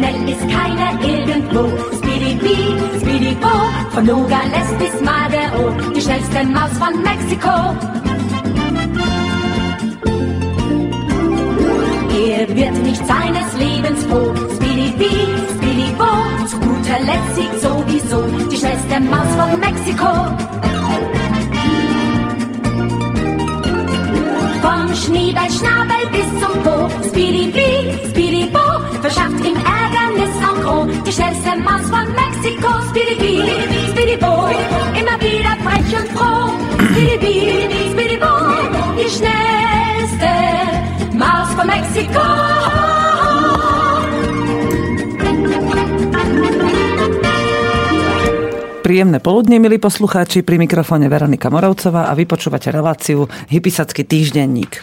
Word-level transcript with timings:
schnell 0.00 0.28
ist 0.30 0.46
keiner 0.48 0.92
irgendwo. 1.02 1.62
Speedy 1.98 2.38
Speedy 3.00 3.34
Bo, 3.34 3.54
von 3.90 4.06
Nogales 4.06 4.68
bis 4.78 4.94
Madero, 5.02 5.64
die 5.94 6.00
schnellste 6.00 6.44
Maus 6.44 6.72
von 6.78 7.02
Mexiko. 7.02 7.56
Er 12.26 12.48
wird 12.56 12.76
nicht 12.82 13.06
seines 13.06 13.48
Lebens 13.58 14.04
froh. 14.08 14.32
Speedy 14.56 14.92
Speedy 15.54 15.90
Bo, 15.98 16.12
zu 16.46 16.56
guter 16.60 17.00
Letzt 17.08 17.34
siegt 17.36 17.60
sowieso 17.60 18.22
die 18.50 18.56
schnellste 18.56 19.00
Maus 19.00 19.30
von 19.38 19.60
Mexiko. 19.60 20.12
Vom 24.62 24.94
Schniebelschnabel 24.94 26.02
bis 26.12 26.28
zum 26.40 26.62
Po, 26.62 26.88
Speedy 27.08 27.52
schnellste 31.10 31.56
Maus 31.58 31.90
von 31.90 32.06
Mexiko, 32.14 32.70
Speedy 32.90 33.16
Bee, 33.18 33.42
Speedy 33.90 34.16
Bo, 34.16 34.46
immer 34.94 35.18
wieder 35.18 35.58
frech 35.58 35.90
und 35.98 36.08
froh. 36.14 36.54
Speedy 36.94 37.18
Bee, 37.18 37.90
Speedy 37.90 38.16
Bo, 38.16 38.30
die 38.94 39.10
schnellste 39.10 40.30
Maus 41.18 41.50
von 41.58 41.66
Mexiko. 41.66 42.22
Príjemné 48.90 49.22
poludne, 49.22 49.62
milí 49.62 49.78
poslucháči, 49.78 50.42
pri 50.42 50.58
mikrofóne 50.58 51.06
Veronika 51.06 51.46
Moravcová 51.46 52.10
a 52.10 52.12
vypočúvate 52.18 52.74
reláciu 52.74 53.30
Hypisacký 53.46 54.02
týždenník. 54.02 54.82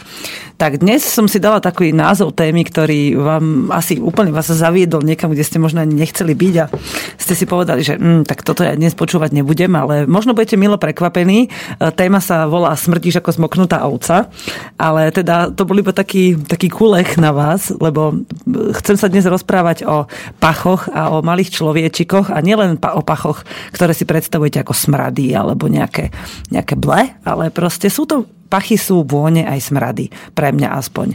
Tak 0.58 0.82
dnes 0.82 1.06
som 1.06 1.30
si 1.30 1.38
dala 1.38 1.62
taký 1.62 1.94
názov 1.94 2.34
témy, 2.34 2.66
ktorý 2.66 3.14
vám 3.14 3.70
asi 3.70 4.02
úplne 4.02 4.34
vás 4.34 4.50
zaviedol 4.50 5.06
niekam, 5.06 5.30
kde 5.30 5.46
ste 5.46 5.62
možno 5.62 5.86
ani 5.86 5.94
nechceli 5.94 6.34
byť 6.34 6.56
a 6.58 6.66
ste 7.22 7.34
si 7.38 7.46
povedali, 7.46 7.86
že 7.86 7.94
mm, 7.94 8.26
tak 8.26 8.42
toto 8.42 8.66
ja 8.66 8.74
dnes 8.74 8.98
počúvať 8.98 9.38
nebudem, 9.38 9.70
ale 9.78 10.10
možno 10.10 10.34
budete 10.34 10.58
milo 10.58 10.82
prekvapení. 10.82 11.46
E, 11.46 11.50
téma 11.94 12.18
sa 12.26 12.50
volá 12.50 12.74
Smrtíš 12.74 13.22
ako 13.22 13.38
zmoknutá 13.38 13.86
ovca, 13.86 14.34
ale 14.82 15.14
teda 15.14 15.54
to 15.54 15.62
bol 15.62 15.78
iba 15.78 15.94
taký, 15.94 16.34
taký 16.34 16.74
kulech 16.74 17.22
na 17.22 17.30
vás, 17.30 17.70
lebo 17.78 18.26
chcem 18.82 18.98
sa 18.98 19.14
dnes 19.14 19.30
rozprávať 19.30 19.86
o 19.86 20.10
pachoch 20.42 20.90
a 20.90 21.14
o 21.14 21.22
malých 21.22 21.54
človečikoch 21.54 22.34
a 22.34 22.42
nielen 22.42 22.82
o 22.82 23.06
pachoch, 23.06 23.46
ktoré 23.78 23.94
si 23.94 24.10
predstavujete 24.10 24.66
ako 24.66 24.74
smrady 24.74 25.38
alebo 25.38 25.70
nejaké, 25.70 26.10
nejaké 26.50 26.74
ble, 26.74 27.14
ale 27.22 27.54
proste 27.54 27.94
sú 27.94 28.10
to 28.10 28.37
pachy 28.48 28.80
sú 28.80 29.04
vône 29.04 29.44
aj 29.44 29.72
smrady, 29.72 30.10
pre 30.34 30.56
mňa 30.56 30.70
aspoň. 30.80 31.08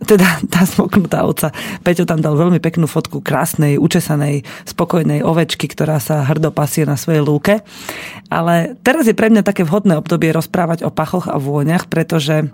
Teda 0.00 0.40
tá 0.52 0.64
smoknutá 0.64 1.24
ovca. 1.28 1.52
Peťo 1.84 2.08
tam 2.08 2.24
dal 2.24 2.34
veľmi 2.36 2.58
peknú 2.58 2.88
fotku 2.88 3.20
krásnej, 3.20 3.76
učesanej, 3.76 4.48
spokojnej 4.64 5.20
ovečky, 5.20 5.68
ktorá 5.68 6.00
sa 6.00 6.24
hrdo 6.24 6.50
pasie 6.50 6.88
na 6.88 6.96
svojej 6.96 7.20
lúke. 7.20 7.60
Ale 8.32 8.80
teraz 8.80 9.04
je 9.04 9.16
pre 9.16 9.28
mňa 9.28 9.44
také 9.44 9.62
vhodné 9.62 10.00
obdobie 10.00 10.32
rozprávať 10.32 10.88
o 10.88 10.90
pachoch 10.90 11.28
a 11.28 11.36
vôňach, 11.36 11.86
pretože 11.86 12.48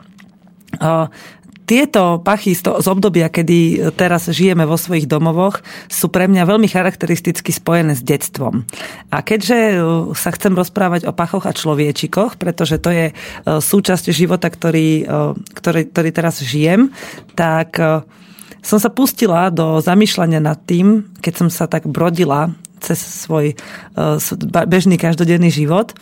tieto 1.67 2.23
pachy 2.23 2.55
z, 2.55 2.63
to, 2.63 2.73
z 2.79 2.87
obdobia, 2.87 3.27
kedy 3.27 3.91
teraz 3.99 4.31
žijeme 4.31 4.63
vo 4.65 4.79
svojich 4.79 5.11
domovoch, 5.11 5.61
sú 5.91 6.07
pre 6.09 6.31
mňa 6.31 6.47
veľmi 6.47 6.71
charakteristicky 6.71 7.51
spojené 7.51 7.99
s 7.99 8.07
detstvom. 8.07 8.63
A 9.11 9.21
keďže 9.27 9.59
e, 9.59 9.77
sa 10.15 10.31
chcem 10.31 10.55
rozprávať 10.55 11.11
o 11.11 11.13
pachoch 11.13 11.45
a 11.45 11.53
človečikoch, 11.53 12.39
pretože 12.39 12.79
to 12.79 12.95
je 12.95 13.07
e, 13.11 13.15
súčasť 13.45 14.15
života, 14.15 14.47
ktorý, 14.47 14.89
e, 15.03 15.05
ktorý, 15.59 15.91
ktorý 15.91 16.11
teraz 16.15 16.39
žijem, 16.39 16.95
tak 17.35 17.77
som 18.67 18.79
sa 18.83 18.91
pustila 18.91 19.51
do 19.51 19.79
zamýšľania 19.79 20.43
nad 20.43 20.59
tým, 20.59 21.07
keď 21.23 21.35
som 21.35 21.49
sa 21.51 21.71
tak 21.71 21.87
brodila 21.87 22.51
cez 22.81 22.99
svoj 23.01 23.57
bežný 24.69 25.01
každodenný 25.01 25.49
život, 25.49 25.97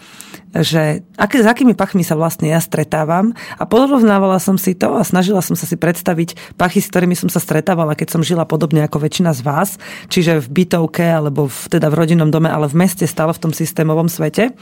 že 0.54 1.02
aké, 1.18 1.42
s 1.42 1.48
akými 1.50 1.74
pachmi 1.74 2.06
sa 2.06 2.14
vlastne 2.14 2.46
ja 2.46 2.62
stretávam 2.62 3.34
a 3.58 3.66
porovnávala 3.66 4.38
som 4.38 4.54
si 4.54 4.78
to 4.78 4.94
a 4.94 5.02
snažila 5.02 5.42
som 5.42 5.58
sa 5.58 5.66
si 5.66 5.74
predstaviť 5.74 6.54
pachy, 6.54 6.78
s 6.78 6.90
ktorými 6.94 7.18
som 7.18 7.26
sa 7.26 7.42
stretávala, 7.42 7.98
keď 7.98 8.14
som 8.14 8.22
žila 8.22 8.46
podobne 8.46 8.86
ako 8.86 9.02
väčšina 9.02 9.34
z 9.34 9.40
vás, 9.42 9.70
čiže 10.06 10.38
v 10.46 10.62
bytovke 10.62 11.02
alebo 11.02 11.50
v, 11.50 11.58
teda 11.74 11.90
v 11.90 11.98
rodinnom 11.98 12.30
dome, 12.30 12.46
ale 12.46 12.70
v 12.70 12.78
meste 12.86 13.02
stále 13.10 13.34
v 13.34 13.42
tom 13.42 13.50
systémovom 13.50 14.06
svete. 14.06 14.54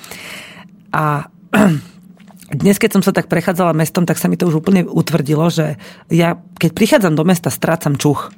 A 0.96 1.28
dnes, 2.62 2.80
keď 2.80 3.00
som 3.00 3.02
sa 3.04 3.12
tak 3.12 3.28
prechádzala 3.28 3.76
mestom, 3.76 4.08
tak 4.08 4.16
sa 4.16 4.32
mi 4.32 4.40
to 4.40 4.48
už 4.48 4.64
úplne 4.64 4.88
utvrdilo, 4.88 5.52
že 5.52 5.76
ja, 6.08 6.40
keď 6.56 6.70
prichádzam 6.72 7.12
do 7.16 7.24
mesta, 7.28 7.52
strácam 7.52 8.00
čuch. 8.00 8.32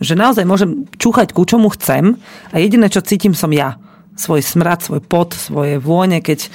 Že 0.00 0.14
naozaj 0.16 0.44
môžem 0.44 0.84
čúchať 1.00 1.32
ku 1.32 1.48
čomu 1.48 1.72
chcem 1.72 2.20
a 2.52 2.56
jediné, 2.60 2.92
čo 2.92 3.04
cítim, 3.04 3.32
som 3.32 3.52
ja 3.52 3.80
svoj 4.16 4.40
smrad, 4.40 4.80
svoj 4.80 5.04
pot, 5.04 5.36
svoje 5.36 5.76
vône, 5.76 6.24
keď 6.24 6.40
e, 6.40 6.48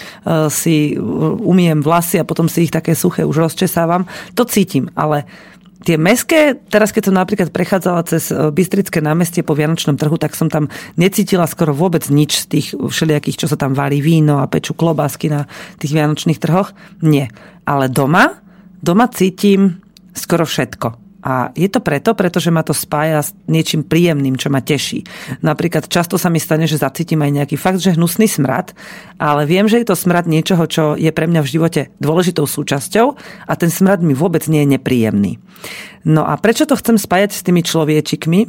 si 0.50 0.98
umiem 1.46 1.80
vlasy 1.86 2.18
a 2.18 2.28
potom 2.28 2.50
si 2.50 2.66
ich 2.68 2.74
také 2.74 2.98
suché 2.98 3.22
už 3.22 3.38
rozčesávam. 3.38 4.10
To 4.34 4.44
cítim, 4.50 4.90
ale 4.98 5.30
tie 5.86 5.98
meské, 5.98 6.58
teraz 6.58 6.90
keď 6.90 7.10
som 7.10 7.16
napríklad 7.22 7.54
prechádzala 7.54 8.02
cez 8.10 8.34
e, 8.34 8.50
Bystrické 8.50 8.98
námestie 8.98 9.46
po 9.46 9.54
Vianočnom 9.54 9.94
trhu, 9.94 10.18
tak 10.18 10.34
som 10.34 10.50
tam 10.50 10.74
necítila 10.98 11.46
skoro 11.46 11.78
vôbec 11.78 12.02
nič 12.10 12.42
z 12.42 12.46
tých 12.50 12.68
všelijakých, 12.74 13.46
čo 13.46 13.48
sa 13.48 13.58
tam 13.58 13.78
varí, 13.78 14.02
víno 14.02 14.42
a 14.42 14.50
pečú 14.50 14.74
klobásky 14.74 15.30
na 15.30 15.46
tých 15.78 15.94
Vianočných 15.94 16.42
trhoch. 16.42 16.74
Nie. 17.06 17.30
Ale 17.70 17.94
doma, 17.94 18.42
doma 18.82 19.06
cítim 19.14 19.86
skoro 20.18 20.50
všetko. 20.50 21.11
A 21.22 21.54
je 21.54 21.70
to 21.70 21.82
preto, 21.82 22.18
pretože 22.18 22.50
ma 22.50 22.66
to 22.66 22.74
spája 22.74 23.22
s 23.22 23.34
niečím 23.46 23.86
príjemným, 23.86 24.42
čo 24.42 24.50
ma 24.50 24.62
teší. 24.62 25.06
Napríklad 25.46 25.86
často 25.86 26.18
sa 26.18 26.34
mi 26.34 26.42
stane, 26.42 26.66
že 26.66 26.82
zacítim 26.82 27.22
aj 27.22 27.32
nejaký 27.42 27.56
fakt, 27.62 27.78
že 27.78 27.94
hnusný 27.94 28.26
smrad, 28.26 28.74
ale 29.22 29.46
viem, 29.46 29.70
že 29.70 29.78
je 29.82 29.88
to 29.88 29.96
smrad 29.96 30.26
niečoho, 30.26 30.66
čo 30.66 30.98
je 30.98 31.14
pre 31.14 31.30
mňa 31.30 31.42
v 31.46 31.52
živote 31.52 31.82
dôležitou 32.02 32.50
súčasťou 32.50 33.08
a 33.46 33.54
ten 33.54 33.70
smrad 33.70 34.02
mi 34.02 34.18
vôbec 34.18 34.42
nie 34.50 34.66
je 34.66 34.72
nepríjemný. 34.78 35.38
No 36.02 36.26
a 36.26 36.34
prečo 36.42 36.66
to 36.66 36.74
chcem 36.74 36.98
spájať 36.98 37.38
s 37.38 37.46
tými 37.46 37.62
človečikmi? 37.62 38.40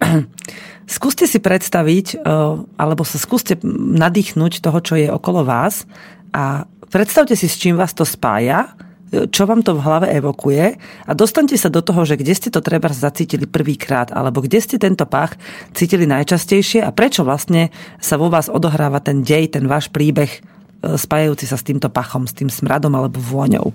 Skúste 0.90 1.28
si 1.28 1.38
predstaviť, 1.38 2.06
eh, 2.16 2.20
alebo 2.80 3.06
sa 3.06 3.20
skúste 3.20 3.60
nadýchnuť 3.62 4.58
toho, 4.58 4.78
čo 4.82 4.94
je 4.98 5.06
okolo 5.06 5.46
vás 5.46 5.86
a 6.34 6.66
predstavte 6.90 7.38
si, 7.38 7.46
s 7.46 7.60
čím 7.60 7.78
vás 7.78 7.94
to 7.94 8.02
spája 8.02 8.74
čo 9.10 9.42
vám 9.42 9.66
to 9.66 9.74
v 9.74 9.82
hlave 9.82 10.06
evokuje 10.14 10.78
a 11.06 11.12
dostaňte 11.12 11.58
sa 11.58 11.66
do 11.66 11.82
toho, 11.82 12.06
že 12.06 12.14
kde 12.14 12.30
ste 12.30 12.48
to 12.48 12.62
treba 12.62 12.86
zacítili 12.94 13.50
prvýkrát, 13.50 14.14
alebo 14.14 14.38
kde 14.38 14.62
ste 14.62 14.78
tento 14.78 15.02
pach 15.02 15.34
cítili 15.74 16.06
najčastejšie 16.06 16.86
a 16.86 16.94
prečo 16.94 17.26
vlastne 17.26 17.74
sa 17.98 18.14
vo 18.14 18.30
vás 18.30 18.46
odohráva 18.46 19.02
ten 19.02 19.26
dej, 19.26 19.50
ten 19.50 19.66
váš 19.66 19.90
príbeh 19.90 20.30
e, 20.30 20.38
spájajúci 20.94 21.44
sa 21.50 21.58
s 21.58 21.66
týmto 21.66 21.90
pachom, 21.90 22.30
s 22.30 22.38
tým 22.38 22.46
smradom 22.46 22.94
alebo 22.94 23.18
vôňou. 23.18 23.74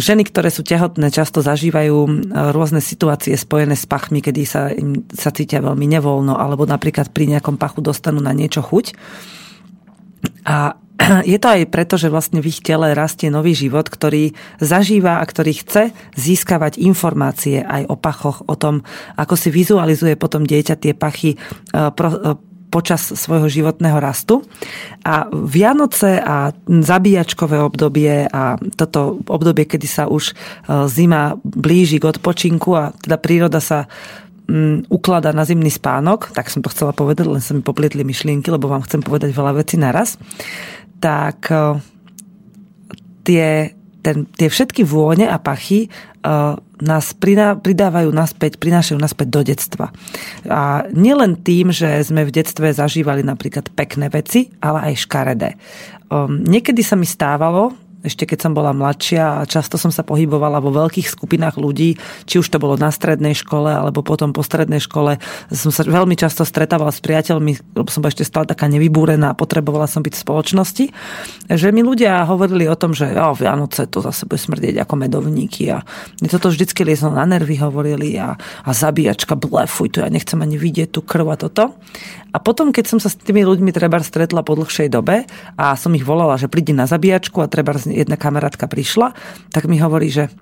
ženy, 0.00 0.24
ktoré 0.24 0.48
sú 0.48 0.64
tehotné, 0.64 1.12
často 1.12 1.44
zažívajú 1.44 1.96
e, 2.08 2.10
rôzne 2.56 2.80
situácie 2.80 3.36
spojené 3.36 3.76
s 3.76 3.84
pachmi, 3.84 4.24
kedy 4.24 4.42
sa, 4.48 4.72
im, 4.72 5.04
sa 5.12 5.28
cítia 5.36 5.60
veľmi 5.60 5.84
nevoľno, 6.00 6.32
alebo 6.40 6.64
napríklad 6.64 7.12
pri 7.12 7.28
nejakom 7.36 7.60
pachu 7.60 7.84
dostanú 7.84 8.24
na 8.24 8.32
niečo 8.32 8.64
chuť. 8.64 8.96
A 10.48 10.80
je 11.32 11.38
to 11.38 11.48
aj 11.48 11.70
preto, 11.72 11.94
že 11.96 12.12
vlastne 12.12 12.42
v 12.42 12.50
ich 12.50 12.60
tele 12.60 12.92
rastie 12.92 13.32
nový 13.32 13.56
život, 13.56 13.88
ktorý 13.88 14.36
zažíva 14.60 15.18
a 15.20 15.24
ktorý 15.24 15.52
chce 15.64 15.92
získavať 16.16 16.78
informácie 16.80 17.62
aj 17.62 17.88
o 17.88 17.96
pachoch, 17.96 18.44
o 18.46 18.54
tom, 18.54 18.84
ako 19.16 19.34
si 19.34 19.48
vizualizuje 19.48 20.14
potom 20.18 20.44
dieťa 20.44 20.74
tie 20.78 20.92
pachy 20.92 21.34
e, 21.34 21.38
e, 21.38 21.90
počas 22.72 23.04
svojho 23.04 23.52
životného 23.52 24.00
rastu. 24.00 24.40
A 25.04 25.28
Vianoce 25.28 26.16
a 26.16 26.56
zabíjačkové 26.64 27.60
obdobie 27.60 28.24
a 28.32 28.56
toto 28.80 29.20
obdobie, 29.28 29.68
kedy 29.68 29.84
sa 29.84 30.08
už 30.08 30.32
e, 30.32 30.34
zima 30.88 31.36
blíži 31.44 32.00
k 32.00 32.08
odpočinku 32.08 32.72
a 32.72 32.96
teda 32.96 33.20
príroda 33.20 33.60
sa 33.60 33.84
mm, 34.48 34.88
uklada 34.88 35.36
na 35.36 35.44
zimný 35.44 35.68
spánok, 35.68 36.32
tak 36.32 36.48
som 36.48 36.64
to 36.64 36.72
chcela 36.72 36.96
povedať, 36.96 37.28
len 37.28 37.44
sa 37.44 37.52
mi 37.52 37.60
poplietli 37.60 38.08
myšlienky, 38.08 38.48
lebo 38.48 38.72
vám 38.72 38.88
chcem 38.88 39.04
povedať 39.04 39.36
veľa 39.36 39.52
vecí 39.60 39.76
naraz 39.76 40.16
tak 41.02 41.50
e, 41.50 41.82
tie, 43.26 43.74
ten, 44.06 44.30
tie 44.30 44.46
všetky 44.46 44.86
vône 44.86 45.26
a 45.26 45.38
pachy 45.38 45.86
uh, 46.26 46.58
nás 46.82 47.14
pridávajú 47.62 48.10
naspäť, 48.10 48.58
prinášajú 48.58 48.98
naspäť 48.98 49.28
do 49.30 49.40
detstva. 49.46 49.94
A 50.50 50.90
nielen 50.90 51.38
tým, 51.38 51.70
že 51.70 52.02
sme 52.02 52.26
v 52.26 52.34
detstve 52.34 52.74
zažívali 52.74 53.22
napríklad 53.22 53.70
pekné 53.70 54.10
veci, 54.10 54.50
ale 54.58 54.90
aj 54.90 55.06
škaredé. 55.06 55.50
Um, 56.10 56.42
niekedy 56.42 56.82
sa 56.82 56.98
mi 56.98 57.06
stávalo, 57.06 57.78
ešte 58.02 58.26
keď 58.26 58.38
som 58.44 58.52
bola 58.52 58.74
mladšia 58.74 59.40
a 59.40 59.46
často 59.46 59.78
som 59.78 59.94
sa 59.94 60.02
pohybovala 60.02 60.58
vo 60.58 60.74
veľkých 60.74 61.06
skupinách 61.06 61.56
ľudí, 61.56 61.96
či 62.26 62.34
už 62.42 62.50
to 62.50 62.58
bolo 62.58 62.74
na 62.74 62.90
strednej 62.90 63.34
škole 63.38 63.70
alebo 63.70 64.02
potom 64.02 64.34
po 64.34 64.42
strednej 64.42 64.82
škole. 64.82 65.22
Som 65.54 65.70
sa 65.70 65.86
veľmi 65.86 66.18
často 66.18 66.42
stretávala 66.42 66.90
s 66.90 66.98
priateľmi, 66.98 67.78
lebo 67.78 67.88
som 67.88 68.02
ešte 68.02 68.26
stále 68.26 68.50
taká 68.50 68.66
nevybúrená 68.66 69.32
a 69.32 69.38
potrebovala 69.38 69.86
som 69.86 70.02
byť 70.02 70.14
v 70.18 70.22
spoločnosti. 70.22 70.84
Že 71.46 71.68
mi 71.70 71.86
ľudia 71.86 72.26
hovorili 72.26 72.66
o 72.66 72.74
tom, 72.74 72.92
že 72.92 73.14
o, 73.14 73.32
Vianoce 73.38 73.86
to 73.86 74.02
zase 74.02 74.26
bude 74.26 74.42
smrdieť 74.42 74.82
ako 74.82 74.94
medovníky 74.98 75.70
a 75.70 75.86
mi 76.18 76.26
toto 76.26 76.50
vždycky 76.50 76.82
liezlo 76.82 77.14
na 77.14 77.22
nervy 77.22 77.56
hovorili 77.62 78.18
a, 78.18 78.34
a 78.38 78.70
zabíjačka 78.74 79.38
blefuj, 79.38 79.94
to 79.94 79.98
ja 80.02 80.10
nechcem 80.10 80.42
ani 80.42 80.58
vidieť 80.58 80.90
tú 80.90 81.00
krv 81.06 81.26
a 81.32 81.36
toto. 81.38 81.78
A 82.32 82.40
potom, 82.40 82.72
keď 82.72 82.88
som 82.88 82.98
sa 82.98 83.12
s 83.12 83.20
tými 83.20 83.44
ľuďmi 83.44 83.76
treba 83.76 84.00
stretla 84.00 84.40
po 84.40 84.56
dlhšej 84.56 84.88
dobe 84.88 85.28
a 85.60 85.76
som 85.76 85.92
ich 85.92 86.02
volala, 86.02 86.40
že 86.40 86.48
príde 86.48 86.72
na 86.72 86.88
zabíjačku 86.88 87.44
a 87.44 87.46
treba 87.46 87.76
jedna 87.92 88.16
kamarátka 88.16 88.64
prišla, 88.64 89.12
tak 89.52 89.68
mi 89.68 89.76
hovorí, 89.78 90.08
že 90.08 90.32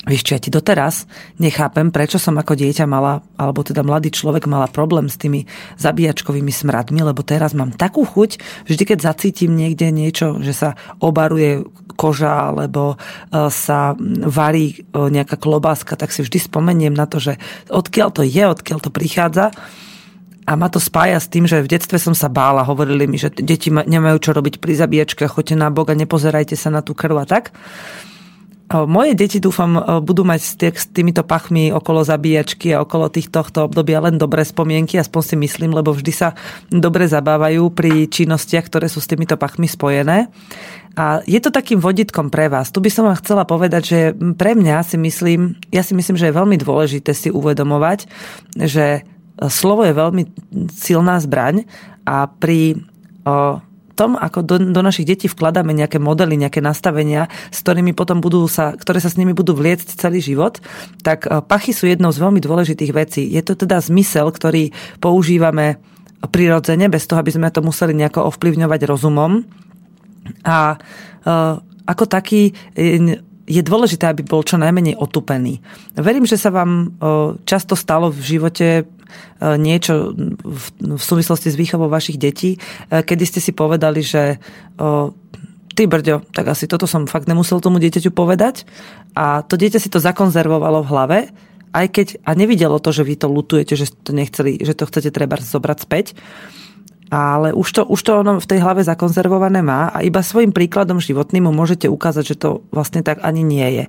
Vieš 0.00 0.24
čo, 0.24 0.32
ja 0.32 0.40
ti 0.40 0.48
doteraz 0.48 1.04
nechápem, 1.36 1.92
prečo 1.92 2.16
som 2.16 2.32
ako 2.40 2.56
dieťa 2.56 2.88
mala, 2.88 3.20
alebo 3.36 3.60
teda 3.60 3.84
mladý 3.84 4.08
človek 4.08 4.48
mala 4.48 4.64
problém 4.64 5.12
s 5.12 5.20
tými 5.20 5.44
zabíjačkovými 5.76 6.48
smradmi, 6.48 7.04
lebo 7.04 7.20
teraz 7.20 7.52
mám 7.52 7.76
takú 7.76 8.08
chuť, 8.08 8.40
vždy 8.64 8.82
keď 8.88 8.98
zacítim 9.04 9.52
niekde 9.52 9.92
niečo, 9.92 10.40
že 10.40 10.56
sa 10.56 10.72
obaruje 11.04 11.68
koža, 12.00 12.48
alebo 12.48 12.96
e, 12.96 13.52
sa 13.52 13.92
varí 14.24 14.72
e, 14.72 14.76
nejaká 14.96 15.36
klobáska, 15.36 16.00
tak 16.00 16.16
si 16.16 16.24
vždy 16.24 16.48
spomeniem 16.48 16.96
na 16.96 17.04
to, 17.04 17.20
že 17.20 17.36
odkiaľ 17.68 18.08
to 18.16 18.24
je, 18.24 18.40
odkiaľ 18.40 18.80
to 18.80 18.88
prichádza 18.88 19.52
a 20.48 20.52
ma 20.56 20.68
to 20.72 20.80
spája 20.80 21.20
s 21.20 21.28
tým, 21.28 21.44
že 21.44 21.60
v 21.60 21.76
detstve 21.76 22.00
som 22.00 22.16
sa 22.16 22.32
bála. 22.32 22.64
Hovorili 22.64 23.04
mi, 23.04 23.20
že 23.20 23.28
deti 23.30 23.68
nemajú 23.68 24.16
čo 24.18 24.30
robiť 24.32 24.58
pri 24.58 24.72
zabíjačke, 24.76 25.28
choďte 25.28 25.56
na 25.60 25.68
bok 25.68 25.92
a 25.92 25.98
nepozerajte 25.98 26.56
sa 26.56 26.72
na 26.72 26.80
tú 26.80 26.96
krv 26.96 27.22
a 27.22 27.26
tak. 27.28 27.52
Moje 28.70 29.18
deti, 29.18 29.42
dúfam, 29.42 29.82
budú 29.98 30.22
mať 30.22 30.62
s 30.62 30.86
týmito 30.94 31.26
pachmi 31.26 31.74
okolo 31.74 32.06
zabíjačky 32.06 32.70
a 32.70 32.86
okolo 32.86 33.10
tých 33.10 33.26
tohto 33.26 33.66
obdobia 33.66 33.98
len 33.98 34.14
dobré 34.14 34.46
spomienky, 34.46 34.94
aspoň 34.94 35.22
si 35.26 35.34
myslím, 35.42 35.74
lebo 35.74 35.90
vždy 35.90 36.12
sa 36.14 36.38
dobre 36.70 37.10
zabávajú 37.10 37.66
pri 37.74 38.06
činnostiach, 38.06 38.70
ktoré 38.70 38.86
sú 38.86 39.02
s 39.02 39.10
týmito 39.10 39.34
pachmi 39.34 39.66
spojené. 39.66 40.30
A 40.94 41.18
je 41.26 41.42
to 41.42 41.50
takým 41.50 41.82
voditkom 41.82 42.30
pre 42.30 42.46
vás. 42.46 42.70
Tu 42.70 42.78
by 42.78 42.90
som 42.94 43.10
vám 43.10 43.18
chcela 43.18 43.42
povedať, 43.42 43.82
že 43.82 44.00
pre 44.38 44.54
mňa 44.54 44.86
si 44.86 44.94
myslím, 45.02 45.58
ja 45.74 45.82
si 45.82 45.98
myslím, 45.98 46.14
že 46.14 46.30
je 46.30 46.38
veľmi 46.38 46.54
dôležité 46.54 47.10
si 47.10 47.26
uvedomovať, 47.34 48.06
že 48.54 49.02
slovo 49.48 49.88
je 49.88 49.94
veľmi 49.96 50.22
silná 50.74 51.16
zbraň 51.22 51.64
a 52.04 52.28
pri 52.28 52.76
tom, 53.96 54.16
ako 54.16 54.40
do, 54.40 54.56
do 54.56 54.80
našich 54.80 55.04
detí 55.04 55.28
vkladáme 55.28 55.76
nejaké 55.76 56.00
modely, 56.00 56.40
nejaké 56.40 56.64
nastavenia, 56.64 57.28
s 57.52 57.60
ktorými 57.60 57.92
potom 57.92 58.24
budú 58.24 58.48
sa, 58.48 58.72
ktoré 58.72 58.96
sa 58.96 59.12
s 59.12 59.20
nimi 59.20 59.36
budú 59.36 59.52
vliecť 59.52 60.00
celý 60.00 60.24
život, 60.24 60.56
tak 61.04 61.28
pachy 61.48 61.76
sú 61.76 61.84
jednou 61.84 62.08
z 62.08 62.24
veľmi 62.24 62.40
dôležitých 62.40 62.92
vecí. 62.96 63.28
Je 63.28 63.44
to 63.44 63.60
teda 63.60 63.76
zmysel, 63.84 64.32
ktorý 64.32 64.72
používame 65.04 65.84
prirodzene, 66.20 66.88
bez 66.88 67.04
toho, 67.04 67.20
aby 67.20 67.32
sme 67.32 67.52
to 67.52 67.60
museli 67.60 67.92
nejako 67.92 68.32
ovplyvňovať 68.32 68.80
rozumom. 68.88 69.44
A 70.48 70.80
ako 71.84 72.04
taký 72.08 72.56
je 73.50 73.66
dôležité, 73.66 74.06
aby 74.06 74.22
bol 74.22 74.46
čo 74.46 74.54
najmenej 74.62 74.94
otupený. 74.94 75.58
Verím, 75.98 76.22
že 76.22 76.38
sa 76.38 76.54
vám 76.54 76.94
často 77.42 77.74
stalo 77.74 78.14
v 78.14 78.20
živote 78.22 78.68
e, 78.78 78.82
niečo 79.58 80.14
v 80.78 81.02
súvislosti 81.02 81.50
s 81.50 81.58
výchovou 81.58 81.90
vašich 81.90 82.14
detí, 82.14 82.54
e, 82.54 82.58
kedy 83.02 83.24
ste 83.26 83.40
si 83.42 83.50
povedali, 83.50 84.06
že 84.06 84.38
ty 85.74 85.88
brďo, 85.88 86.28
tak 86.36 86.52
asi 86.52 86.68
toto 86.68 86.84
som 86.84 87.08
fakt 87.08 87.24
nemusel 87.24 87.56
tomu 87.64 87.80
dieťaťu 87.80 88.12
povedať. 88.12 88.68
A 89.16 89.40
to 89.40 89.56
dieťa 89.56 89.80
si 89.80 89.88
to 89.88 89.96
zakonzervovalo 89.96 90.84
v 90.84 90.90
hlave, 90.92 91.18
aj 91.70 91.86
keď, 91.88 92.06
a 92.26 92.34
nevidelo 92.34 92.82
to, 92.82 92.90
že 92.90 93.06
vy 93.06 93.14
to 93.14 93.30
lutujete, 93.30 93.74
že 93.78 93.88
to 94.02 94.10
nechceli, 94.10 94.58
že 94.58 94.74
to 94.74 94.84
chcete 94.90 95.14
treba 95.14 95.38
zobrať 95.38 95.78
späť, 95.80 96.06
ale 97.10 97.50
už 97.50 97.68
to, 97.74 97.82
už 97.90 98.00
to 98.06 98.22
ono 98.22 98.38
v 98.38 98.46
tej 98.46 98.62
hlave 98.62 98.86
zakonzervované 98.86 99.66
má 99.66 99.90
a 99.90 100.06
iba 100.06 100.22
svojim 100.22 100.54
príkladom 100.54 101.02
životným 101.02 101.50
mu 101.50 101.52
môžete 101.52 101.90
ukázať, 101.90 102.24
že 102.24 102.36
to 102.38 102.62
vlastne 102.70 103.02
tak 103.02 103.18
ani 103.26 103.42
nie 103.42 103.66
je. 103.66 103.84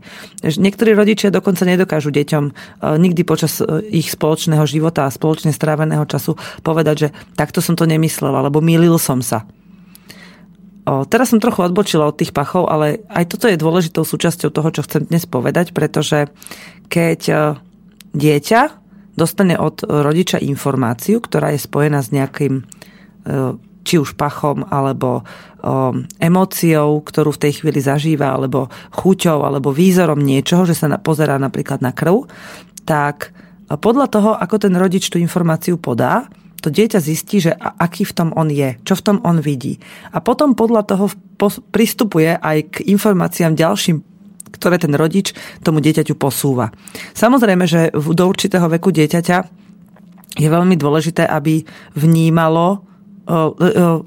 Niektorí 0.57 0.97
rodičia 0.97 1.29
dokonca 1.29 1.61
nedokážu 1.69 2.09
deťom 2.09 2.43
e, 2.49 2.51
nikdy 2.97 3.21
počas 3.21 3.61
e, 3.61 3.85
ich 3.93 4.09
spoločného 4.09 4.65
života 4.65 5.05
a 5.05 5.13
spoločne 5.13 5.53
stráveného 5.53 6.01
času 6.09 6.33
povedať, 6.65 6.95
že 6.97 7.07
takto 7.37 7.61
som 7.61 7.77
to 7.77 7.85
nemyslel, 7.85 8.33
alebo 8.33 8.57
mýlil 8.57 8.97
som 8.97 9.21
sa. 9.21 9.45
O, 10.89 11.05
teraz 11.05 11.29
som 11.29 11.37
trochu 11.37 11.61
odbočila 11.61 12.09
od 12.09 12.17
tých 12.17 12.33
pachov, 12.33 12.73
ale 12.73 13.05
aj 13.05 13.37
toto 13.37 13.45
je 13.45 13.53
dôležitou 13.53 14.01
súčasťou 14.01 14.49
toho, 14.49 14.69
čo 14.73 14.81
chcem 14.81 15.05
dnes 15.05 15.29
povedať, 15.29 15.77
pretože 15.77 16.25
keď 16.89 17.19
e, 17.29 17.33
dieťa 18.17 18.61
dostane 19.13 19.61
od 19.61 19.85
rodiča 19.85 20.41
informáciu, 20.41 21.21
ktorá 21.21 21.53
je 21.53 21.61
spojená 21.61 22.01
s 22.01 22.09
nejakým 22.09 22.65
či 23.81 23.97
už 23.97 24.13
pachom, 24.13 24.61
alebo 24.69 25.25
emóciou, 26.21 27.01
ktorú 27.01 27.33
v 27.33 27.41
tej 27.47 27.53
chvíli 27.61 27.81
zažíva, 27.81 28.33
alebo 28.33 28.69
chuťou, 28.93 29.41
alebo 29.45 29.73
výzorom 29.73 30.21
niečoho, 30.21 30.65
že 30.69 30.77
sa 30.77 30.89
pozerá 31.01 31.41
napríklad 31.41 31.81
na 31.81 31.93
krv, 31.93 32.29
tak 32.85 33.33
podľa 33.71 34.07
toho, 34.09 34.29
ako 34.37 34.55
ten 34.67 34.73
rodič 34.75 35.09
tú 35.09 35.17
informáciu 35.17 35.77
podá, 35.81 36.29
to 36.61 36.69
dieťa 36.69 37.01
zistí, 37.01 37.41
že 37.41 37.57
aký 37.57 38.05
v 38.05 38.13
tom 38.13 38.29
on 38.37 38.53
je, 38.53 38.77
čo 38.85 38.93
v 38.93 39.01
tom 39.01 39.17
on 39.25 39.41
vidí. 39.41 39.81
A 40.13 40.21
potom 40.21 40.53
podľa 40.53 40.85
toho 40.85 41.09
pristupuje 41.73 42.37
aj 42.37 42.57
k 42.69 42.75
informáciám 42.85 43.57
ďalším, 43.57 43.97
ktoré 44.53 44.77
ten 44.77 44.93
rodič 44.93 45.33
tomu 45.65 45.81
dieťaťu 45.81 46.13
posúva. 46.21 46.69
Samozrejme, 47.17 47.65
že 47.65 47.89
do 47.97 48.23
určitého 48.29 48.69
veku 48.69 48.93
dieťaťa 48.93 49.37
je 50.37 50.47
veľmi 50.53 50.77
dôležité, 50.77 51.25
aby 51.25 51.65
vnímalo 51.97 52.85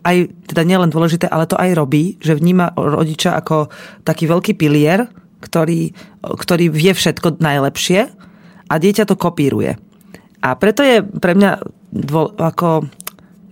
aj 0.03 0.17
teda 0.51 0.63
nielen 0.67 0.91
dôležité, 0.91 1.31
ale 1.31 1.47
to 1.47 1.55
aj 1.55 1.71
robí, 1.77 2.19
že 2.19 2.35
vníma 2.35 2.75
rodiča 2.75 3.39
ako 3.39 3.71
taký 4.03 4.27
veľký 4.27 4.53
pilier, 4.59 5.07
ktorý, 5.39 5.93
ktorý 6.23 6.73
vie 6.73 6.93
všetko 6.93 7.39
najlepšie 7.39 8.11
a 8.69 8.75
dieťa 8.75 9.05
to 9.07 9.15
kopíruje. 9.15 9.77
A 10.45 10.49
preto 10.61 10.85
je 10.85 11.01
pre 11.01 11.33
mňa 11.37 11.63
dvo, 11.95 12.35
ako 12.37 12.85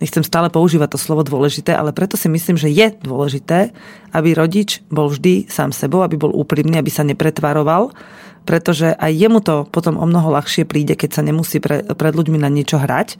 nechcem 0.02 0.26
stále 0.26 0.50
používať 0.50 0.98
to 0.98 0.98
slovo 0.98 1.22
dôležité, 1.22 1.70
ale 1.70 1.94
preto 1.94 2.18
si 2.18 2.26
myslím, 2.26 2.58
že 2.58 2.66
je 2.66 2.90
dôležité, 3.06 3.70
aby 4.10 4.34
rodič 4.34 4.82
bol 4.90 5.06
vždy 5.06 5.46
sám 5.46 5.70
sebou, 5.70 6.02
aby 6.02 6.18
bol 6.18 6.34
úprimný, 6.34 6.82
aby 6.82 6.90
sa 6.90 7.06
nepretvaroval, 7.06 7.94
pretože 8.42 8.94
aj 8.94 9.12
jemu 9.12 9.38
to 9.40 9.64
potom 9.70 9.98
o 9.98 10.06
mnoho 10.06 10.34
ľahšie 10.34 10.66
príde, 10.66 10.98
keď 10.98 11.20
sa 11.20 11.22
nemusí 11.22 11.62
pre, 11.62 11.86
pred 11.86 12.12
ľuďmi 12.14 12.38
na 12.42 12.50
niečo 12.50 12.78
hrať 12.78 13.18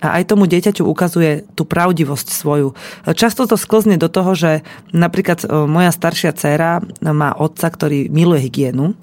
a 0.00 0.16
aj 0.16 0.32
tomu 0.32 0.48
dieťaťu 0.48 0.82
ukazuje 0.88 1.44
tú 1.52 1.68
pravdivosť 1.68 2.26
svoju. 2.32 2.72
Často 3.12 3.44
to 3.44 3.60
sklzne 3.60 4.00
do 4.00 4.08
toho, 4.08 4.32
že 4.32 4.64
napríklad 4.96 5.44
e, 5.44 5.46
moja 5.68 5.92
staršia 5.92 6.32
dcéra 6.32 6.80
má 7.04 7.36
otca, 7.36 7.68
ktorý 7.68 8.08
miluje 8.08 8.48
hygienu 8.48 8.96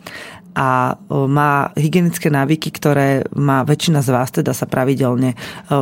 a 0.58 0.98
e, 0.98 1.14
má 1.30 1.70
hygienické 1.78 2.34
návyky, 2.34 2.74
ktoré 2.74 3.30
má 3.38 3.62
väčšina 3.62 4.02
z 4.02 4.10
vás, 4.10 4.34
teda 4.34 4.58
sa 4.58 4.66
pravidelne, 4.66 5.38
e, 5.38 5.78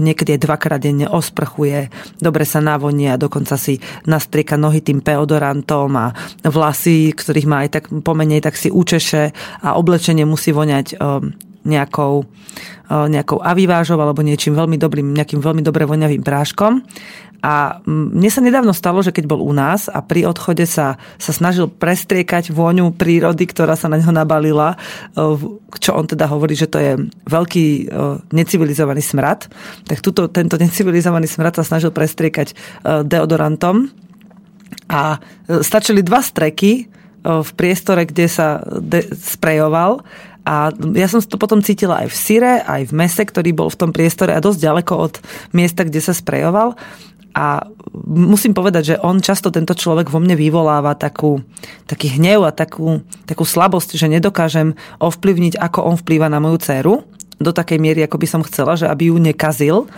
niekedy 0.00 0.40
aj 0.40 0.40
dvakrát 0.40 0.80
denne 0.80 1.04
osprchuje, 1.04 1.92
dobre 2.16 2.48
sa 2.48 2.64
navonie 2.64 3.12
a 3.12 3.20
dokonca 3.20 3.60
si 3.60 3.76
nastrieka 4.08 4.56
nohy 4.56 4.80
tým 4.80 5.04
peodorantom 5.04 5.92
a 6.00 6.16
vlasy, 6.40 7.12
ktorých 7.12 7.50
má 7.50 7.68
aj 7.68 7.70
tak 7.76 7.84
pomenej, 7.92 8.40
tak 8.40 8.56
si 8.56 8.72
učeše 8.72 9.36
a 9.60 9.76
oblečenie 9.76 10.24
musí 10.24 10.56
voňať 10.56 10.96
nejakou, 11.64 12.28
nejakou 12.88 13.40
avivážou 13.40 13.96
alebo 13.98 14.20
niečím 14.20 14.52
veľmi 14.52 14.76
dobrým, 14.76 15.16
nejakým 15.16 15.40
veľmi 15.40 15.64
dobre 15.64 15.88
voňavým 15.88 16.20
práškom. 16.20 16.84
A 17.44 17.76
mne 17.84 18.32
sa 18.32 18.40
nedávno 18.40 18.72
stalo, 18.72 19.04
že 19.04 19.12
keď 19.12 19.28
bol 19.28 19.44
u 19.44 19.52
nás 19.52 19.92
a 19.92 20.00
pri 20.00 20.24
odchode 20.24 20.64
sa, 20.64 20.96
sa 21.20 21.32
snažil 21.32 21.68
prestriekať 21.68 22.48
vôňu 22.48 22.88
prírody, 22.96 23.44
ktorá 23.44 23.76
sa 23.76 23.92
na 23.92 24.00
neho 24.00 24.08
nabalila, 24.16 24.80
čo 25.76 25.90
on 25.92 26.08
teda 26.08 26.24
hovorí, 26.24 26.56
že 26.56 26.72
to 26.72 26.80
je 26.80 26.96
veľký 27.28 27.92
necivilizovaný 28.32 29.04
smrad, 29.04 29.52
tak 29.84 30.00
tuto, 30.00 30.32
tento 30.32 30.56
necivilizovaný 30.56 31.28
smrad 31.28 31.60
sa 31.60 31.68
snažil 31.68 31.92
prestriekať 31.92 32.56
deodorantom. 33.04 33.92
A 34.88 35.20
stačili 35.60 36.00
dva 36.00 36.24
streky 36.24 36.88
v 37.24 37.50
priestore, 37.56 38.08
kde 38.08 38.24
sa 38.24 38.64
de- 38.80 39.04
sprejoval 39.16 40.00
a 40.44 40.68
ja 40.92 41.08
som 41.08 41.24
to 41.24 41.40
potom 41.40 41.64
cítila 41.64 42.04
aj 42.04 42.12
v 42.12 42.16
syre, 42.16 42.52
aj 42.68 42.92
v 42.92 42.96
mese, 42.96 43.24
ktorý 43.24 43.56
bol 43.56 43.72
v 43.72 43.80
tom 43.80 43.90
priestore 43.96 44.36
a 44.36 44.44
dosť 44.44 44.60
ďaleko 44.60 44.92
od 44.92 45.14
miesta, 45.56 45.88
kde 45.88 46.04
sa 46.04 46.12
sprejoval. 46.12 46.76
A 47.34 47.66
musím 48.06 48.54
povedať, 48.54 48.94
že 48.94 49.00
on 49.02 49.18
často, 49.18 49.50
tento 49.50 49.74
človek 49.74 50.06
vo 50.06 50.22
mne 50.22 50.38
vyvoláva 50.38 50.94
takú, 50.94 51.42
taký 51.88 52.14
hnev 52.20 52.46
a 52.46 52.54
takú, 52.54 53.02
takú 53.26 53.42
slabosť, 53.42 53.98
že 53.98 54.06
nedokážem 54.06 54.78
ovplyvniť, 55.02 55.58
ako 55.58 55.82
on 55.82 55.96
vplýva 55.98 56.30
na 56.30 56.38
moju 56.38 56.62
dceru 56.62 57.02
do 57.42 57.50
takej 57.50 57.82
miery, 57.82 58.06
ako 58.06 58.22
by 58.22 58.26
som 58.30 58.46
chcela, 58.46 58.78
že 58.78 58.86
aby 58.86 59.10
ju 59.10 59.18
nekazil 59.18 59.90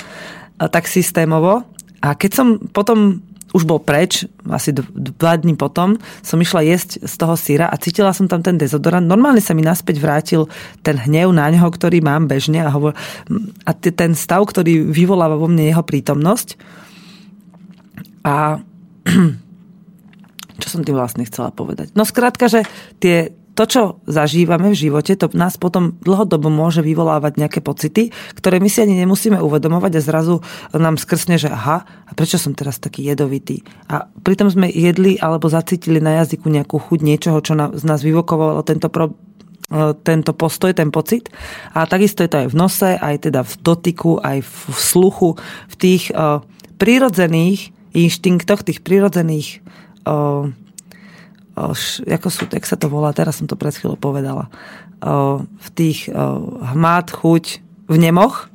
tak 0.57 0.89
systémovo. 0.89 1.69
A 2.01 2.17
keď 2.17 2.31
som 2.33 2.47
potom 2.73 3.21
už 3.57 3.65
bol 3.65 3.81
preč, 3.81 4.29
asi 4.53 4.77
dva 4.77 5.33
dní 5.41 5.57
potom, 5.57 5.97
som 6.21 6.37
išla 6.37 6.61
jesť 6.61 7.09
z 7.09 7.15
toho 7.17 7.33
syra 7.41 7.73
a 7.73 7.81
cítila 7.81 8.13
som 8.13 8.29
tam 8.29 8.45
ten 8.45 8.61
dezodorant. 8.61 9.09
Normálne 9.09 9.41
sa 9.41 9.57
mi 9.57 9.65
naspäť 9.65 9.97
vrátil 9.97 10.45
ten 10.85 11.01
hnev 11.01 11.33
na 11.33 11.49
neho, 11.49 11.65
ktorý 11.65 12.05
mám 12.05 12.29
bežne 12.29 12.61
a, 12.61 12.69
hovor, 12.69 12.93
a 13.65 13.71
ten 13.73 14.13
stav, 14.13 14.45
ktorý 14.45 14.85
vyvoláva 14.85 15.41
vo 15.41 15.49
mne 15.49 15.73
jeho 15.73 15.81
prítomnosť. 15.81 16.61
A 18.29 18.61
čo 20.61 20.69
som 20.69 20.85
tým 20.85 21.01
vlastne 21.01 21.25
chcela 21.25 21.49
povedať? 21.49 21.97
No 21.97 22.05
skrátka, 22.05 22.53
že 22.53 22.69
tie, 23.01 23.33
to, 23.57 23.65
čo 23.65 23.83
zažívame 24.05 24.69
v 24.71 24.77
živote, 24.77 25.17
to 25.17 25.33
nás 25.33 25.57
potom 25.57 25.97
dlhodobo 26.05 26.53
môže 26.53 26.85
vyvolávať 26.85 27.41
nejaké 27.41 27.65
pocity, 27.65 28.13
ktoré 28.37 28.61
my 28.61 28.69
si 28.69 28.85
ani 28.85 29.01
nemusíme 29.01 29.41
uvedomovať 29.41 29.97
a 29.97 30.05
zrazu 30.05 30.35
nám 30.77 31.01
skrsne, 31.01 31.41
že 31.41 31.49
aha, 31.49 31.89
a 31.89 32.11
prečo 32.13 32.37
som 32.37 32.53
teraz 32.53 32.77
taký 32.77 33.09
jedovitý? 33.09 33.65
A 33.89 34.05
pritom 34.21 34.53
sme 34.53 34.69
jedli 34.69 35.17
alebo 35.17 35.49
zacítili 35.49 36.05
na 36.05 36.21
jazyku 36.21 36.53
nejakú 36.53 36.77
chuť 36.77 37.01
niečoho, 37.01 37.41
čo 37.41 37.57
z 37.57 37.85
nás 37.89 38.05
vyvokovalo 38.05 38.61
tento 38.61 38.93
pro, 38.93 39.17
e, 39.73 39.97
tento 40.05 40.37
postoj, 40.37 40.77
ten 40.77 40.93
pocit. 40.93 41.33
A 41.73 41.89
takisto 41.89 42.21
je 42.21 42.31
to 42.31 42.45
aj 42.45 42.49
v 42.53 42.59
nose, 42.61 42.91
aj 42.93 43.25
teda 43.25 43.41
v 43.41 43.55
dotyku, 43.65 44.21
aj 44.21 44.45
v 44.45 44.57
sluchu, 44.77 45.41
v 45.73 45.75
tých 45.81 46.13
uh, 46.13 46.45
prírodzených 46.77 47.73
inštinktoch, 47.97 48.69
tých 48.69 48.85
prírodzených 48.85 49.65
uh, 50.05 50.53
ako 51.57 52.29
sú, 52.29 52.45
jak 52.53 52.69
sa 52.69 52.77
to 52.77 52.93
volá, 52.93 53.17
teraz 53.17 53.41
som 53.41 53.49
to 53.49 53.57
pred 53.57 53.73
chvíľou 53.73 53.97
povedala, 53.97 54.53
v 55.43 55.69
tých 55.73 56.13
hmát, 56.77 57.09
chuť, 57.09 57.45
v 57.89 57.97
nemoch. 57.97 58.53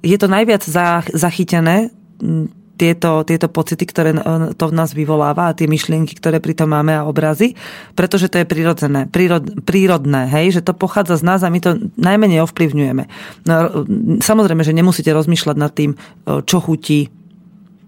Je 0.00 0.16
to 0.16 0.26
najviac 0.26 0.64
zachytené, 1.12 1.92
tieto, 2.76 3.24
tieto 3.24 3.48
pocity, 3.48 3.88
ktoré 3.88 4.12
to 4.52 4.64
v 4.68 4.76
nás 4.76 4.92
vyvoláva 4.92 5.48
a 5.48 5.56
tie 5.56 5.64
myšlienky, 5.64 6.12
ktoré 6.12 6.44
pri 6.44 6.52
tom 6.52 6.76
máme 6.76 6.92
a 6.92 7.08
obrazy, 7.08 7.56
pretože 7.96 8.28
to 8.28 8.44
je 8.44 8.44
prírodzené, 8.44 9.08
prírod, 9.08 9.64
prírodné, 9.64 10.28
hej, 10.28 10.60
že 10.60 10.64
to 10.64 10.76
pochádza 10.76 11.16
z 11.20 11.24
nás 11.24 11.40
a 11.40 11.48
my 11.48 11.56
to 11.64 11.88
najmenej 11.96 12.44
ovplyvňujeme. 12.44 13.04
No, 13.48 13.54
samozrejme, 14.20 14.60
že 14.60 14.76
nemusíte 14.76 15.08
rozmýšľať 15.08 15.56
nad 15.56 15.72
tým, 15.72 15.96
čo 16.44 16.60
chutí, 16.60 17.08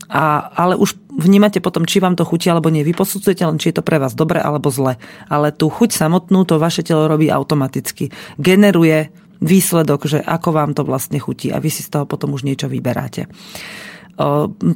a, 0.08 0.48
ale 0.56 0.74
už 0.74 0.96
vnímate 1.14 1.60
potom, 1.60 1.84
či 1.84 2.00
vám 2.00 2.16
to 2.16 2.24
chutí 2.24 2.48
alebo 2.48 2.72
nie. 2.72 2.82
Vy 2.82 2.96
posudzujete 2.96 3.44
len, 3.44 3.60
či 3.60 3.70
je 3.70 3.78
to 3.78 3.86
pre 3.86 4.00
vás 4.00 4.16
dobre 4.16 4.40
alebo 4.40 4.72
zle. 4.72 4.96
Ale 5.28 5.52
tú 5.52 5.68
chuť 5.68 5.92
samotnú 5.92 6.48
to 6.48 6.56
vaše 6.56 6.80
telo 6.80 7.06
robí 7.06 7.28
automaticky. 7.28 8.08
Generuje 8.40 9.12
výsledok, 9.38 10.08
že 10.08 10.18
ako 10.18 10.50
vám 10.50 10.74
to 10.74 10.82
vlastne 10.82 11.22
chutí 11.22 11.54
a 11.54 11.62
vy 11.62 11.70
si 11.70 11.86
z 11.86 11.94
toho 11.94 12.04
potom 12.10 12.34
už 12.34 12.42
niečo 12.42 12.66
vyberáte. 12.66 13.30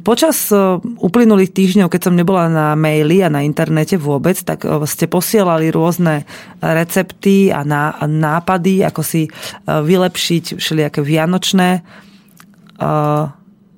Počas 0.07 0.55
uplynulých 1.03 1.51
týždňov, 1.51 1.91
keď 1.91 2.01
som 2.07 2.15
nebola 2.15 2.47
na 2.47 2.79
maili 2.79 3.19
a 3.19 3.27
na 3.27 3.43
internete 3.43 3.99
vôbec, 3.99 4.39
tak 4.39 4.63
ste 4.87 5.11
posielali 5.11 5.67
rôzne 5.67 6.23
recepty 6.63 7.51
a 7.51 7.67
nápady, 8.07 8.87
ako 8.87 9.03
si 9.03 9.27
vylepšiť 9.67 10.55
všelijaké 10.55 11.03
vianočné 11.03 11.83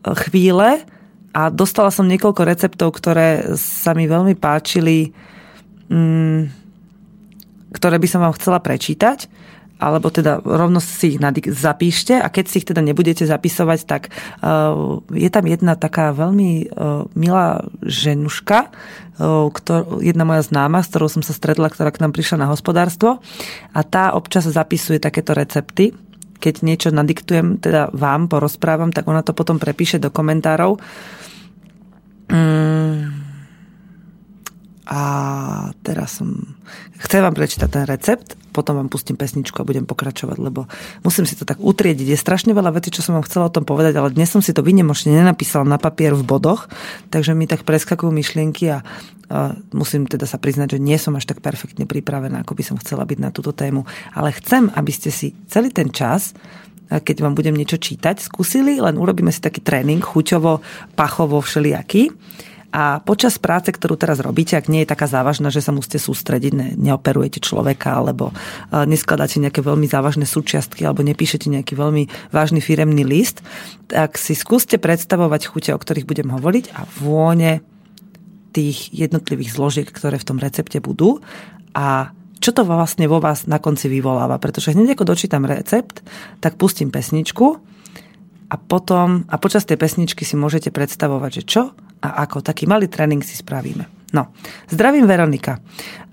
chvíle 0.06 0.70
a 1.36 1.52
dostala 1.52 1.92
som 1.92 2.08
niekoľko 2.08 2.48
receptov, 2.48 2.96
ktoré 2.96 3.60
sa 3.60 3.92
mi 3.92 4.08
veľmi 4.08 4.40
páčili, 4.40 5.12
mm, 5.92 6.42
ktoré 7.76 8.00
by 8.00 8.08
som 8.08 8.24
vám 8.24 8.40
chcela 8.40 8.64
prečítať 8.64 9.28
alebo 9.76 10.08
teda 10.08 10.40
rovno 10.40 10.80
si 10.80 11.20
ich 11.20 11.20
zapíšte 11.52 12.16
a 12.16 12.32
keď 12.32 12.46
si 12.48 12.64
ich 12.64 12.68
teda 12.68 12.80
nebudete 12.80 13.28
zapisovať, 13.28 13.80
tak 13.84 14.08
uh, 14.40 15.04
je 15.12 15.28
tam 15.28 15.46
jedna 15.52 15.76
taká 15.76 16.16
veľmi 16.16 16.72
uh, 16.72 17.04
milá 17.12 17.68
ženuška, 17.84 18.72
uh, 18.72 19.52
ktor- 19.52 20.00
jedna 20.00 20.24
moja 20.24 20.48
známa, 20.48 20.80
s 20.80 20.90
ktorou 20.96 21.12
som 21.12 21.24
sa 21.28 21.36
stretla, 21.36 21.68
ktorá 21.68 21.92
k 21.92 22.00
nám 22.00 22.16
prišla 22.16 22.48
na 22.48 22.52
hospodárstvo 22.52 23.20
a 23.76 23.80
tá 23.84 24.16
občas 24.16 24.48
zapisuje 24.48 25.04
takéto 25.04 25.36
recepty. 25.36 25.92
Keď 26.40 26.64
niečo 26.64 26.90
nadiktujem, 26.96 27.60
teda 27.60 27.92
vám 27.92 28.32
porozprávam, 28.32 28.96
tak 28.96 29.08
ona 29.08 29.28
to 29.28 29.36
potom 29.36 29.60
prepíše 29.60 30.00
do 30.00 30.08
komentárov. 30.08 30.80
Mm. 32.30 33.26
A 34.86 35.02
teraz 35.82 36.22
som... 36.22 36.58
Chcem 37.02 37.26
vám 37.26 37.34
prečítať 37.34 37.70
ten 37.70 37.84
recept, 37.90 38.38
potom 38.54 38.78
vám 38.78 38.88
pustím 38.88 39.18
pesničku 39.18 39.58
a 39.60 39.68
budem 39.68 39.84
pokračovať, 39.84 40.38
lebo 40.40 40.70
musím 41.02 41.26
si 41.26 41.36
to 41.36 41.44
tak 41.44 41.60
utriediť. 41.60 42.08
Je 42.14 42.16
strašne 42.16 42.54
veľa 42.54 42.72
vecí, 42.78 42.94
čo 42.94 43.02
som 43.02 43.18
vám 43.18 43.26
chcela 43.26 43.50
o 43.50 43.54
tom 43.54 43.66
povedať, 43.68 43.98
ale 43.98 44.16
dnes 44.16 44.30
som 44.30 44.46
si 44.46 44.54
to 44.56 44.62
vynemočne 44.62 45.12
nenapísala 45.12 45.68
na 45.68 45.82
papier 45.82 46.14
v 46.14 46.24
bodoch, 46.24 46.72
takže 47.10 47.34
mi 47.34 47.50
tak 47.50 47.66
preskakujú 47.68 48.14
myšlienky 48.14 48.72
a, 48.72 48.86
a 49.28 49.58
musím 49.74 50.06
teda 50.06 50.30
sa 50.30 50.38
priznať, 50.38 50.78
že 50.78 50.80
nie 50.80 50.96
som 50.96 51.18
až 51.18 51.28
tak 51.28 51.42
perfektne 51.42 51.90
pripravená, 51.90 52.46
ako 52.46 52.54
by 52.56 52.64
som 52.64 52.78
chcela 52.80 53.04
byť 53.04 53.20
na 53.20 53.34
túto 53.34 53.52
tému. 53.52 53.84
Ale 54.14 54.32
chcem, 54.38 54.70
aby 54.72 54.92
ste 54.94 55.10
si 55.10 55.34
celý 55.50 55.74
ten 55.74 55.90
čas 55.90 56.38
keď 56.90 57.26
vám 57.26 57.34
budem 57.34 57.58
niečo 57.58 57.82
čítať, 57.82 58.22
skúsili, 58.22 58.78
len 58.78 58.96
urobíme 58.96 59.34
si 59.34 59.42
taký 59.42 59.62
tréning 59.62 60.02
chuťovo, 60.02 60.62
pachovo, 60.94 61.42
všelijaký. 61.42 62.14
A 62.76 63.00
počas 63.00 63.40
práce, 63.40 63.72
ktorú 63.72 63.96
teraz 63.96 64.20
robíte, 64.20 64.60
ak 64.60 64.68
nie 64.68 64.84
je 64.84 64.92
taká 64.92 65.08
závažná, 65.08 65.48
že 65.48 65.64
sa 65.64 65.72
musíte 65.72 65.96
sústrediť, 65.96 66.52
ne, 66.52 66.68
neoperujete 66.76 67.40
človeka, 67.40 67.96
alebo 68.04 68.36
e, 68.36 68.84
neskladáte 68.84 69.40
nejaké 69.40 69.64
veľmi 69.64 69.88
závažné 69.88 70.28
súčiastky, 70.28 70.84
alebo 70.84 71.00
nepíšete 71.00 71.48
nejaký 71.48 71.72
veľmi 71.72 72.36
vážny 72.36 72.60
firemný 72.60 73.08
list, 73.08 73.40
tak 73.88 74.20
si 74.20 74.36
skúste 74.36 74.76
predstavovať 74.76 75.42
chute, 75.48 75.72
o 75.72 75.80
ktorých 75.80 76.04
budem 76.04 76.28
hovoriť 76.36 76.76
a 76.76 76.84
vône 77.00 77.64
tých 78.52 78.92
jednotlivých 78.92 79.56
zložiek, 79.56 79.88
ktoré 79.88 80.20
v 80.20 80.28
tom 80.28 80.38
recepte 80.44 80.76
budú. 80.84 81.24
A 81.72 82.12
čo 82.46 82.54
to 82.54 82.62
vlastne 82.62 83.10
vo 83.10 83.18
vás 83.18 83.50
na 83.50 83.58
konci 83.58 83.90
vyvoláva. 83.90 84.38
Pretože 84.38 84.78
hneď 84.78 84.94
ako 84.94 85.10
dočítam 85.10 85.50
recept, 85.50 86.06
tak 86.46 86.62
pustím 86.62 86.94
pesničku 86.94 87.58
a 88.54 88.56
potom, 88.62 89.26
a 89.26 89.42
počas 89.42 89.66
tej 89.66 89.82
pesničky 89.82 90.22
si 90.22 90.38
môžete 90.38 90.70
predstavovať, 90.70 91.42
že 91.42 91.44
čo 91.50 91.74
a 92.06 92.22
ako. 92.22 92.46
Taký 92.46 92.70
malý 92.70 92.86
tréning 92.86 93.26
si 93.26 93.34
spravíme. 93.34 93.90
No, 94.14 94.30
zdravím 94.70 95.10
Veronika. 95.10 95.58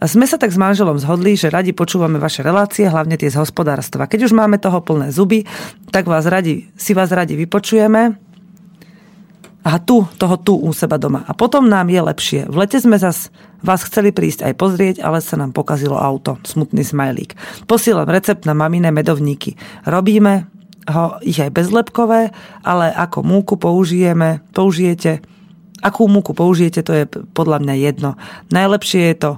Sme 0.00 0.24
sa 0.24 0.40
tak 0.40 0.50
s 0.50 0.58
manželom 0.58 0.96
zhodli, 0.96 1.36
že 1.36 1.52
radi 1.52 1.76
počúvame 1.76 2.16
vaše 2.16 2.40
relácie, 2.40 2.88
hlavne 2.88 3.20
tie 3.20 3.28
z 3.28 3.36
hospodárstva. 3.36 4.08
Keď 4.08 4.26
už 4.26 4.32
máme 4.32 4.56
toho 4.56 4.80
plné 4.80 5.12
zuby, 5.12 5.44
tak 5.92 6.08
vás 6.08 6.24
radi, 6.24 6.72
si 6.80 6.96
vás 6.96 7.12
radi 7.12 7.36
vypočujeme 7.36 8.31
a 9.62 9.78
tu, 9.78 10.02
toho 10.18 10.36
tu 10.42 10.58
u 10.58 10.74
seba 10.74 10.98
doma. 10.98 11.22
A 11.26 11.38
potom 11.38 11.70
nám 11.70 11.86
je 11.86 12.02
lepšie. 12.02 12.40
V 12.50 12.56
lete 12.58 12.82
sme 12.82 12.98
zas 12.98 13.30
vás 13.62 13.86
chceli 13.86 14.10
prísť 14.10 14.50
aj 14.50 14.54
pozrieť, 14.58 14.96
ale 15.06 15.22
sa 15.22 15.38
nám 15.38 15.54
pokazilo 15.54 15.94
auto. 15.94 16.42
Smutný 16.42 16.82
smajlík. 16.82 17.38
Posielam 17.70 18.10
recept 18.10 18.42
na 18.42 18.58
maminé 18.58 18.90
medovníky. 18.90 19.54
Robíme 19.86 20.50
ho 20.90 21.22
ich 21.22 21.38
aj 21.38 21.54
bezlepkové, 21.54 22.34
ale 22.66 22.90
ako 22.90 23.22
múku 23.22 23.54
použijeme, 23.54 24.42
použijete, 24.50 25.22
akú 25.78 26.10
múku 26.10 26.34
použijete, 26.34 26.82
to 26.82 26.92
je 26.94 27.04
podľa 27.06 27.62
mňa 27.62 27.74
jedno. 27.78 28.18
Najlepšie 28.50 29.14
je 29.14 29.16
to 29.18 29.30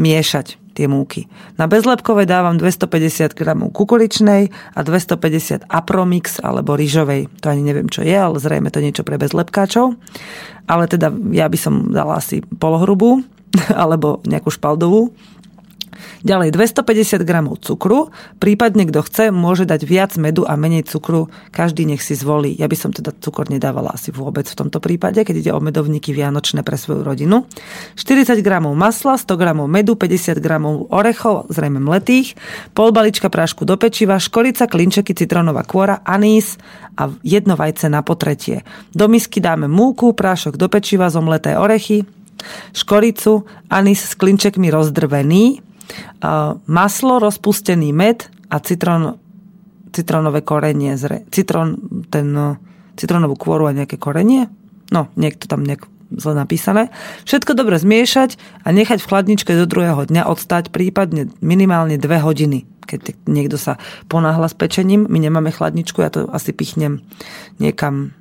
miešať 0.00 0.61
tie 0.72 0.88
múky. 0.88 1.28
Na 1.60 1.68
bezlepkové 1.68 2.24
dávam 2.24 2.56
250 2.56 3.36
g 3.36 3.40
kukuričnej 3.72 4.48
a 4.74 4.80
250 4.80 5.68
apromix 5.68 6.40
alebo 6.40 6.74
rýžovej. 6.74 7.28
To 7.44 7.46
ani 7.52 7.62
neviem, 7.62 7.88
čo 7.92 8.00
je, 8.02 8.16
ale 8.16 8.40
zrejme 8.40 8.72
to 8.72 8.80
niečo 8.80 9.04
pre 9.04 9.20
bezlepkáčov. 9.20 9.94
Ale 10.66 10.84
teda 10.88 11.12
ja 11.36 11.46
by 11.46 11.58
som 11.60 11.92
dala 11.92 12.18
asi 12.18 12.40
polohrubú 12.42 13.20
alebo 13.82 14.24
nejakú 14.24 14.48
špaldovú 14.48 15.12
Ďalej 16.22 16.54
250 16.54 17.22
gramov 17.26 17.58
cukru, 17.62 18.14
prípadne 18.38 18.86
kto 18.86 19.02
chce, 19.02 19.24
môže 19.34 19.66
dať 19.66 19.80
viac 19.82 20.12
medu 20.18 20.46
a 20.46 20.54
menej 20.54 20.86
cukru, 20.86 21.32
každý 21.50 21.82
nech 21.82 22.02
si 22.04 22.14
zvolí. 22.14 22.54
Ja 22.54 22.70
by 22.70 22.76
som 22.78 22.90
teda 22.94 23.10
cukor 23.18 23.50
nedávala 23.50 23.94
asi 23.94 24.14
vôbec 24.14 24.46
v 24.46 24.54
tomto 24.54 24.78
prípade, 24.78 25.22
keď 25.26 25.34
ide 25.38 25.50
o 25.50 25.60
medovníky 25.60 26.14
vianočné 26.14 26.62
pre 26.62 26.78
svoju 26.78 27.02
rodinu. 27.02 27.46
40 27.98 28.38
gramov 28.44 28.78
masla, 28.78 29.18
100 29.18 29.34
gramov 29.34 29.66
medu, 29.66 29.98
50 29.98 30.38
gramov 30.38 30.86
orechov, 30.94 31.50
zrejme 31.50 31.82
mletých, 31.82 32.38
pol 32.76 32.94
balička 32.94 33.26
prášku 33.32 33.66
do 33.66 33.74
pečiva, 33.74 34.22
škorica, 34.22 34.70
klinčeky, 34.70 35.16
citrónová 35.16 35.66
kôra, 35.66 36.00
anís 36.06 36.60
a 36.94 37.10
jedno 37.24 37.56
vajce 37.56 37.88
na 37.88 38.04
potretie. 38.04 38.62
Do 38.92 39.08
misky 39.08 39.40
dáme 39.40 39.66
múku, 39.66 40.12
prášok 40.12 40.60
do 40.60 40.68
pečiva, 40.68 41.08
zomleté 41.08 41.56
orechy, 41.56 42.04
škoricu, 42.74 43.46
anís 43.70 44.02
s 44.02 44.18
klinčekmi 44.18 44.68
rozdrvený, 44.68 45.71
maslo, 46.66 47.18
rozpustený 47.18 47.92
med 47.92 48.28
a 48.48 48.60
citrón, 48.60 49.18
citrónové 49.92 50.40
korenie, 50.40 50.96
citrón, 51.28 51.76
ten, 52.08 52.32
no, 52.32 52.56
citrónovú 52.96 53.36
kôru 53.36 53.68
a 53.68 53.76
nejaké 53.76 53.96
korenie. 53.96 54.48
No, 54.92 55.08
niekto 55.16 55.48
tam 55.48 55.64
nejak 55.64 55.88
zle 56.12 56.36
napísané. 56.36 56.92
Všetko 57.24 57.56
dobre 57.56 57.80
zmiešať 57.80 58.36
a 58.64 58.68
nechať 58.72 59.00
v 59.00 59.08
chladničke 59.08 59.52
do 59.56 59.64
druhého 59.64 60.04
dňa 60.04 60.28
odstať 60.28 60.68
prípadne 60.68 61.32
minimálne 61.40 61.96
2 61.96 62.04
hodiny. 62.20 62.68
Keď 62.84 63.24
niekto 63.24 63.56
sa 63.56 63.80
ponáhla 64.12 64.52
s 64.52 64.58
pečením, 64.58 65.08
my 65.08 65.16
nemáme 65.16 65.48
chladničku, 65.48 66.04
ja 66.04 66.12
to 66.12 66.28
asi 66.28 66.52
pichnem 66.52 67.00
niekam 67.56 68.12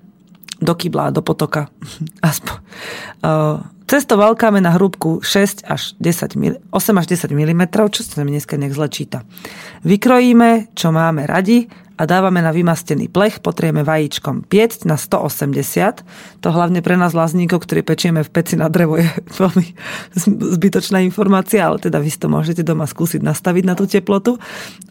do 0.62 0.74
kybla, 0.78 1.12
do 1.12 1.26
potoka. 1.26 1.68
Aspoň. 2.22 2.58
Cesto 3.92 4.16
valkáme 4.16 4.64
na 4.64 4.72
hrúbku 4.72 5.20
6 5.20 5.68
až 5.68 6.00
10 6.00 6.40
mm, 6.40 6.72
8 6.72 6.96
až 6.96 7.06
10 7.12 7.28
mm, 7.28 7.64
čo 7.92 8.08
sa 8.08 8.24
mi 8.24 8.32
dneska 8.32 8.56
nech 8.56 8.72
zle. 8.72 8.88
Vykrojíme, 9.84 10.72
čo 10.72 10.96
máme 10.96 11.28
radi 11.28 11.68
a 12.00 12.08
dávame 12.08 12.40
na 12.40 12.56
vymastený 12.56 13.12
plech, 13.12 13.44
potrieme 13.44 13.84
vajíčkom 13.84 14.48
piecť 14.48 14.88
na 14.88 14.96
180. 14.96 16.08
To 16.40 16.48
hlavne 16.56 16.80
pre 16.80 16.96
nás 16.96 17.12
lazníkov, 17.12 17.68
ktorí 17.68 17.84
pečieme 17.84 18.24
v 18.24 18.32
peci 18.32 18.56
na 18.56 18.72
drevo, 18.72 18.96
je 18.96 19.12
veľmi 19.44 19.68
zbytočná 20.56 21.04
informácia, 21.04 21.68
ale 21.68 21.84
teda 21.84 22.00
vy 22.00 22.16
to 22.16 22.32
môžete 22.32 22.64
doma 22.64 22.88
skúsiť 22.88 23.20
nastaviť 23.20 23.64
na 23.68 23.76
tú 23.76 23.92
teplotu. 23.92 24.40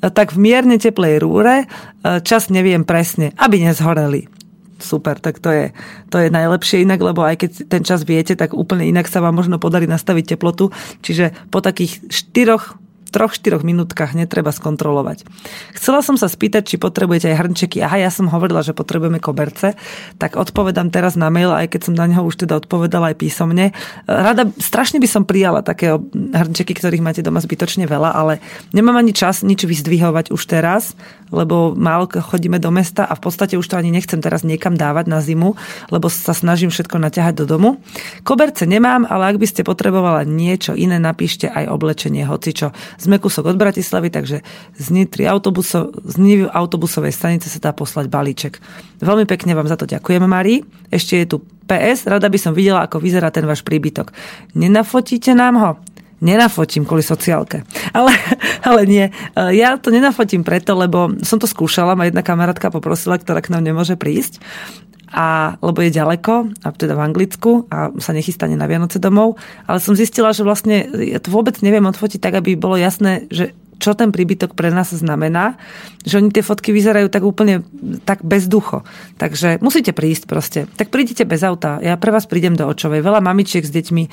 Tak 0.05 0.37
v 0.37 0.45
mierne 0.45 0.77
teplej 0.77 1.25
rúre, 1.25 1.65
čas 2.05 2.53
neviem 2.53 2.85
presne, 2.85 3.33
aby 3.41 3.65
nezhoreli 3.65 4.40
super, 4.83 5.17
tak 5.21 5.39
to 5.39 5.51
je, 5.53 5.65
to 6.09 6.17
je 6.19 6.29
najlepšie 6.29 6.83
inak, 6.83 7.01
lebo 7.01 7.23
aj 7.23 7.47
keď 7.47 7.51
ten 7.71 7.83
čas 7.87 8.03
viete, 8.05 8.35
tak 8.35 8.53
úplne 8.53 8.85
inak 8.89 9.07
sa 9.07 9.23
vám 9.23 9.37
možno 9.37 9.61
podarí 9.63 9.87
nastaviť 9.87 10.37
teplotu. 10.37 10.75
Čiže 11.01 11.49
po 11.49 11.63
takých 11.63 12.03
4 12.11 12.90
3-4 13.11 13.67
minútkach 13.67 14.15
netreba 14.15 14.55
skontrolovať. 14.55 15.27
Chcela 15.75 16.01
som 16.01 16.15
sa 16.15 16.31
spýtať, 16.31 16.63
či 16.65 16.77
potrebujete 16.79 17.29
aj 17.31 17.37
hrnčeky. 17.43 17.83
Aha, 17.83 17.99
ja 17.99 18.11
som 18.15 18.31
hovorila, 18.31 18.63
že 18.63 18.73
potrebujeme 18.73 19.19
koberce, 19.19 19.75
tak 20.17 20.39
odpovedám 20.39 20.95
teraz 20.95 21.19
na 21.19 21.29
mail, 21.29 21.51
aj 21.51 21.75
keď 21.75 21.81
som 21.91 21.95
na 21.99 22.07
neho 22.07 22.23
už 22.23 22.47
teda 22.47 22.57
odpovedala 22.63 23.13
aj 23.13 23.17
písomne. 23.19 23.75
Rada, 24.07 24.49
strašne 24.57 25.03
by 25.03 25.09
som 25.11 25.27
prijala 25.27 25.61
také 25.61 25.99
hrnčeky, 26.15 26.73
ktorých 26.79 27.05
máte 27.05 27.21
doma 27.21 27.43
zbytočne 27.43 27.91
veľa, 27.91 28.15
ale 28.15 28.39
nemám 28.71 28.97
ani 28.97 29.11
čas 29.11 29.43
nič 29.43 29.67
vyzdvihovať 29.67 30.31
už 30.31 30.43
teraz, 30.47 30.95
lebo 31.31 31.79
málo 31.79 32.11
chodíme 32.11 32.59
do 32.59 32.75
mesta 32.75 33.07
a 33.07 33.15
v 33.15 33.23
podstate 33.23 33.55
už 33.55 33.67
to 33.71 33.79
ani 33.79 33.95
nechcem 33.95 34.19
teraz 34.19 34.43
niekam 34.43 34.75
dávať 34.75 35.07
na 35.07 35.23
zimu, 35.23 35.55
lebo 35.95 36.11
sa 36.11 36.35
snažím 36.35 36.75
všetko 36.75 36.99
naťahať 36.99 37.35
do 37.43 37.47
domu. 37.47 37.79
Koberce 38.27 38.67
nemám, 38.67 39.07
ale 39.07 39.31
ak 39.31 39.39
by 39.39 39.47
ste 39.47 39.63
potrebovala 39.63 40.27
niečo 40.27 40.75
iné, 40.75 40.99
napíšte 40.99 41.47
aj 41.47 41.71
oblečenie, 41.71 42.27
hocičo 42.27 42.75
sme 43.01 43.17
kúsok 43.17 43.49
od 43.49 43.57
Bratislavy, 43.57 44.13
takže 44.13 44.45
z 44.77 44.87
Nitry 44.93 45.25
autobuso, 45.25 45.89
z 46.05 46.21
Nivy 46.21 46.45
autobusovej 46.53 47.17
stanice 47.17 47.49
sa 47.49 47.59
dá 47.59 47.73
poslať 47.73 48.13
balíček. 48.13 48.61
Veľmi 49.01 49.25
pekne 49.25 49.57
vám 49.57 49.67
za 49.67 49.81
to 49.81 49.89
ďakujem, 49.89 50.21
Marí. 50.29 50.61
Ešte 50.93 51.17
je 51.17 51.27
tu 51.27 51.37
PS, 51.65 52.05
rada 52.05 52.29
by 52.29 52.39
som 52.39 52.53
videla, 52.53 52.85
ako 52.85 53.01
vyzerá 53.01 53.33
ten 53.33 53.49
váš 53.49 53.65
príbytok. 53.65 54.13
Nenafotíte 54.53 55.33
nám 55.33 55.57
ho? 55.57 55.73
nenafotím 56.21 56.85
kvôli 56.85 57.01
sociálke. 57.01 57.65
Ale, 57.97 58.13
ale 58.61 58.85
nie, 58.85 59.09
ja 59.35 59.81
to 59.81 59.89
nenafotím 59.89 60.45
preto, 60.45 60.77
lebo 60.77 61.17
som 61.25 61.41
to 61.41 61.49
skúšala, 61.49 61.97
ma 61.97 62.07
jedna 62.07 62.21
kamarátka 62.21 62.69
poprosila, 62.69 63.17
ktorá 63.17 63.41
k 63.41 63.51
nám 63.57 63.65
nemôže 63.65 63.97
prísť 63.97 64.37
a, 65.11 65.59
lebo 65.59 65.83
je 65.83 65.91
ďaleko, 65.91 66.55
a 66.63 66.67
teda 66.71 66.95
v 66.95 67.05
Anglicku 67.05 67.67
a 67.67 67.91
sa 67.99 68.15
nechystane 68.15 68.55
na 68.55 68.71
Vianoce 68.71 69.03
domov, 69.03 69.37
ale 69.67 69.83
som 69.83 69.99
zistila, 69.99 70.31
že 70.31 70.47
vlastne 70.47 70.87
ja 71.03 71.19
to 71.19 71.35
vôbec 71.35 71.59
neviem 71.67 71.83
odfotiť 71.87 72.23
tak, 72.23 72.39
aby 72.39 72.55
bolo 72.55 72.79
jasné, 72.79 73.27
že 73.31 73.51
čo 73.81 73.97
ten 73.97 74.13
príbytok 74.13 74.53
pre 74.53 74.69
nás 74.69 74.93
znamená, 74.93 75.57
že 76.05 76.21
oni 76.21 76.29
tie 76.29 76.45
fotky 76.45 76.69
vyzerajú 76.71 77.09
tak 77.09 77.25
úplne 77.25 77.65
tak 78.05 78.21
bezducho. 78.21 78.85
Takže 79.17 79.57
musíte 79.65 79.97
prísť 79.97 80.29
proste. 80.29 80.61
Tak 80.77 80.93
prídite 80.93 81.25
bez 81.25 81.41
auta. 81.41 81.81
Ja 81.81 81.97
pre 81.97 82.13
vás 82.13 82.29
prídem 82.29 82.61
do 82.61 82.69
Očovej. 82.69 83.01
Veľa 83.01 83.25
mamičiek 83.25 83.65
s 83.65 83.73
deťmi 83.73 84.03
e, 84.05 84.09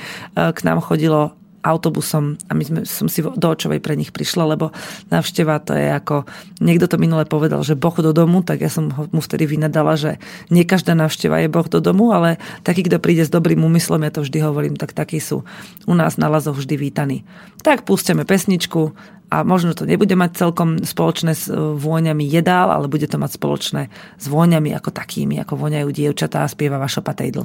k 0.55 0.59
nám 0.63 0.79
chodilo 0.79 1.35
autobusom 1.67 2.39
a 2.47 2.51
my 2.55 2.63
sme, 2.63 2.79
som 2.87 3.11
si 3.11 3.19
do 3.19 3.47
očovej 3.47 3.83
pre 3.83 3.99
nich 3.99 4.15
prišla, 4.15 4.55
lebo 4.55 4.71
návšteva 5.11 5.59
to 5.59 5.75
je 5.75 5.91
ako, 5.91 6.23
niekto 6.63 6.87
to 6.87 6.95
minule 6.95 7.23
povedal, 7.27 7.59
že 7.61 7.75
Boh 7.75 7.93
do 7.99 8.15
domu, 8.15 8.39
tak 8.41 8.63
ja 8.63 8.71
som 8.71 8.87
mu 8.89 9.19
vtedy 9.19 9.43
vynadala, 9.43 9.99
že 9.99 10.21
nie 10.47 10.63
každá 10.63 10.95
návšteva 10.95 11.43
je 11.43 11.51
Boh 11.51 11.67
do 11.67 11.83
domu, 11.83 12.15
ale 12.15 12.39
taký, 12.63 12.87
kto 12.87 13.03
príde 13.03 13.27
s 13.27 13.33
dobrým 13.33 13.59
úmyslom, 13.59 14.01
ja 14.07 14.11
to 14.15 14.23
vždy 14.23 14.39
hovorím, 14.39 14.79
tak 14.79 14.95
takí 14.95 15.19
sú 15.19 15.43
u 15.83 15.93
nás 15.93 16.15
na 16.15 16.31
lazoch 16.31 16.55
vždy 16.55 16.75
vítaní. 16.79 17.27
Tak 17.61 17.83
pustíme 17.83 18.23
pesničku 18.23 18.95
a 19.27 19.43
možno 19.43 19.75
to 19.75 19.83
nebude 19.83 20.15
mať 20.15 20.39
celkom 20.39 20.79
spoločné 20.79 21.35
s 21.35 21.51
e, 21.51 21.55
vôňami 21.55 22.23
jedál, 22.23 22.71
ale 22.71 22.87
bude 22.87 23.11
to 23.11 23.19
mať 23.19 23.35
spoločné 23.35 23.91
s 24.15 24.25
vôňami 24.31 24.71
ako 24.71 24.95
takými, 24.95 25.35
ako 25.43 25.59
voňajú 25.59 25.91
dievčatá 25.91 26.47
a 26.47 26.51
spieva 26.51 26.79
Vašo 26.79 27.03
Patejdl 27.03 27.43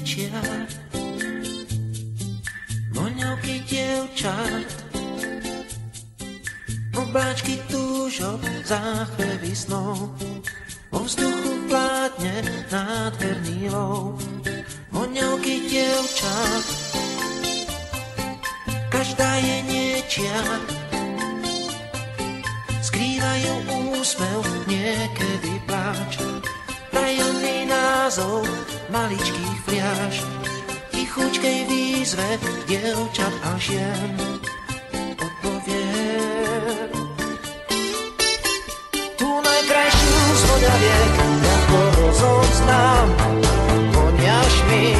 voňavky 0.00 0.79
dievčat. 4.20 4.68
Obláčky 6.92 7.56
túžob, 7.72 8.40
záchvevy 8.64 9.56
snov, 9.56 10.12
vo 10.92 11.00
vzduchu 11.00 11.52
vládne 11.68 12.44
nádherný 12.68 13.72
lov. 13.72 14.20
Voňavky 14.92 15.72
dievčat, 15.72 16.64
každá 18.92 19.40
je 19.40 19.56
niečia, 19.64 20.40
skrývajú 22.84 23.52
úsmev, 23.96 24.44
niekedy 24.68 25.52
pláč. 25.64 26.20
Tajomný 26.92 27.64
názov 27.72 28.44
maličkých 28.92 29.56
fliaž, 29.64 30.14
tichučkej 31.10 31.66
výzve 31.66 32.38
dievčat 32.70 33.34
a 33.42 33.58
žien. 33.58 34.14
Odpovie. 35.18 35.90
Tu 39.18 39.26
najkrajšiu 39.26 40.18
z 40.38 40.42
voňaviek, 40.46 41.12
ako 41.42 41.78
rozoznám, 41.98 43.06
voniaš 43.90 44.54
mi 44.70 44.94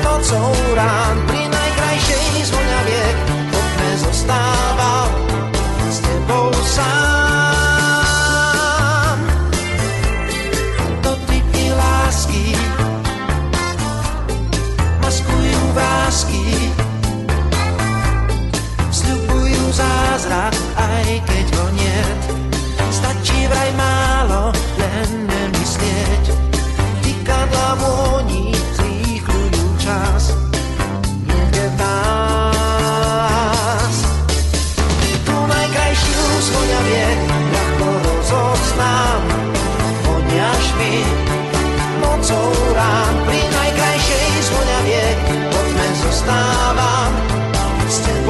nocou 0.00 0.56
rán, 0.72 1.16
pri 1.28 1.42
najkrajšej 1.52 2.24
z 2.40 2.50
voňaviek, 2.56 3.16
poďme 3.52 3.90
zostávam 4.00 4.59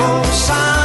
s 0.00 0.46
tebou 0.46 0.80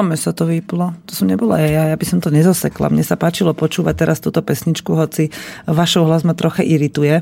Máme 0.00 0.16
sa 0.16 0.32
to 0.32 0.48
vyplo. 0.48 0.96
To 1.04 1.12
som 1.12 1.28
nebola 1.28 1.60
ja, 1.60 1.92
ja 1.92 1.96
by 2.00 2.06
som 2.08 2.24
to 2.24 2.32
nezosekla. 2.32 2.88
Mne 2.88 3.04
sa 3.04 3.20
páčilo 3.20 3.52
počúvať 3.52 4.00
teraz 4.00 4.16
túto 4.16 4.40
pesničku, 4.40 4.96
hoci 4.96 5.28
vašou 5.68 6.08
hlas 6.08 6.24
ma 6.24 6.32
trocha 6.32 6.64
irituje. 6.64 7.20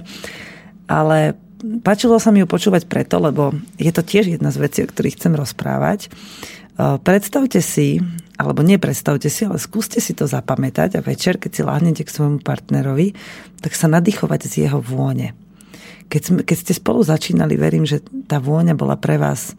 Ale 0.87 1.35
páčilo 1.83 2.23
sa 2.23 2.31
mi 2.31 2.39
ju 2.39 2.47
počúvať 2.47 2.87
preto, 2.87 3.19
lebo 3.19 3.51
je 3.83 3.91
to 3.91 4.07
tiež 4.07 4.31
jedna 4.31 4.55
z 4.55 4.63
vecí, 4.63 4.79
o 4.87 4.91
ktorých 4.95 5.19
chcem 5.19 5.35
rozprávať. 5.35 6.07
Predstavte 6.79 7.59
si, 7.59 7.99
alebo 8.39 8.63
nepredstavte 8.63 9.27
si, 9.27 9.43
ale 9.43 9.59
skúste 9.59 9.99
si 9.99 10.15
to 10.15 10.31
zapamätať 10.31 10.95
a 10.95 11.03
večer, 11.03 11.43
keď 11.43 11.51
si 11.51 11.67
láhnete 11.67 12.07
k 12.07 12.15
svojmu 12.15 12.47
partnerovi, 12.47 13.19
tak 13.59 13.75
sa 13.75 13.91
nadýchovať 13.91 14.47
z 14.47 14.55
jeho 14.71 14.79
vône. 14.79 15.35
Keď, 16.09 16.49
keď 16.49 16.57
ste 16.57 16.73
spolu 16.73 17.05
začínali, 17.05 17.61
verím, 17.61 17.85
že 17.85 18.01
tá 18.25 18.41
vôňa 18.41 18.73
bola 18.73 18.97
pre 18.97 19.21
vás 19.21 19.53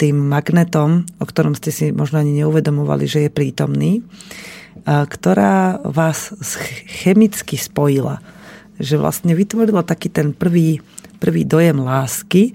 tým 0.00 0.16
magnetom, 0.16 1.04
o 1.20 1.24
ktorom 1.26 1.52
ste 1.58 1.74
si 1.74 1.92
možno 1.92 2.22
ani 2.22 2.40
neuvedomovali, 2.40 3.04
že 3.04 3.26
je 3.26 3.30
prítomný, 3.30 4.00
ktorá 4.86 5.84
vás 5.84 6.32
chemicky 6.88 7.60
spojila. 7.60 8.24
Že 8.80 9.02
vlastne 9.02 9.32
vytvorila 9.34 9.86
taký 9.86 10.10
ten 10.10 10.34
prvý, 10.34 10.82
prvý 11.22 11.46
dojem 11.46 11.78
lásky, 11.78 12.54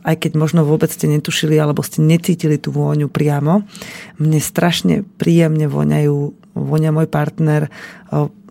aj 0.00 0.16
keď 0.16 0.32
možno 0.38 0.64
vôbec 0.66 0.90
ste 0.90 1.10
netušili 1.10 1.60
alebo 1.60 1.84
ste 1.84 2.00
necítili 2.00 2.56
tú 2.56 2.72
vôňu 2.72 3.10
priamo. 3.10 3.66
Mne 4.16 4.40
strašne 4.40 5.06
príjemne 5.18 5.66
voňajú, 5.70 6.16
voňa 6.54 6.90
môj 6.90 7.06
partner 7.10 7.70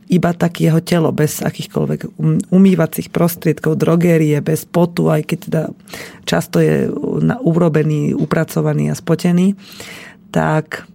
iba 0.09 0.33
tak 0.33 0.57
jeho 0.57 0.81
telo, 0.81 1.13
bez 1.13 1.45
akýchkoľvek 1.45 2.17
um, 2.17 2.41
umývacích 2.49 3.13
prostriedkov, 3.13 3.77
drogérie, 3.77 4.41
bez 4.41 4.65
potu, 4.65 5.13
aj 5.13 5.21
keď 5.29 5.37
teda 5.45 5.63
často 6.25 6.57
je 6.57 6.89
urobený, 7.45 8.17
upracovaný 8.17 8.89
a 8.89 8.97
spotený, 8.97 9.53
tak 10.33 10.89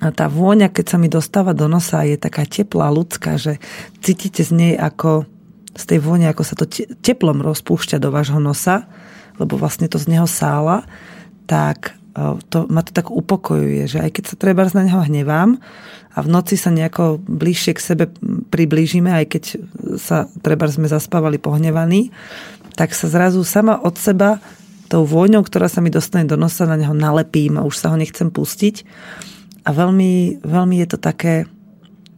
tá 0.00 0.32
vôňa, 0.32 0.72
keď 0.72 0.86
sa 0.88 0.96
mi 0.96 1.12
dostáva 1.12 1.52
do 1.52 1.68
nosa, 1.68 2.08
je 2.08 2.16
taká 2.16 2.48
teplá, 2.48 2.88
ľudská, 2.88 3.36
že 3.36 3.60
cítite 4.00 4.40
z 4.40 4.52
nej 4.56 4.74
ako 4.80 5.28
z 5.76 5.84
tej 5.86 6.00
vône, 6.02 6.26
ako 6.26 6.42
sa 6.42 6.56
to 6.56 6.66
teplom 6.98 7.44
rozpúšťa 7.44 8.02
do 8.02 8.10
vášho 8.10 8.42
nosa, 8.42 8.90
lebo 9.38 9.54
vlastne 9.60 9.86
to 9.86 10.00
z 10.00 10.16
neho 10.16 10.26
sála, 10.26 10.82
tak 11.46 11.94
to, 12.50 12.66
ma 12.66 12.82
to 12.82 12.90
tak 12.90 13.08
upokojuje, 13.08 13.86
že 13.86 13.98
aj 14.02 14.10
keď 14.18 14.24
sa 14.26 14.36
treba 14.36 14.66
na 14.74 14.82
neho 14.82 15.00
hnevám, 15.04 15.62
a 16.10 16.18
v 16.26 16.28
noci 16.28 16.58
sa 16.58 16.74
nejako 16.74 17.22
bližšie 17.22 17.72
k 17.78 17.84
sebe 17.84 18.04
priblížime, 18.50 19.14
aj 19.14 19.26
keď 19.30 19.44
sa 19.94 20.26
treba 20.42 20.66
sme 20.66 20.90
zaspávali 20.90 21.38
pohnevaní, 21.38 22.10
tak 22.74 22.94
sa 22.94 23.06
zrazu 23.06 23.46
sama 23.46 23.78
od 23.78 23.94
seba 23.94 24.42
tou 24.90 25.06
vôňou, 25.06 25.46
ktorá 25.46 25.70
sa 25.70 25.78
mi 25.78 25.86
dostane 25.86 26.26
do 26.26 26.34
nosa, 26.34 26.66
na 26.66 26.74
neho 26.74 26.90
nalepím 26.90 27.62
a 27.62 27.66
už 27.66 27.78
sa 27.78 27.94
ho 27.94 27.96
nechcem 27.96 28.26
pustiť. 28.26 28.82
A 29.62 29.70
veľmi, 29.70 30.42
veľmi 30.42 30.76
je 30.82 30.88
to 30.90 30.98
také, 30.98 31.46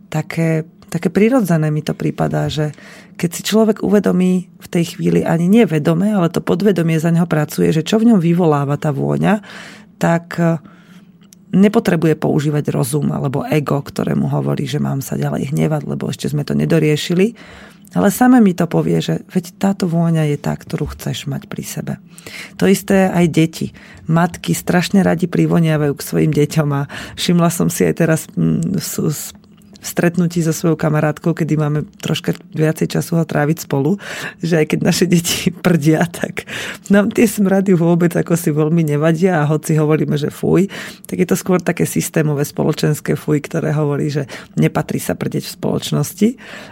také, 0.09 0.64
také 0.88 1.12
prirodzené 1.12 1.68
mi 1.68 1.85
to 1.85 1.92
prípadá, 1.92 2.48
že 2.48 2.72
keď 3.20 3.28
si 3.28 3.42
človek 3.44 3.85
uvedomí 3.85 4.48
v 4.57 4.66
tej 4.72 4.96
chvíli 4.96 5.20
ani 5.20 5.52
nevedome, 5.52 6.16
ale 6.16 6.33
to 6.33 6.40
podvedomie 6.40 6.96
za 6.96 7.12
neho 7.12 7.28
pracuje, 7.28 7.68
že 7.76 7.85
čo 7.85 8.00
v 8.00 8.09
ňom 8.09 8.24
vyvoláva 8.24 8.81
tá 8.81 8.88
vôňa, 8.88 9.44
tak 10.00 10.40
nepotrebuje 11.52 12.16
používať 12.16 12.72
rozum 12.72 13.12
alebo 13.12 13.44
ego, 13.44 13.78
ktoré 13.84 14.16
mu 14.16 14.26
hovorí, 14.32 14.64
že 14.64 14.80
mám 14.80 15.04
sa 15.04 15.20
ďalej 15.20 15.52
hnevať, 15.52 15.82
lebo 15.84 16.08
ešte 16.08 16.32
sme 16.32 16.42
to 16.42 16.56
nedoriešili. 16.56 17.36
Ale 17.92 18.08
same 18.08 18.40
mi 18.40 18.56
to 18.56 18.64
povie, 18.64 19.04
že 19.04 19.20
veď 19.28 19.44
táto 19.60 19.84
vôňa 19.84 20.24
je 20.32 20.40
tá, 20.40 20.56
ktorú 20.56 20.96
chceš 20.96 21.28
mať 21.28 21.44
pri 21.44 21.60
sebe. 21.60 21.92
To 22.56 22.64
isté 22.64 23.12
aj 23.12 23.28
deti. 23.28 23.76
Matky 24.08 24.56
strašne 24.56 25.04
radi 25.04 25.28
privoniavajú 25.28 25.92
k 25.92 26.06
svojim 26.06 26.32
deťom 26.32 26.68
a 26.72 26.88
všimla 27.20 27.52
som 27.52 27.68
si 27.68 27.84
aj 27.84 27.94
teraz 28.00 28.24
mm, 28.32 28.80
v 28.80 28.86
stretnutí 29.83 30.40
so 30.40 30.55
svojou 30.55 30.79
kamarátkou, 30.79 31.35
kedy 31.35 31.59
máme 31.59 31.85
troška 31.99 32.33
viacej 32.55 32.97
času 32.97 33.18
ho 33.18 33.25
tráviť 33.27 33.66
spolu, 33.66 33.99
že 34.38 34.62
aj 34.62 34.66
keď 34.73 34.79
naše 34.81 35.05
deti 35.11 35.51
prdia, 35.64 36.07
tak 36.07 36.47
nám 36.88 37.11
tie 37.11 37.27
smrady 37.29 37.75
vôbec 37.75 38.14
ako 38.14 38.38
si 38.38 38.55
veľmi 38.55 38.87
nevadia 38.87 39.42
a 39.42 39.49
hoci 39.51 39.75
hovoríme, 39.75 40.14
že 40.14 40.31
fuj, 40.31 40.71
tak 41.11 41.18
je 41.18 41.27
to 41.27 41.37
skôr 41.37 41.59
také 41.59 41.85
systémové 41.85 42.47
spoločenské 42.47 43.18
fuj, 43.18 43.42
ktoré 43.45 43.75
hovorí, 43.75 44.09
že 44.09 44.31
nepatrí 44.55 45.03
sa 45.03 45.18
prdeť 45.18 45.51
v 45.51 45.55
spoločnosti. 45.59 46.29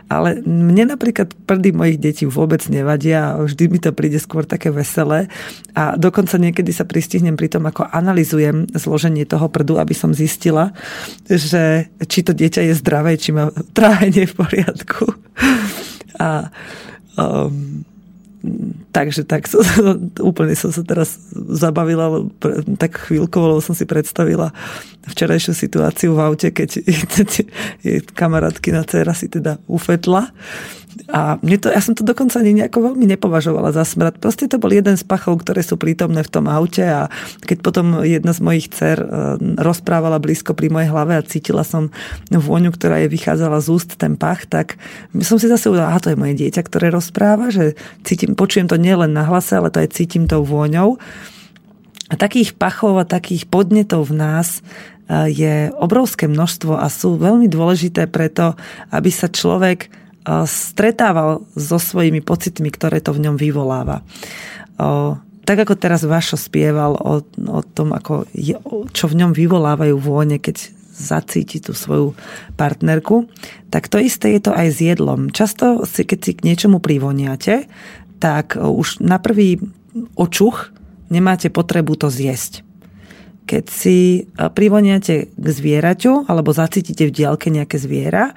Ale 0.07 0.40
mne 0.46 0.94
napríklad 0.94 1.35
prdy 1.44 1.75
mojich 1.75 1.99
detí 1.99 2.25
vôbec 2.25 2.62
nevadia 2.70 3.35
a 3.35 3.42
vždy 3.42 3.64
mi 3.66 3.79
to 3.83 3.90
príde 3.90 4.23
skôr 4.23 4.46
také 4.46 4.70
veselé 4.70 5.27
a 5.75 5.99
dokonca 5.99 6.38
niekedy 6.38 6.70
sa 6.70 6.87
pristihnem 6.87 7.35
pri 7.35 7.51
tom, 7.51 7.66
ako 7.66 7.88
analizujem 7.90 8.70
zloženie 8.70 9.27
toho 9.27 9.51
prdu, 9.51 9.83
aby 9.83 9.96
som 9.96 10.14
zistila, 10.14 10.70
že 11.27 11.90
či 12.07 12.20
to 12.23 12.37
dieťa 12.37 12.70
je 12.70 12.75
zdravé 12.79 12.99
zdravé, 13.00 13.16
či 13.16 13.32
má 13.32 13.48
trávenie 13.76 14.28
v 14.28 14.34
poriadku. 14.36 15.04
A 16.20 16.52
um, 17.16 17.80
takže 18.92 19.24
tak 19.24 19.48
úplne 20.30 20.52
som 20.52 20.68
sa 20.72 20.84
teraz 20.84 21.16
zabavila 21.32 22.28
tak 22.76 23.00
chvíľkovo, 23.08 23.56
lebo 23.56 23.60
som 23.64 23.72
si 23.72 23.88
predstavila 23.88 24.52
včerajšiu 25.08 25.52
situáciu 25.56 26.12
v 26.12 26.20
aute, 26.20 26.48
keď 26.52 26.84
kamarátkina 28.20 28.84
dcera 28.84 29.16
si 29.16 29.32
teda 29.32 29.56
ufetla 29.64 30.28
a 31.11 31.38
mne 31.42 31.57
to, 31.59 31.70
ja 31.70 31.79
som 31.83 31.94
to 31.94 32.03
dokonca 32.03 32.38
ani 32.42 32.62
nejako 32.62 32.92
veľmi 32.92 33.07
nepovažovala 33.14 33.70
za 33.70 33.87
smrad. 33.87 34.18
Proste 34.18 34.50
to 34.50 34.59
bol 34.59 34.70
jeden 34.70 34.98
z 34.98 35.05
pachov, 35.07 35.42
ktoré 35.42 35.62
sú 35.62 35.79
prítomné 35.79 36.22
v 36.26 36.33
tom 36.33 36.50
aute 36.50 36.83
a 36.83 37.07
keď 37.46 37.59
potom 37.62 38.03
jedna 38.03 38.35
z 38.35 38.40
mojich 38.42 38.66
dcer 38.70 38.98
e, 38.98 39.07
rozprávala 39.59 40.18
blízko 40.18 40.55
pri 40.55 40.70
mojej 40.70 40.90
hlave 40.90 41.18
a 41.18 41.26
cítila 41.26 41.62
som 41.62 41.94
vôňu, 42.31 42.74
ktorá 42.74 43.03
je 43.07 43.12
vychádzala 43.12 43.62
z 43.62 43.68
úst 43.70 43.90
ten 43.98 44.18
pach, 44.18 44.46
tak 44.50 44.79
som 45.22 45.38
si 45.38 45.46
zase 45.46 45.70
uvedala, 45.70 45.94
aha, 45.94 46.03
to 46.03 46.11
je 46.14 46.20
moje 46.20 46.35
dieťa, 46.38 46.62
ktoré 46.66 46.90
rozpráva, 46.90 47.55
že 47.55 47.79
cítim, 48.03 48.35
počujem 48.35 48.66
to 48.66 48.79
nielen 48.79 49.14
na 49.14 49.26
hlase, 49.26 49.55
ale 49.55 49.70
to 49.70 49.83
aj 49.83 49.94
cítim 49.94 50.26
tou 50.26 50.42
vôňou. 50.42 50.98
A 52.11 52.14
takých 52.18 52.59
pachov 52.59 52.98
a 52.98 53.07
takých 53.07 53.46
podnetov 53.46 54.11
v 54.11 54.18
nás 54.18 54.59
e, 54.59 55.31
je 55.31 55.55
obrovské 55.79 56.26
množstvo 56.26 56.74
a 56.74 56.90
sú 56.90 57.14
veľmi 57.14 57.46
dôležité 57.46 58.11
preto, 58.11 58.59
aby 58.90 59.11
sa 59.14 59.31
človek 59.31 59.99
stretával 60.26 61.44
so 61.56 61.80
svojimi 61.80 62.20
pocitmi, 62.20 62.68
ktoré 62.68 63.00
to 63.00 63.16
v 63.16 63.28
ňom 63.28 63.37
vyvoláva. 63.40 64.04
Tak 65.44 65.56
ako 65.66 65.74
teraz 65.80 66.06
Vašo 66.06 66.37
spieval 66.37 66.94
o, 66.94 67.24
o 67.26 67.61
tom, 67.64 67.96
ako 67.96 68.28
je, 68.37 68.54
čo 68.94 69.11
v 69.11 69.18
ňom 69.24 69.33
vyvolávajú 69.35 69.96
vône, 69.98 70.38
keď 70.38 70.70
zacíti 71.00 71.64
tú 71.64 71.72
svoju 71.72 72.12
partnerku, 72.61 73.26
tak 73.72 73.88
to 73.88 73.96
isté 73.96 74.37
je 74.37 74.40
to 74.44 74.52
aj 74.52 74.68
s 74.68 74.78
jedlom. 74.85 75.33
Často, 75.33 75.88
si, 75.88 76.04
keď 76.04 76.18
si 76.20 76.33
k 76.37 76.44
niečomu 76.44 76.78
privoniate, 76.78 77.66
tak 78.20 78.61
už 78.61 79.00
na 79.00 79.16
prvý 79.16 79.56
očuch 80.14 80.70
nemáte 81.09 81.48
potrebu 81.48 81.96
to 81.96 82.12
zjesť 82.12 82.68
keď 83.50 83.66
si 83.66 84.30
privoniate 84.54 85.26
k 85.26 85.46
zvieraťu 85.50 86.30
alebo 86.30 86.54
zacítite 86.54 87.11
v 87.11 87.14
diálke 87.18 87.50
nejaké 87.50 87.83
zviera, 87.83 88.30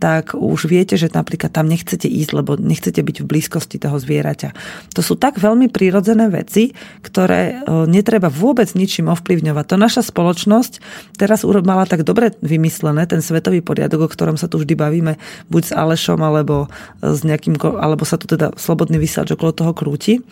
tak 0.00 0.32
už 0.32 0.64
viete, 0.64 0.96
že 0.96 1.12
napríklad 1.12 1.52
tam 1.52 1.68
nechcete 1.68 2.08
ísť, 2.08 2.30
lebo 2.32 2.56
nechcete 2.56 3.04
byť 3.04 3.16
v 3.20 3.28
blízkosti 3.28 3.76
toho 3.76 4.00
zvieraťa. 4.00 4.56
To 4.96 5.04
sú 5.04 5.20
tak 5.20 5.36
veľmi 5.36 5.68
prírodzené 5.68 6.32
veci, 6.32 6.72
ktoré 7.04 7.60
e, 7.60 7.84
netreba 7.84 8.32
vôbec 8.32 8.72
ničím 8.72 9.12
ovplyvňovať. 9.12 9.64
To 9.68 9.76
naša 9.76 10.02
spoločnosť 10.08 10.80
teraz 11.20 11.44
mala 11.44 11.84
tak 11.84 12.08
dobre 12.08 12.32
vymyslené, 12.40 13.04
ten 13.04 13.20
svetový 13.20 13.60
poriadok, 13.60 14.08
o 14.08 14.12
ktorom 14.12 14.40
sa 14.40 14.48
tu 14.48 14.56
vždy 14.56 14.72
bavíme, 14.72 15.20
buď 15.52 15.62
s 15.68 15.72
Alešom, 15.76 16.24
alebo, 16.24 16.72
s 17.04 17.20
nejakým, 17.20 17.60
alebo 17.60 18.08
sa 18.08 18.16
tu 18.16 18.24
teda 18.24 18.56
slobodný 18.56 18.96
vysielač 18.96 19.36
okolo 19.36 19.52
toho 19.52 19.72
krúti. 19.76 20.24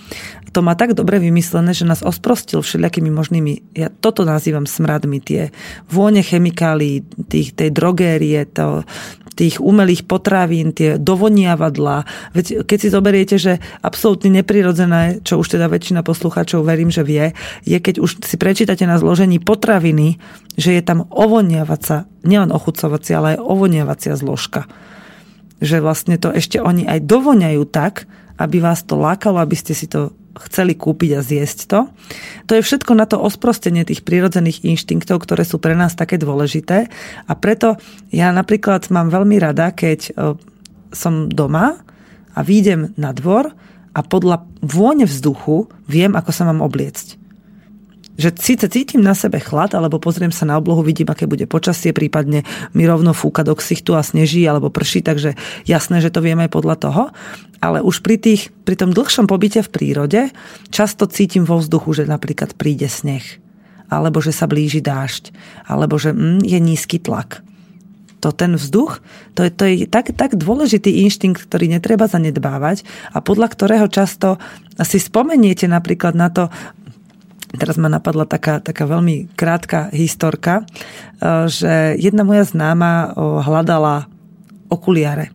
To 0.56 0.64
má 0.64 0.72
tak 0.72 0.96
dobre 0.96 1.20
vymyslené, 1.20 1.76
že 1.76 1.84
nás 1.84 2.00
osprostil 2.00 2.64
všelijakými 2.64 3.12
možnými, 3.12 3.76
ja 3.76 3.92
toto 3.92 4.24
nazývam 4.24 4.64
smradmi, 4.64 5.20
tie 5.20 5.52
vône 5.92 6.24
chemikálií, 6.24 7.04
tých, 7.28 7.52
tej 7.52 7.68
drogérie, 7.68 8.48
to, 8.48 8.88
tých 9.38 9.57
umelých 9.62 10.04
potravín, 10.08 10.74
tie 10.74 10.98
dovoniavadlá. 10.98 12.04
Veď 12.34 12.66
keď 12.66 12.78
si 12.78 12.88
zoberiete, 12.90 13.36
že 13.38 13.62
absolútne 13.80 14.42
neprirodzené, 14.42 15.22
čo 15.22 15.38
už 15.38 15.54
teda 15.54 15.70
väčšina 15.70 16.02
poslucháčov 16.02 16.66
verím, 16.66 16.90
že 16.90 17.06
vie, 17.06 17.32
je 17.62 17.78
keď 17.78 18.02
už 18.02 18.24
si 18.26 18.36
prečítate 18.36 18.82
na 18.84 18.98
zložení 18.98 19.38
potraviny, 19.38 20.18
že 20.58 20.74
je 20.74 20.82
tam 20.82 21.06
ovoniavacia, 21.08 22.10
nielen 22.26 22.50
ochucovacia, 22.50 23.22
ale 23.22 23.28
aj 23.38 23.44
ovoniavacia 23.46 24.18
zložka. 24.18 24.66
Že 25.62 25.82
vlastne 25.82 26.18
to 26.18 26.34
ešte 26.34 26.58
oni 26.58 26.86
aj 26.86 27.06
dovoňajú 27.06 27.62
tak, 27.70 28.10
aby 28.38 28.62
vás 28.62 28.82
to 28.86 28.94
lákalo, 28.94 29.42
aby 29.42 29.54
ste 29.58 29.74
si 29.74 29.90
to 29.90 30.14
chceli 30.36 30.76
kúpiť 30.76 31.10
a 31.18 31.20
zjesť 31.24 31.58
to. 31.66 31.80
To 32.48 32.52
je 32.56 32.62
všetko 32.62 32.92
na 32.94 33.08
to 33.08 33.18
osprostenie 33.18 33.82
tých 33.82 34.04
prírodzených 34.04 34.62
inštinktov, 34.64 35.24
ktoré 35.24 35.42
sú 35.42 35.58
pre 35.58 35.74
nás 35.74 35.96
také 35.98 36.20
dôležité. 36.20 36.90
A 37.26 37.32
preto 37.34 37.80
ja 38.12 38.30
napríklad 38.30 38.88
mám 38.92 39.08
veľmi 39.08 39.36
rada, 39.40 39.72
keď 39.72 40.00
e, 40.08 40.10
som 40.94 41.28
doma 41.28 41.80
a 42.36 42.40
výjdem 42.44 42.94
na 42.94 43.10
dvor 43.10 43.52
a 43.96 44.00
podľa 44.04 44.46
vône 44.62 45.08
vzduchu 45.08 45.66
viem, 45.90 46.14
ako 46.14 46.30
sa 46.30 46.46
mám 46.46 46.62
obliecť. 46.62 47.27
Že 48.18 48.34
síce 48.34 48.66
cítim 48.66 48.98
na 48.98 49.14
sebe 49.14 49.38
chlad, 49.38 49.78
alebo 49.78 50.02
pozriem 50.02 50.34
sa 50.34 50.42
na 50.42 50.58
oblohu, 50.58 50.82
vidím, 50.82 51.06
aké 51.06 51.30
bude 51.30 51.46
počasie, 51.46 51.94
prípadne 51.94 52.42
mi 52.74 52.82
rovno 52.82 53.14
fúka 53.14 53.46
do 53.46 53.54
ksichtu 53.54 53.94
a 53.94 54.02
sneží 54.02 54.42
alebo 54.42 54.74
prší, 54.74 55.06
takže 55.06 55.38
jasné, 55.70 56.02
že 56.02 56.10
to 56.10 56.18
vieme 56.18 56.50
aj 56.50 56.52
podľa 56.52 56.76
toho. 56.82 57.02
Ale 57.62 57.78
už 57.78 58.02
pri, 58.02 58.18
tých, 58.18 58.50
pri 58.66 58.74
tom 58.74 58.90
dlhšom 58.90 59.30
pobyte 59.30 59.62
v 59.62 59.70
prírode 59.70 60.20
často 60.74 61.06
cítim 61.06 61.46
vo 61.46 61.62
vzduchu, 61.62 62.02
že 62.02 62.10
napríklad 62.10 62.58
príde 62.58 62.90
sneh, 62.90 63.22
alebo 63.86 64.18
že 64.18 64.34
sa 64.34 64.50
blíži 64.50 64.82
dážď, 64.82 65.30
alebo 65.70 65.94
že 65.94 66.10
mm, 66.10 66.42
je 66.42 66.58
nízky 66.58 66.98
tlak 66.98 67.46
to 68.18 68.34
ten 68.34 68.58
vzduch, 68.58 68.98
to 69.38 69.46
je, 69.46 69.50
to 69.54 69.62
je 69.64 69.74
tak, 69.86 70.10
tak 70.18 70.34
dôležitý 70.34 71.06
inštinkt, 71.06 71.46
ktorý 71.46 71.70
netreba 71.70 72.10
zanedbávať 72.10 72.82
a 73.14 73.22
podľa 73.22 73.48
ktorého 73.54 73.86
často 73.86 74.42
si 74.82 74.98
spomeniete 74.98 75.70
napríklad 75.70 76.14
na 76.18 76.30
to, 76.30 76.50
Teraz 77.56 77.80
ma 77.80 77.88
napadla 77.88 78.28
taká, 78.28 78.60
taká 78.60 78.84
veľmi 78.84 79.32
krátka 79.32 79.88
historka, 79.94 80.60
e, 80.60 81.48
že 81.48 81.96
jedna 81.96 82.26
moja 82.26 82.44
známa 82.44 83.16
hľadala 83.16 84.10
okuliare. 84.68 85.32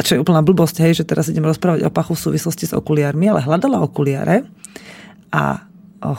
Čo 0.00 0.16
je 0.16 0.22
úplná 0.24 0.40
blbosť, 0.40 0.82
hej, 0.82 1.04
že 1.04 1.06
teraz 1.06 1.28
idem 1.28 1.44
rozprávať 1.44 1.86
o 1.86 1.94
pachu 1.94 2.16
v 2.16 2.24
súvislosti 2.32 2.64
s 2.66 2.74
okuliármi, 2.74 3.30
ale 3.30 3.44
hľadala 3.44 3.84
okuliare 3.84 4.48
a 5.30 5.68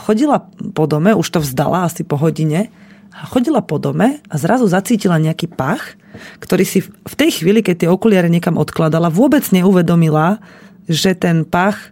chodila 0.05 0.45
po 0.77 0.85
dome, 0.85 1.17
už 1.17 1.27
to 1.27 1.39
vzdala 1.41 1.89
asi 1.89 2.05
po 2.05 2.15
hodine, 2.15 2.69
chodila 3.33 3.59
po 3.65 3.81
dome 3.81 4.21
a 4.29 4.35
zrazu 4.37 4.69
zacítila 4.69 5.17
nejaký 5.17 5.49
pach, 5.49 5.97
ktorý 6.39 6.63
si 6.63 6.79
v 6.85 7.15
tej 7.17 7.41
chvíli, 7.41 7.65
keď 7.65 7.85
tie 7.85 7.89
okuliare 7.89 8.29
niekam 8.29 8.55
odkladala, 8.61 9.09
vôbec 9.11 9.43
neuvedomila, 9.49 10.39
že 10.85 11.17
ten 11.17 11.43
pach 11.43 11.91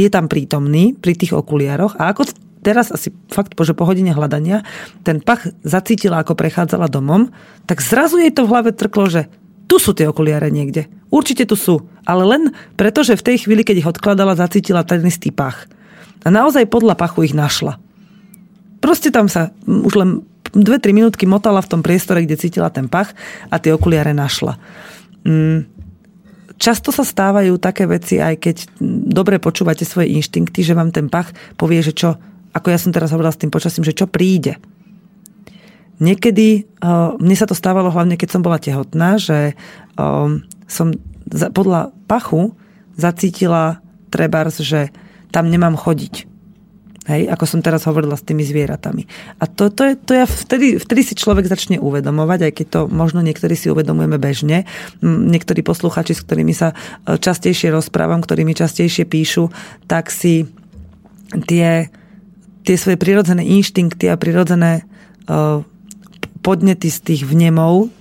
je 0.00 0.10
tam 0.10 0.26
prítomný 0.26 0.96
pri 0.96 1.12
tých 1.16 1.36
okuliároch 1.36 2.00
a 2.00 2.12
ako 2.12 2.28
teraz 2.60 2.92
asi 2.92 3.12
fakt, 3.32 3.56
že 3.56 3.72
po 3.76 3.88
hodine 3.88 4.12
hľadania, 4.12 4.64
ten 5.04 5.20
pach 5.20 5.48
zacítila, 5.64 6.20
ako 6.20 6.36
prechádzala 6.36 6.92
domom, 6.92 7.32
tak 7.64 7.80
zrazu 7.80 8.20
jej 8.20 8.32
to 8.32 8.44
v 8.44 8.52
hlave 8.52 8.70
trklo, 8.76 9.08
že 9.08 9.32
tu 9.64 9.80
sú 9.80 9.96
tie 9.96 10.10
okuliare 10.10 10.50
niekde. 10.50 10.90
Určite 11.14 11.46
tu 11.46 11.54
sú. 11.54 11.86
Ale 12.02 12.26
len 12.26 12.42
preto, 12.74 13.06
že 13.06 13.14
v 13.14 13.26
tej 13.32 13.46
chvíli, 13.46 13.62
keď 13.62 13.76
ich 13.80 13.90
odkladala, 13.90 14.34
zacítila 14.34 14.82
ten 14.82 15.00
istý 15.06 15.30
pach. 15.30 15.70
A 16.26 16.28
naozaj 16.28 16.68
podľa 16.68 16.98
pachu 16.98 17.30
ich 17.30 17.34
našla. 17.38 17.78
Proste 18.82 19.14
tam 19.14 19.30
sa 19.30 19.54
už 19.64 19.94
len 19.94 20.10
2-3 20.50 20.90
minútky 20.90 21.24
motala 21.30 21.62
v 21.62 21.70
tom 21.70 21.80
priestore, 21.86 22.26
kde 22.26 22.40
cítila 22.40 22.68
ten 22.68 22.90
pach 22.90 23.14
a 23.46 23.62
tie 23.62 23.70
okuliare 23.70 24.10
našla. 24.10 24.58
Mm, 25.22 25.79
často 26.60 26.92
sa 26.92 27.02
stávajú 27.02 27.56
také 27.56 27.88
veci, 27.88 28.20
aj 28.20 28.36
keď 28.36 28.56
dobre 29.08 29.40
počúvate 29.40 29.88
svoje 29.88 30.12
inštinkty, 30.20 30.60
že 30.60 30.76
vám 30.76 30.92
ten 30.92 31.08
pach 31.08 31.32
povie, 31.56 31.80
že 31.80 31.96
čo, 31.96 32.20
ako 32.52 32.68
ja 32.68 32.78
som 32.78 32.92
teraz 32.92 33.10
hovorila 33.16 33.32
s 33.32 33.40
tým 33.40 33.48
počasím, 33.48 33.82
že 33.82 33.96
čo 33.96 34.04
príde. 34.04 34.60
Niekedy, 36.00 36.48
eh, 36.60 37.10
mne 37.16 37.36
sa 37.36 37.48
to 37.48 37.56
stávalo 37.56 37.88
hlavne, 37.88 38.20
keď 38.20 38.28
som 38.36 38.44
bola 38.44 38.60
tehotná, 38.60 39.16
že 39.16 39.56
eh, 39.56 40.28
som 40.68 40.86
podľa 41.30 41.90
pachu 42.04 42.54
zacítila 42.94 43.80
trebárs, 44.12 44.60
že 44.60 44.92
tam 45.32 45.48
nemám 45.48 45.78
chodiť. 45.78 46.29
Hej, 47.10 47.26
ako 47.26 47.42
som 47.42 47.58
teraz 47.58 47.82
hovorila 47.90 48.14
s 48.14 48.22
tými 48.22 48.46
zvieratami. 48.46 49.02
A 49.42 49.50
to, 49.50 49.66
to, 49.74 49.82
je, 49.82 49.94
to 49.98 50.12
ja 50.14 50.30
vtedy, 50.30 50.78
vtedy 50.78 51.02
si 51.02 51.18
človek 51.18 51.50
začne 51.50 51.82
uvedomovať, 51.82 52.46
aj 52.46 52.52
keď 52.54 52.66
to 52.70 52.80
možno 52.86 53.18
niektorí 53.18 53.58
si 53.58 53.66
uvedomujeme 53.66 54.14
bežne. 54.14 54.62
Niektorí 55.02 55.66
posluchači, 55.66 56.14
s 56.14 56.22
ktorými 56.22 56.54
sa 56.54 56.70
e, 56.70 57.18
častejšie 57.18 57.74
rozprávam, 57.74 58.22
ktorými 58.22 58.54
častejšie 58.54 59.10
píšu, 59.10 59.50
tak 59.90 60.14
si 60.14 60.46
tie, 61.50 61.90
tie 62.62 62.76
svoje 62.78 62.94
prirodzené 62.94 63.42
inštinkty 63.42 64.06
a 64.10 64.18
prirodzené 64.18 64.82
uh, 65.30 65.62
podnety 66.42 66.90
z 66.90 66.98
tých 67.06 67.22
vnemov 67.26 67.92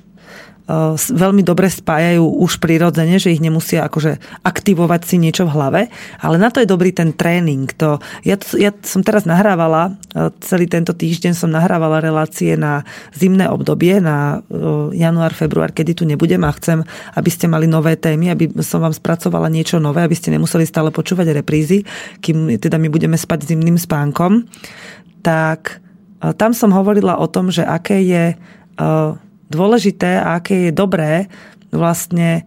veľmi 1.09 1.41
dobre 1.41 1.65
spájajú 1.65 2.21
už 2.45 2.61
prirodzene, 2.61 3.17
že 3.17 3.33
ich 3.33 3.41
nemusia 3.41 3.89
akože 3.89 4.21
aktivovať 4.45 5.01
si 5.01 5.17
niečo 5.17 5.49
v 5.49 5.53
hlave, 5.57 5.81
ale 6.21 6.37
na 6.37 6.53
to 6.53 6.61
je 6.61 6.69
dobrý 6.69 6.93
ten 6.93 7.09
tréning. 7.09 7.65
To, 7.81 7.97
ja, 8.21 8.37
ja 8.53 8.69
som 8.85 9.01
teraz 9.01 9.25
nahrávala, 9.25 9.97
celý 10.45 10.69
tento 10.69 10.93
týždeň 10.93 11.33
som 11.33 11.49
nahrávala 11.49 11.97
relácie 11.97 12.53
na 12.53 12.85
zimné 13.17 13.49
obdobie, 13.49 13.97
na 13.97 14.45
január, 14.93 15.33
február, 15.33 15.73
kedy 15.73 15.97
tu 15.97 16.03
nebudem 16.05 16.45
a 16.45 16.53
chcem, 16.53 16.85
aby 17.17 17.29
ste 17.33 17.49
mali 17.49 17.65
nové 17.65 17.97
témy, 17.97 18.29
aby 18.29 18.53
som 18.61 18.85
vám 18.85 18.93
spracovala 18.93 19.49
niečo 19.49 19.81
nové, 19.81 20.05
aby 20.05 20.13
ste 20.13 20.29
nemuseli 20.29 20.69
stále 20.69 20.93
počúvať 20.93 21.33
reprízy, 21.33 21.81
kým 22.21 22.61
teda 22.61 22.77
my 22.77 22.93
budeme 22.93 23.17
spať 23.17 23.49
zimným 23.49 23.81
spánkom. 23.81 24.45
Tak 25.25 25.81
tam 26.37 26.51
som 26.53 26.69
hovorila 26.75 27.17
o 27.17 27.25
tom, 27.25 27.49
že 27.49 27.65
aké 27.65 28.05
je 28.05 28.37
dôležité 29.49 30.21
a 30.21 30.37
aké 30.37 30.69
je 30.69 30.73
dobré 30.73 31.27
vlastne 31.69 32.45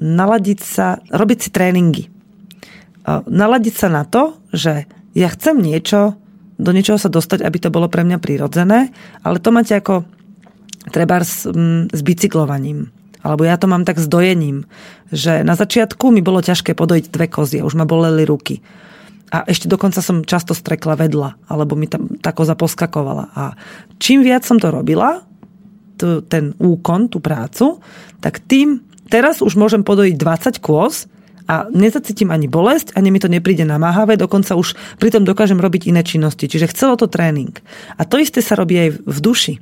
naladiť 0.00 0.60
sa, 0.60 0.98
robiť 1.12 1.38
si 1.38 1.48
tréningy. 1.54 2.04
Naladiť 3.06 3.74
sa 3.78 3.88
na 3.88 4.02
to, 4.02 4.36
že 4.50 4.90
ja 5.14 5.28
chcem 5.30 5.62
niečo, 5.62 6.18
do 6.58 6.70
niečoho 6.74 6.98
sa 6.98 7.12
dostať, 7.12 7.46
aby 7.46 7.58
to 7.62 7.70
bolo 7.70 7.86
pre 7.86 8.02
mňa 8.02 8.18
prirodzené, 8.18 8.90
ale 9.22 9.38
to 9.38 9.54
máte 9.54 9.74
ako 9.74 10.02
treba 10.90 11.22
s, 11.22 11.46
s 11.90 12.00
bicyklovaním. 12.02 12.90
Alebo 13.22 13.46
ja 13.46 13.54
to 13.54 13.70
mám 13.70 13.86
tak 13.86 14.02
s 14.02 14.10
dojením, 14.10 14.66
že 15.14 15.46
na 15.46 15.54
začiatku 15.54 16.10
mi 16.10 16.26
bolo 16.26 16.42
ťažké 16.42 16.74
podojiť 16.74 17.06
dve 17.06 17.30
kozy 17.30 17.62
a 17.62 17.66
už 17.66 17.78
ma 17.78 17.86
boleli 17.86 18.26
ruky. 18.26 18.58
A 19.30 19.46
ešte 19.46 19.70
dokonca 19.70 20.02
som 20.02 20.26
často 20.26 20.52
strekla 20.58 20.98
vedla, 20.98 21.38
alebo 21.46 21.78
mi 21.78 21.86
tam 21.86 22.18
tá 22.18 22.34
koza. 22.34 22.58
A 22.58 23.54
čím 24.02 24.26
viac 24.26 24.42
som 24.42 24.58
to 24.58 24.74
robila, 24.74 25.22
ten 26.26 26.52
úkon, 26.58 27.08
tú 27.08 27.22
prácu, 27.22 27.78
tak 28.18 28.42
tým 28.44 28.82
teraz 29.12 29.44
už 29.44 29.54
môžem 29.58 29.84
podojiť 29.84 30.14
20 30.16 30.64
kôz 30.64 31.10
a 31.50 31.68
nezacítim 31.68 32.30
ani 32.30 32.46
bolesť, 32.46 32.94
ani 32.94 33.10
mi 33.10 33.18
to 33.18 33.28
nepríde 33.28 33.66
namáhavé, 33.66 34.16
dokonca 34.16 34.56
už 34.56 34.78
pritom 35.02 35.26
dokážem 35.26 35.58
robiť 35.58 35.90
iné 35.90 36.06
činnosti. 36.06 36.46
Čiže 36.46 36.70
chcelo 36.70 36.94
to 36.96 37.10
tréning. 37.10 37.52
A 37.98 38.06
to 38.06 38.16
isté 38.16 38.40
sa 38.40 38.54
robí 38.54 38.78
aj 38.78 38.90
v 39.02 39.18
duši. 39.20 39.54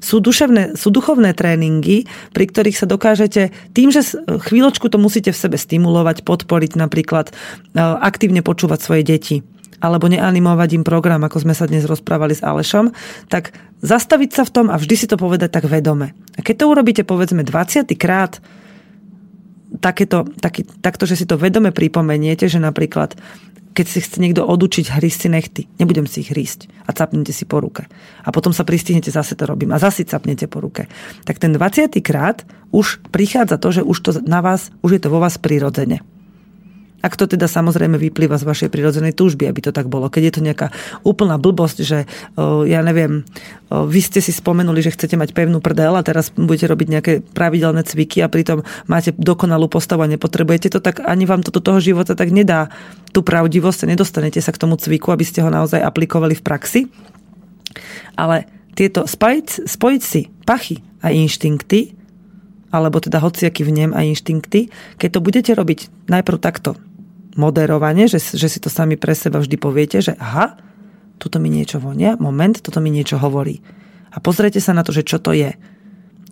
Sú, 0.00 0.16
duševné, 0.24 0.80
sú 0.80 0.88
duchovné 0.88 1.36
tréningy, 1.36 2.08
pri 2.32 2.44
ktorých 2.48 2.76
sa 2.76 2.88
dokážete, 2.88 3.52
tým, 3.76 3.92
že 3.92 4.00
chvíľočku 4.24 4.88
to 4.88 4.96
musíte 4.96 5.28
v 5.28 5.36
sebe 5.36 5.60
stimulovať, 5.60 6.24
podporiť 6.24 6.72
napríklad, 6.80 7.28
e, 7.28 7.32
aktívne 7.80 8.40
počúvať 8.40 8.80
svoje 8.80 9.02
deti, 9.04 9.36
alebo 9.80 10.06
neanimovať 10.06 10.76
im 10.76 10.84
program, 10.84 11.24
ako 11.24 11.42
sme 11.48 11.56
sa 11.56 11.64
dnes 11.64 11.88
rozprávali 11.88 12.36
s 12.36 12.44
Alešom, 12.44 12.92
tak 13.32 13.56
zastaviť 13.80 14.30
sa 14.36 14.42
v 14.44 14.52
tom 14.52 14.66
a 14.68 14.76
vždy 14.76 14.94
si 14.94 15.06
to 15.08 15.16
povedať 15.16 15.50
tak 15.50 15.66
vedome. 15.66 16.12
A 16.36 16.44
keď 16.44 16.64
to 16.64 16.70
urobíte 16.70 17.02
povedzme 17.02 17.42
20 17.42 17.88
krát, 17.96 18.38
takéto, 19.80 20.28
taký, 20.38 20.66
takto, 20.84 21.08
že 21.08 21.16
si 21.16 21.24
to 21.24 21.40
vedome 21.40 21.72
pripomeniete, 21.72 22.50
že 22.50 22.60
napríklad 22.60 23.16
keď 23.70 23.86
si 23.86 24.02
chce 24.02 24.18
niekto 24.18 24.42
odučiť 24.42 24.98
hrísť 24.98 25.18
si 25.22 25.28
nechty, 25.30 25.62
nebudem 25.78 26.02
si 26.04 26.26
ich 26.26 26.34
hrísť 26.34 26.66
a 26.84 26.90
capnete 26.90 27.30
si 27.30 27.46
po 27.46 27.62
ruke. 27.62 27.86
A 28.26 28.28
potom 28.34 28.50
sa 28.50 28.66
pristihnete, 28.66 29.14
zase 29.14 29.38
to 29.38 29.46
robím 29.46 29.70
a 29.70 29.78
zase 29.78 30.02
capnete 30.02 30.50
po 30.50 30.58
ruke. 30.58 30.90
Tak 31.22 31.38
ten 31.38 31.54
20 31.54 31.94
krát 32.02 32.42
už 32.74 32.98
prichádza 33.14 33.62
to, 33.62 33.68
že 33.70 33.82
už 33.86 33.98
to 34.02 34.10
na 34.26 34.42
vás, 34.42 34.74
už 34.82 34.98
je 34.98 35.00
to 35.06 35.08
vo 35.14 35.22
vás 35.22 35.38
prirodzene. 35.38 36.02
Ak 37.00 37.16
to 37.16 37.24
teda 37.24 37.48
samozrejme 37.48 37.96
vyplýva 37.96 38.36
z 38.36 38.44
vašej 38.44 38.68
prirodzenej 38.68 39.16
túžby, 39.16 39.48
aby 39.48 39.64
to 39.64 39.72
tak 39.72 39.88
bolo. 39.88 40.12
Keď 40.12 40.22
je 40.22 40.34
to 40.36 40.44
nejaká 40.44 40.68
úplná 41.00 41.40
blbosť, 41.40 41.78
že 41.80 42.04
ja 42.68 42.80
neviem, 42.84 43.24
vy 43.72 44.00
ste 44.04 44.20
si 44.20 44.36
spomenuli, 44.36 44.84
že 44.84 44.92
chcete 44.92 45.16
mať 45.16 45.32
pevnú 45.32 45.64
prdel 45.64 45.96
a 45.96 46.04
teraz 46.04 46.28
budete 46.36 46.68
robiť 46.68 46.86
nejaké 46.92 47.12
pravidelné 47.24 47.88
cviky 47.88 48.20
a 48.20 48.28
pritom 48.28 48.60
máte 48.84 49.16
dokonalú 49.16 49.72
postavu 49.72 50.04
a 50.04 50.12
nepotrebujete 50.12 50.68
to, 50.68 50.84
tak 50.84 51.00
ani 51.00 51.24
vám 51.24 51.40
to 51.40 51.48
do 51.48 51.64
toho 51.64 51.80
života 51.80 52.12
tak 52.12 52.28
nedá 52.36 52.68
tú 53.16 53.24
pravdivosť 53.24 53.88
a 53.88 53.90
nedostanete 53.96 54.44
sa 54.44 54.52
k 54.52 54.60
tomu 54.60 54.76
cviku, 54.76 55.08
aby 55.16 55.24
ste 55.24 55.40
ho 55.40 55.48
naozaj 55.48 55.80
aplikovali 55.80 56.36
v 56.36 56.44
praxi. 56.44 56.80
Ale 58.12 58.44
tieto 58.76 59.08
spojiť, 59.08 59.64
spojiť 59.64 60.02
si 60.04 60.28
pachy 60.44 60.84
a 61.00 61.08
inštinkty, 61.16 61.96
alebo 62.70 63.02
teda 63.02 63.18
hociaký 63.18 63.66
vnem 63.66 63.90
a 63.90 64.06
inštinkty, 64.06 64.70
keď 64.94 65.08
to 65.16 65.24
budete 65.24 65.50
robiť 65.56 66.06
najprv 66.06 66.38
takto 66.38 66.78
moderovanie, 67.36 68.10
že, 68.10 68.18
že 68.18 68.48
si 68.50 68.58
to 68.58 68.72
sami 68.72 68.98
pre 68.98 69.14
seba 69.14 69.38
vždy 69.38 69.56
poviete, 69.60 69.98
že 70.02 70.16
aha, 70.18 70.58
tuto 71.20 71.36
mi 71.36 71.52
niečo 71.52 71.78
vonia, 71.78 72.16
moment, 72.16 72.58
toto 72.58 72.80
mi 72.80 72.88
niečo 72.88 73.20
hovorí. 73.20 73.60
A 74.10 74.18
pozrite 74.18 74.58
sa 74.58 74.74
na 74.74 74.82
to, 74.82 74.90
že 74.90 75.06
čo 75.06 75.22
to 75.22 75.36
je. 75.36 75.54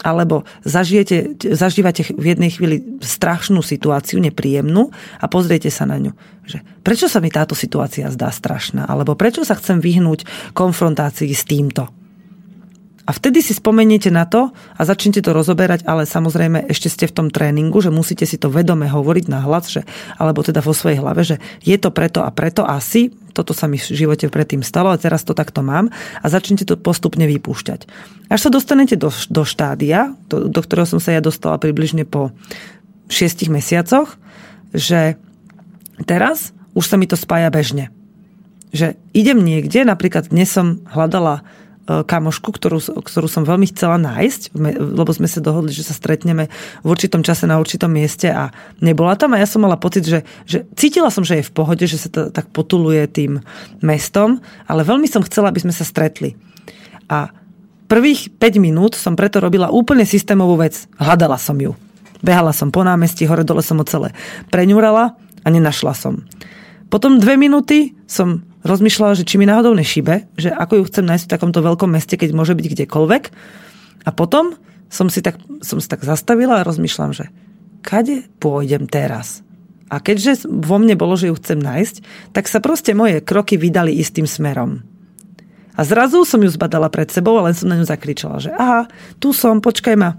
Alebo 0.06 0.46
zažijete, 0.62 1.42
zažívate 1.58 2.06
v 2.14 2.26
jednej 2.34 2.54
chvíli 2.54 3.02
strašnú 3.02 3.58
situáciu, 3.62 4.22
nepríjemnú 4.22 4.94
a 5.18 5.26
pozriete 5.26 5.74
sa 5.74 5.90
na 5.90 5.98
ňu. 5.98 6.14
Že 6.46 6.62
prečo 6.87 7.06
sa 7.11 7.18
mi 7.18 7.34
táto 7.34 7.58
situácia 7.58 8.06
zdá 8.14 8.30
strašná? 8.30 8.87
Alebo 8.87 9.18
prečo 9.18 9.42
sa 9.42 9.58
chcem 9.58 9.82
vyhnúť 9.82 10.54
konfrontácii 10.54 11.34
s 11.34 11.42
týmto? 11.42 11.97
A 13.09 13.11
vtedy 13.16 13.40
si 13.40 13.57
spomeniete 13.57 14.12
na 14.12 14.29
to 14.29 14.53
a 14.53 14.81
začnete 14.85 15.25
to 15.25 15.33
rozoberať, 15.33 15.88
ale 15.88 16.05
samozrejme 16.05 16.68
ešte 16.68 16.92
ste 16.92 17.09
v 17.09 17.16
tom 17.16 17.29
tréningu, 17.33 17.81
že 17.81 17.88
musíte 17.88 18.29
si 18.29 18.37
to 18.37 18.53
vedome 18.53 18.85
hovoriť 18.85 19.33
na 19.33 19.40
hlas, 19.49 19.73
že, 19.73 19.88
alebo 20.21 20.44
teda 20.44 20.61
vo 20.61 20.77
svojej 20.77 21.01
hlave, 21.01 21.25
že 21.25 21.40
je 21.64 21.81
to 21.81 21.88
preto 21.88 22.21
a 22.21 22.29
preto 22.29 22.68
asi, 22.68 23.09
toto 23.33 23.57
sa 23.57 23.64
mi 23.64 23.81
v 23.81 23.97
živote 23.97 24.29
predtým 24.29 24.61
stalo 24.61 24.92
a 24.92 25.01
teraz 25.01 25.25
to 25.25 25.33
takto 25.33 25.64
mám 25.64 25.88
a 26.21 26.27
začnete 26.29 26.68
to 26.68 26.77
postupne 26.77 27.25
vypúšťať. 27.25 27.88
Až 28.29 28.40
sa 28.44 28.51
dostanete 28.53 29.01
do, 29.01 29.09
do 29.33 29.42
štádia, 29.49 30.12
do, 30.29 30.44
do 30.44 30.61
ktorého 30.61 30.85
som 30.85 31.01
sa 31.01 31.16
ja 31.16 31.25
dostala 31.25 31.57
približne 31.57 32.05
po 32.05 32.37
šiestich 33.09 33.49
mesiacoch, 33.49 34.21
že 34.77 35.16
teraz 36.05 36.53
už 36.77 36.85
sa 36.85 37.01
mi 37.01 37.09
to 37.09 37.16
spája 37.16 37.49
bežne. 37.49 37.88
Že 38.77 39.01
idem 39.16 39.40
niekde, 39.40 39.88
napríklad 39.88 40.29
dnes 40.29 40.53
som 40.53 40.85
hľadala 40.92 41.40
kamošku, 41.88 42.53
ktorú, 42.53 43.01
ktorú 43.01 43.29
som 43.33 43.48
veľmi 43.48 43.72
chcela 43.72 43.96
nájsť, 43.96 44.53
lebo 44.77 45.09
sme 45.09 45.24
sa 45.24 45.40
dohodli, 45.40 45.72
že 45.72 45.88
sa 45.88 45.96
stretneme 45.96 46.53
v 46.85 46.87
určitom 46.87 47.24
čase 47.24 47.48
na 47.48 47.57
určitom 47.57 47.88
mieste 47.88 48.29
a 48.29 48.53
nebola 48.85 49.16
tam 49.16 49.33
a 49.33 49.40
ja 49.40 49.48
som 49.48 49.64
mala 49.64 49.81
pocit, 49.81 50.05
že, 50.05 50.20
že 50.44 50.68
cítila 50.77 51.09
som, 51.09 51.24
že 51.24 51.40
je 51.40 51.48
v 51.48 51.55
pohode, 51.57 51.81
že 51.88 51.96
sa 51.96 52.12
to 52.12 52.29
tak 52.29 52.53
potuluje 52.53 53.09
tým 53.09 53.40
mestom, 53.81 54.44
ale 54.68 54.85
veľmi 54.85 55.09
som 55.09 55.24
chcela, 55.24 55.48
aby 55.48 55.64
sme 55.64 55.72
sa 55.72 55.88
stretli. 55.88 56.37
A 57.09 57.33
prvých 57.88 58.37
5 58.37 58.61
minút 58.61 58.92
som 58.92 59.16
preto 59.16 59.40
robila 59.40 59.72
úplne 59.72 60.05
systémovú 60.05 60.61
vec. 60.61 60.85
Hľadala 61.01 61.40
som 61.40 61.57
ju. 61.57 61.72
Behala 62.20 62.53
som 62.53 62.68
po 62.68 62.85
námestí, 62.85 63.24
hore 63.24 63.48
dole 63.48 63.64
som 63.64 63.81
ho 63.81 63.87
celé 63.88 64.12
preňurala 64.53 65.16
a 65.40 65.48
nenašla 65.48 65.96
som. 65.96 66.20
Potom 66.92 67.16
dve 67.16 67.40
minúty 67.40 67.96
som 68.05 68.47
rozmýšľala, 68.66 69.18
že 69.18 69.27
či 69.27 69.38
mi 69.38 69.47
náhodou 69.47 69.75
nešibe, 69.75 70.35
že 70.35 70.51
ako 70.51 70.83
ju 70.83 70.85
chcem 70.90 71.05
nájsť 71.07 71.25
v 71.27 71.33
takomto 71.35 71.61
veľkom 71.62 71.90
meste, 71.90 72.18
keď 72.18 72.35
môže 72.35 72.55
byť 72.55 72.66
kdekoľvek. 72.75 73.25
A 74.07 74.11
potom 74.14 74.57
som 74.88 75.12
si 75.12 75.21
tak, 75.21 75.38
som 75.61 75.79
si 75.79 75.87
tak 75.87 76.03
zastavila 76.03 76.61
a 76.62 76.66
rozmýšľam, 76.66 77.12
že 77.14 77.31
kade 77.85 78.27
pôjdem 78.42 78.88
teraz? 78.88 79.47
A 79.88 80.05
keďže 80.05 80.44
vo 80.44 80.77
mne 80.77 81.01
bolo, 81.01 81.16
že 81.16 81.33
ju 81.33 81.35
chcem 81.40 81.57
nájsť, 81.57 81.97
tak 82.37 82.44
sa 82.44 82.61
proste 82.61 82.92
moje 82.92 83.25
kroky 83.25 83.57
vydali 83.57 83.97
istým 83.97 84.29
smerom. 84.29 84.85
A 85.79 85.81
zrazu 85.87 86.27
som 86.27 86.42
ju 86.42 86.51
zbadala 86.51 86.90
pred 86.90 87.09
sebou 87.09 87.38
a 87.38 87.47
len 87.49 87.55
som 87.55 87.71
na 87.71 87.79
ňu 87.79 87.87
zakričala, 87.87 88.42
že 88.42 88.51
aha, 88.53 88.90
tu 89.23 89.31
som, 89.33 89.62
počkaj 89.62 89.94
ma. 89.97 90.18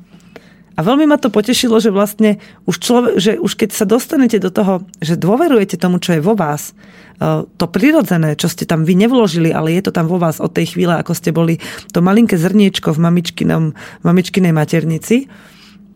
A 0.80 0.86
veľmi 0.88 1.12
ma 1.12 1.20
to 1.20 1.28
potešilo, 1.28 1.76
že 1.84 1.92
vlastne 1.92 2.40
už, 2.64 2.80
človek, 2.80 3.14
že 3.20 3.32
už 3.36 3.60
keď 3.60 3.76
sa 3.76 3.84
dostanete 3.84 4.40
do 4.40 4.48
toho, 4.48 4.88
že 5.04 5.20
dôverujete 5.20 5.76
tomu, 5.76 6.00
čo 6.00 6.16
je 6.16 6.24
vo 6.24 6.40
vás, 6.40 6.72
e, 7.20 7.44
to 7.44 7.66
prirodzené, 7.68 8.40
čo 8.40 8.48
ste 8.48 8.64
tam 8.64 8.88
vy 8.88 8.96
nevložili, 8.96 9.52
ale 9.52 9.76
je 9.76 9.84
to 9.84 9.92
tam 9.92 10.08
vo 10.08 10.16
vás 10.16 10.40
od 10.40 10.56
tej 10.56 10.72
chvíle, 10.72 10.96
ako 10.96 11.12
ste 11.12 11.36
boli 11.36 11.60
to 11.92 12.00
malinké 12.00 12.40
zrniečko 12.40 12.96
v 12.96 13.04
mamičkinom, 13.12 13.76
mamičkinej 14.08 14.56
maternici, 14.56 15.28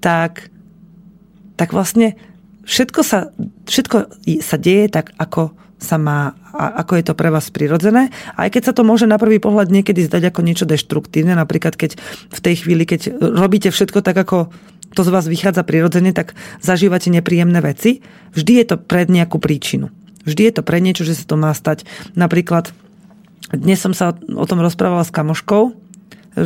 tak, 0.03 0.51
tak 1.55 1.71
vlastne 1.71 2.19
všetko 2.67 3.01
sa, 3.07 3.31
všetko 3.63 4.19
sa 4.43 4.57
deje 4.59 4.91
tak, 4.91 5.15
ako 5.15 5.55
sa 5.83 5.99
má, 5.99 6.33
ako 6.55 6.95
je 6.95 7.03
to 7.03 7.13
pre 7.13 7.27
vás 7.27 7.51
prirodzené. 7.51 8.09
Aj 8.39 8.47
keď 8.47 8.71
sa 8.71 8.73
to 8.73 8.87
môže 8.87 9.03
na 9.03 9.19
prvý 9.19 9.43
pohľad 9.43 9.67
niekedy 9.67 10.07
zdať 10.07 10.31
ako 10.31 10.41
niečo 10.41 10.65
deštruktívne, 10.65 11.35
napríklad 11.35 11.75
keď 11.75 11.99
v 12.31 12.39
tej 12.39 12.55
chvíli, 12.63 12.87
keď 12.87 13.19
robíte 13.19 13.69
všetko 13.69 13.99
tak, 13.99 14.15
ako 14.15 14.49
to 14.93 15.01
z 15.01 15.09
vás 15.11 15.25
vychádza 15.27 15.65
prirodzene, 15.65 16.15
tak 16.15 16.37
zažívate 16.63 17.11
nepríjemné 17.11 17.59
veci. 17.59 18.05
Vždy 18.31 18.51
je 18.63 18.65
to 18.71 18.75
pred 18.79 19.11
nejakú 19.11 19.41
príčinu. 19.41 19.91
Vždy 20.23 20.41
je 20.47 20.53
to 20.55 20.63
pre 20.63 20.79
niečo, 20.79 21.03
že 21.03 21.19
sa 21.19 21.25
to 21.27 21.35
má 21.35 21.51
stať. 21.51 21.83
Napríklad 22.15 22.71
dnes 23.51 23.81
som 23.83 23.91
sa 23.91 24.15
o 24.15 24.45
tom 24.47 24.63
rozprávala 24.63 25.03
s 25.03 25.11
kamoškou, 25.11 25.75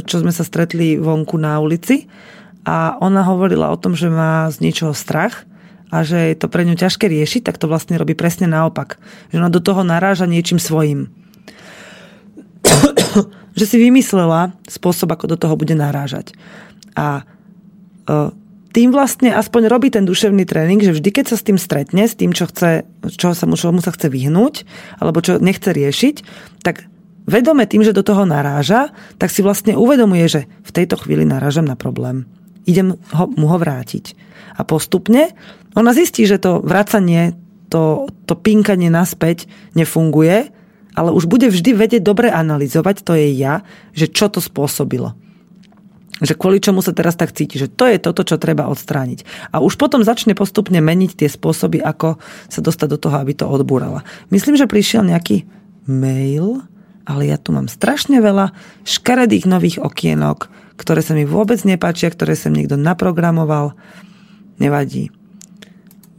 čo 0.04 0.16
sme 0.20 0.34
sa 0.34 0.44
stretli 0.44 0.98
vonku 0.98 1.38
na 1.38 1.62
ulici 1.62 2.10
a 2.68 3.00
ona 3.00 3.24
hovorila 3.24 3.72
o 3.72 3.80
tom, 3.80 3.96
že 3.96 4.12
má 4.12 4.52
z 4.52 4.60
niečoho 4.60 4.92
strach 4.92 5.48
a 5.88 6.04
že 6.04 6.34
je 6.34 6.36
to 6.36 6.52
pre 6.52 6.68
ňu 6.68 6.76
ťažké 6.76 7.08
riešiť, 7.08 7.48
tak 7.48 7.60
to 7.60 7.72
vlastne 7.72 7.96
robí 7.96 8.12
presne 8.12 8.48
naopak. 8.50 9.00
Že 9.32 9.40
ona 9.40 9.52
do 9.52 9.64
toho 9.64 9.88
naráža 9.88 10.28
niečím 10.28 10.60
svojím. 10.60 11.08
že 13.58 13.66
si 13.66 13.78
vymyslela 13.80 14.54
spôsob, 14.68 15.10
ako 15.16 15.26
do 15.32 15.38
toho 15.40 15.56
bude 15.56 15.74
narážať. 15.74 16.36
A 16.98 17.24
tým 18.72 18.94
vlastne 18.94 19.34
aspoň 19.34 19.74
robí 19.74 19.90
ten 19.90 20.06
duševný 20.06 20.46
tréning, 20.46 20.78
že 20.78 20.94
vždy, 20.94 21.10
keď 21.10 21.26
sa 21.34 21.38
s 21.40 21.48
tým 21.48 21.58
stretne, 21.58 22.06
s 22.06 22.14
tým, 22.14 22.30
čo 22.30 22.46
chce, 22.46 22.86
čo 23.18 23.34
sa 23.34 23.50
mu, 23.50 23.58
čo 23.58 23.74
mu 23.74 23.82
sa 23.82 23.90
chce 23.90 24.08
vyhnúť, 24.12 24.68
alebo 25.02 25.18
čo 25.24 25.42
nechce 25.42 25.74
riešiť, 25.74 26.16
tak 26.62 26.86
vedome 27.26 27.66
tým, 27.66 27.82
že 27.82 27.98
do 27.98 28.06
toho 28.06 28.30
naráža, 28.30 28.94
tak 29.18 29.34
si 29.34 29.42
vlastne 29.42 29.74
uvedomuje, 29.74 30.26
že 30.30 30.42
v 30.62 30.72
tejto 30.72 31.02
chvíli 31.02 31.26
narážam 31.26 31.66
na 31.66 31.74
problém. 31.74 32.30
Idem 32.70 33.02
ho, 33.18 33.26
mu 33.34 33.50
ho 33.50 33.58
vrátiť. 33.58 34.14
A 34.58 34.62
postupne 34.62 35.34
ona 35.78 35.94
zistí, 35.94 36.26
že 36.26 36.42
to 36.42 36.60
vracanie, 36.66 37.38
to, 37.70 38.10
to 38.26 38.34
pinkanie 38.34 38.90
naspäť 38.90 39.46
nefunguje, 39.78 40.50
ale 40.98 41.14
už 41.14 41.30
bude 41.30 41.54
vždy 41.54 41.78
vedieť 41.78 42.02
dobre 42.02 42.34
analyzovať, 42.34 43.06
to 43.06 43.14
je 43.14 43.30
ja, 43.38 43.62
že 43.94 44.10
čo 44.10 44.34
to 44.34 44.42
spôsobilo 44.42 45.14
že 46.18 46.34
kvôli 46.34 46.58
čomu 46.58 46.82
sa 46.82 46.98
teraz 46.98 47.14
tak 47.14 47.34
cíti, 47.34 47.62
že 47.62 47.70
to 47.70 47.86
je 47.86 48.02
toto, 48.02 48.26
čo 48.26 48.42
treba 48.42 48.66
odstrániť. 48.70 49.54
A 49.54 49.62
už 49.62 49.78
potom 49.78 50.02
začne 50.02 50.34
postupne 50.34 50.82
meniť 50.82 51.14
tie 51.14 51.30
spôsoby, 51.30 51.78
ako 51.78 52.18
sa 52.50 52.60
dostať 52.66 52.88
do 52.90 52.98
toho, 52.98 53.22
aby 53.22 53.38
to 53.38 53.46
odbúrala. 53.46 54.02
Myslím, 54.34 54.58
že 54.58 54.70
prišiel 54.70 55.06
nejaký 55.06 55.46
mail, 55.86 56.66
ale 57.06 57.30
ja 57.30 57.38
tu 57.38 57.54
mám 57.54 57.70
strašne 57.70 58.18
veľa 58.18 58.52
škaredých 58.84 59.46
nových 59.46 59.78
okienok, 59.78 60.50
ktoré 60.78 61.06
sa 61.06 61.14
mi 61.14 61.24
vôbec 61.24 61.62
nepáčia, 61.64 62.10
ktoré 62.10 62.34
som 62.34 62.54
niekto 62.54 62.76
naprogramoval. 62.76 63.78
Nevadí. 64.58 65.14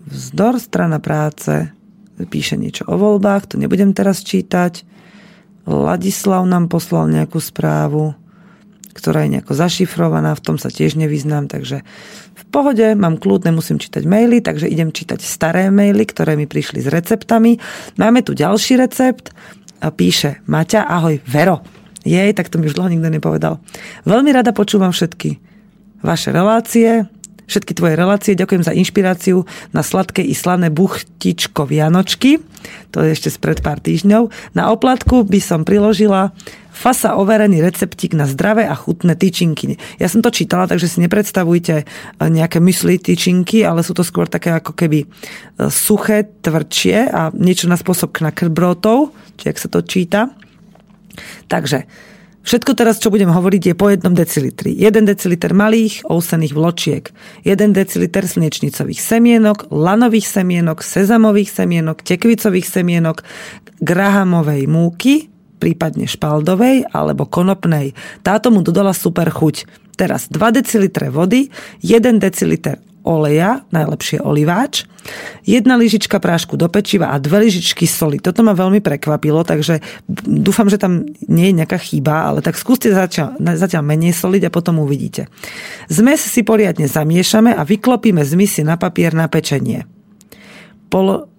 Vzdor, 0.08 0.56
strana 0.56 0.98
práce, 0.98 1.68
píše 2.32 2.56
niečo 2.56 2.88
o 2.88 2.96
voľbách, 2.96 3.54
to 3.54 3.54
nebudem 3.60 3.92
teraz 3.92 4.24
čítať. 4.24 4.82
Ladislav 5.68 6.48
nám 6.48 6.72
poslal 6.72 7.12
nejakú 7.12 7.38
správu 7.38 8.16
ktorá 8.98 9.22
je 9.22 9.38
nejako 9.38 9.54
zašifrovaná, 9.54 10.34
v 10.34 10.42
tom 10.42 10.56
sa 10.58 10.74
tiež 10.74 10.98
nevyznám, 10.98 11.46
takže 11.46 11.86
v 12.34 12.44
pohode, 12.50 12.82
mám 12.98 13.14
kľud, 13.14 13.46
nemusím 13.46 13.78
čítať 13.78 14.02
maily, 14.02 14.42
takže 14.42 14.66
idem 14.66 14.90
čítať 14.90 15.22
staré 15.22 15.70
maily, 15.70 16.02
ktoré 16.02 16.34
mi 16.34 16.50
prišli 16.50 16.82
s 16.82 16.90
receptami. 16.90 17.62
Máme 17.94 18.26
tu 18.26 18.34
ďalší 18.34 18.74
recept, 18.74 19.30
a 19.78 19.94
píše 19.94 20.42
Maťa, 20.50 20.90
ahoj, 20.90 21.22
Vero. 21.22 21.62
Jej, 22.02 22.34
tak 22.34 22.50
to 22.50 22.58
mi 22.58 22.66
už 22.66 22.74
dlho 22.74 22.90
nikto 22.90 23.10
nepovedal. 23.10 23.62
Veľmi 24.02 24.34
rada 24.34 24.50
počúvam 24.50 24.90
všetky 24.90 25.38
vaše 26.02 26.34
relácie, 26.34 27.06
všetky 27.48 27.72
tvoje 27.74 27.96
relácie. 27.96 28.38
Ďakujem 28.38 28.62
za 28.62 28.76
inšpiráciu 28.76 29.48
na 29.72 29.80
sladké 29.80 30.20
i 30.20 30.36
slané 30.36 30.68
buchtičko 30.68 31.64
Vianočky. 31.64 32.38
To 32.92 33.00
je 33.02 33.16
ešte 33.16 33.32
spred 33.32 33.64
pár 33.64 33.80
týždňov. 33.80 34.28
Na 34.52 34.70
oplatku 34.70 35.24
by 35.24 35.40
som 35.40 35.64
priložila 35.64 36.36
fasa 36.78 37.18
overený 37.18 37.58
receptík 37.58 38.14
na 38.14 38.30
zdravé 38.30 38.70
a 38.70 38.78
chutné 38.78 39.18
tyčinky. 39.18 39.74
Ja 39.98 40.06
som 40.06 40.22
to 40.22 40.30
čítala, 40.30 40.70
takže 40.70 40.86
si 40.86 41.02
nepredstavujte 41.02 41.74
e, 41.82 41.84
nejaké 42.22 42.62
mysli 42.62 43.02
tyčinky, 43.02 43.66
ale 43.66 43.82
sú 43.82 43.98
to 43.98 44.06
skôr 44.06 44.30
také 44.30 44.54
ako 44.54 44.78
keby 44.78 45.02
e, 45.02 45.06
suché, 45.74 46.30
tvrdšie 46.38 47.10
a 47.10 47.34
niečo 47.34 47.66
na 47.66 47.74
spôsob 47.74 48.14
knackerbrotov, 48.14 49.10
či 49.34 49.50
ak 49.50 49.58
sa 49.58 49.66
to 49.66 49.82
číta. 49.82 50.30
Takže 51.50 51.82
Všetko 52.48 52.72
teraz, 52.80 52.96
čo 52.96 53.12
budem 53.12 53.28
hovoriť, 53.28 53.60
je 53.60 53.74
po 53.76 53.92
jednom 53.92 54.16
decilitri. 54.16 54.72
1 54.72 55.04
deciliter 55.04 55.52
malých 55.52 56.00
ousených 56.08 56.56
vločiek, 56.56 57.04
1 57.44 57.76
deciliter 57.76 58.24
slnečnicových 58.24 59.04
semienok, 59.04 59.68
lanových 59.68 60.24
semienok, 60.24 60.80
sezamových 60.80 61.52
semienok, 61.52 62.00
tekvicových 62.00 62.64
semienok, 62.64 63.20
grahamovej 63.84 64.64
múky, 64.64 65.28
prípadne 65.60 66.08
špaldovej 66.08 66.88
alebo 66.88 67.28
konopnej. 67.28 67.92
Táto 68.24 68.48
mu 68.48 68.64
dodala 68.64 68.96
super 68.96 69.28
chuť. 69.28 69.68
Teraz 70.00 70.32
2 70.32 70.40
decilitre 70.64 71.12
vody, 71.12 71.52
1 71.84 72.16
deciliter 72.16 72.80
oleja, 73.08 73.64
najlepšie 73.72 74.20
oliváč, 74.20 74.84
jedna 75.48 75.80
lyžička 75.80 76.20
prášku 76.20 76.60
do 76.60 76.68
pečiva 76.68 77.08
a 77.08 77.16
dve 77.16 77.48
lyžičky 77.48 77.88
soli. 77.88 78.20
Toto 78.20 78.44
ma 78.44 78.52
veľmi 78.52 78.84
prekvapilo, 78.84 79.48
takže 79.48 79.80
dúfam, 80.28 80.68
že 80.68 80.76
tam 80.76 81.08
nie 81.24 81.48
je 81.48 81.58
nejaká 81.64 81.80
chyba, 81.80 82.28
ale 82.28 82.44
tak 82.44 82.60
skúste 82.60 82.92
zatiaľ, 82.92 83.40
zatiaľ 83.40 83.82
menej 83.88 84.12
soliť 84.12 84.52
a 84.52 84.54
potom 84.54 84.84
uvidíte. 84.84 85.32
Zmes 85.88 86.20
si 86.20 86.44
poriadne 86.44 86.84
zamiešame 86.84 87.56
a 87.56 87.64
vyklopíme 87.64 88.20
zmysy 88.20 88.68
na 88.68 88.76
papier 88.76 89.16
na 89.16 89.32
pečenie. 89.32 89.88
Polo, 90.92 91.32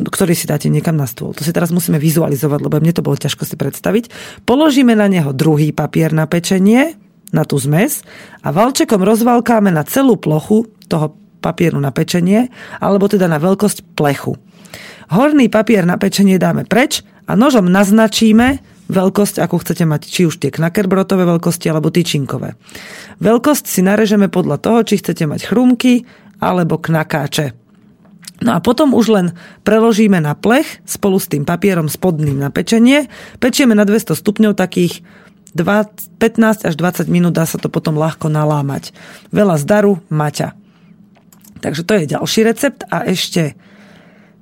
ktorý 0.00 0.32
si 0.32 0.48
dáte 0.48 0.72
niekam 0.72 0.96
na 0.96 1.04
stôl. 1.04 1.36
To 1.36 1.44
si 1.44 1.52
teraz 1.52 1.68
musíme 1.68 2.00
vizualizovať, 2.00 2.60
lebo 2.64 2.80
mne 2.80 2.96
to 2.96 3.04
bolo 3.04 3.20
ťažko 3.20 3.44
si 3.44 3.60
predstaviť. 3.60 4.08
Položíme 4.48 4.96
na 4.96 5.12
neho 5.12 5.36
druhý 5.36 5.76
papier 5.76 6.16
na 6.16 6.24
pečenie, 6.24 6.96
na 7.30 7.46
tú 7.46 7.58
zmes 7.58 8.02
a 8.42 8.50
valčekom 8.50 9.02
rozvalkáme 9.02 9.70
na 9.70 9.86
celú 9.86 10.18
plochu 10.18 10.66
toho 10.90 11.14
papieru 11.40 11.80
na 11.80 11.90
pečenie, 11.90 12.52
alebo 12.78 13.08
teda 13.08 13.24
na 13.26 13.40
veľkosť 13.40 13.96
plechu. 13.96 14.36
Horný 15.10 15.50
papier 15.50 15.82
na 15.88 15.98
pečenie 15.98 16.38
dáme 16.38 16.68
preč 16.68 17.02
a 17.26 17.34
nožom 17.34 17.66
naznačíme 17.66 18.62
veľkosť, 18.90 19.38
akú 19.42 19.58
chcete 19.62 19.86
mať, 19.86 20.02
či 20.06 20.26
už 20.26 20.42
tie 20.42 20.50
knackerbrotové 20.50 21.24
veľkosti 21.26 21.66
alebo 21.70 21.94
tyčinkové. 21.94 22.58
Veľkosť 23.22 23.64
si 23.66 23.80
narežeme 23.86 24.26
podľa 24.26 24.58
toho, 24.58 24.78
či 24.82 24.98
chcete 24.98 25.24
mať 25.26 25.50
chrumky 25.50 26.04
alebo 26.42 26.78
knakáče. 26.78 27.54
No 28.40 28.56
a 28.56 28.58
potom 28.64 28.96
už 28.96 29.06
len 29.12 29.26
preložíme 29.68 30.16
na 30.16 30.32
plech 30.32 30.80
spolu 30.88 31.20
s 31.20 31.28
tým 31.28 31.44
papierom 31.44 31.92
spodným 31.92 32.40
na 32.40 32.48
pečenie. 32.48 33.06
Pečieme 33.36 33.76
na 33.76 33.84
200 33.84 34.16
stupňov 34.16 34.56
takých 34.56 35.04
20, 35.54 36.20
15 36.22 36.68
až 36.68 36.74
20 36.74 37.10
minút 37.10 37.34
dá 37.34 37.44
sa 37.44 37.58
to 37.58 37.66
potom 37.72 37.98
ľahko 37.98 38.30
nalámať. 38.30 38.94
Veľa 39.34 39.56
zdaru, 39.58 39.98
Maťa. 40.12 40.54
Takže 41.60 41.82
to 41.84 41.92
je 41.98 42.12
ďalší 42.16 42.40
recept 42.46 42.88
a 42.88 43.04
ešte 43.04 43.58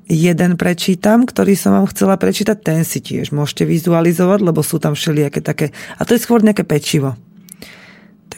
jeden 0.08 0.56
prečítam, 0.56 1.28
ktorý 1.28 1.52
som 1.58 1.76
vám 1.76 1.90
chcela 1.92 2.16
prečítať, 2.16 2.56
ten 2.62 2.80
si 2.86 3.04
tiež 3.04 3.34
môžete 3.34 3.68
vizualizovať, 3.68 4.40
lebo 4.40 4.64
sú 4.64 4.80
tam 4.80 4.96
všelijaké 4.96 5.44
také, 5.44 5.76
a 6.00 6.02
to 6.08 6.16
je 6.16 6.24
skôr 6.24 6.40
nejaké 6.40 6.64
pečivo. 6.64 7.18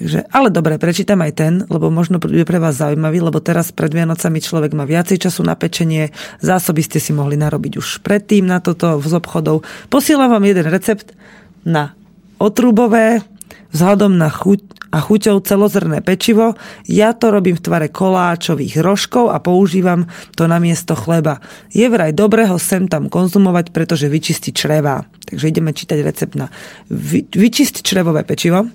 Takže, 0.01 0.33
ale 0.33 0.49
dobre, 0.49 0.81
prečítam 0.81 1.21
aj 1.21 1.33
ten, 1.37 1.55
lebo 1.69 1.93
možno 1.93 2.17
bude 2.17 2.49
pre 2.49 2.57
vás 2.57 2.81
zaujímavý, 2.81 3.21
lebo 3.21 3.37
teraz 3.45 3.69
pred 3.69 3.93
Vianocami 3.93 4.41
človek 4.41 4.73
má 4.73 4.89
viacej 4.89 5.29
času 5.29 5.45
na 5.45 5.53
pečenie, 5.53 6.09
zásoby 6.41 6.81
ste 6.81 6.97
si 6.97 7.13
mohli 7.13 7.37
narobiť 7.37 7.77
už 7.77 8.01
predtým 8.01 8.49
na 8.49 8.65
toto 8.65 8.97
z 8.97 9.13
obchodov. 9.13 9.61
Posielam 9.93 10.33
vám 10.33 10.49
jeden 10.49 10.67
recept 10.73 11.13
na 11.69 12.00
otrubové, 12.41 13.21
vzhľadom 13.71 14.17
na 14.17 14.33
chuť 14.33 14.81
a 14.91 14.99
chuťou 14.99 15.39
celozrné 15.47 16.03
pečivo. 16.03 16.59
Ja 16.91 17.15
to 17.15 17.31
robím 17.31 17.55
v 17.55 17.63
tvare 17.63 17.87
koláčových 17.87 18.83
rožkov 18.83 19.31
a 19.31 19.39
používam 19.39 20.11
to 20.35 20.51
na 20.51 20.59
miesto 20.59 20.99
chleba. 20.99 21.39
Je 21.71 21.87
vraj 21.87 22.11
dobré 22.11 22.51
ho 22.51 22.59
sem 22.59 22.91
tam 22.91 23.07
konzumovať, 23.07 23.71
pretože 23.71 24.11
vyčistí 24.11 24.51
čreva. 24.51 25.07
Takže 25.31 25.47
ideme 25.47 25.71
čítať 25.71 25.99
recept 26.03 26.35
na 26.35 26.51
vy, 26.91 27.23
vyčistiť 27.31 27.87
črevové 27.87 28.27
pečivo 28.27 28.67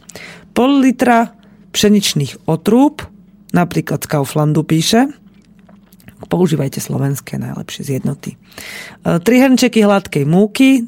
pol 0.55 0.79
litra 0.79 1.35
pšeničných 1.75 2.47
otrúb, 2.47 3.03
napríklad 3.51 3.99
z 3.99 4.07
Kauflandu 4.07 4.63
píše, 4.63 5.11
používajte 6.31 6.79
slovenské 6.79 7.35
najlepšie 7.35 7.81
z 7.83 7.89
jednoty. 7.99 8.39
3 9.03 9.19
e, 9.19 9.35
hrnčeky 9.35 9.83
hladkej 9.83 10.23
múky, 10.23 10.87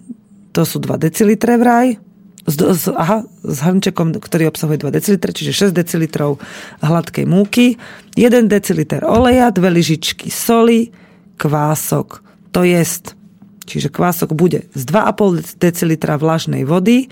to 0.56 0.64
sú 0.64 0.80
2 0.80 0.96
decilitre 1.04 1.60
vraj, 1.60 2.00
s, 2.48 2.56
s, 2.56 2.88
aha, 2.88 3.28
s 3.44 3.58
hrnčekom, 3.60 4.16
ktorý 4.18 4.48
obsahuje 4.48 4.80
2 4.80 4.96
decilitre, 4.96 5.36
čiže 5.36 5.70
6 5.70 5.76
decilitrov 5.76 6.40
hladkej 6.80 7.28
múky, 7.28 7.76
1 8.16 8.48
deciliter 8.48 9.04
oleja, 9.04 9.52
2 9.52 9.60
lyžičky 9.68 10.32
soli, 10.32 10.96
kvások. 11.38 12.24
To 12.56 12.64
jest, 12.64 13.20
čiže 13.68 13.92
kvások 13.92 14.32
bude 14.32 14.66
z 14.72 14.84
2,5 14.88 15.60
decilitra 15.60 16.16
vlažnej 16.16 16.64
vody, 16.64 17.12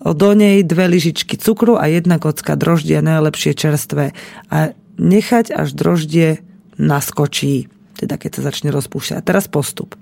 do 0.00 0.32
nej 0.32 0.64
dve 0.64 0.88
lyžičky 0.88 1.36
cukru 1.36 1.76
a 1.76 1.84
jedna 1.92 2.16
kocka 2.16 2.56
droždia, 2.56 3.04
najlepšie 3.04 3.52
čerstvé. 3.52 4.16
A 4.48 4.72
nechať 4.96 5.52
až 5.52 5.76
droždie 5.76 6.40
naskočí 6.80 7.68
teda 8.00 8.16
keď 8.16 8.40
sa 8.40 8.42
začne 8.48 8.72
rozpúšťať. 8.72 9.16
A 9.20 9.26
teraz 9.26 9.44
postup. 9.44 9.92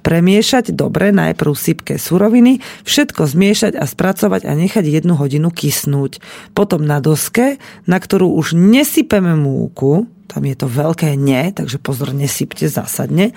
Premiešať 0.00 0.72
dobre 0.72 1.12
najprv 1.12 1.52
sypké 1.52 2.00
suroviny, 2.00 2.64
všetko 2.88 3.28
zmiešať 3.28 3.76
a 3.76 3.84
spracovať 3.84 4.48
a 4.48 4.52
nechať 4.56 4.88
jednu 4.88 5.20
hodinu 5.20 5.52
kysnúť. 5.52 6.24
Potom 6.56 6.88
na 6.88 7.04
doske, 7.04 7.60
na 7.84 8.00
ktorú 8.00 8.32
už 8.32 8.56
nesypeme 8.56 9.36
múku, 9.36 10.08
tam 10.32 10.48
je 10.48 10.56
to 10.56 10.64
veľké 10.64 11.12
nie, 11.12 11.52
takže 11.52 11.76
pozor, 11.76 12.16
nesypte 12.16 12.64
zásadne. 12.64 13.36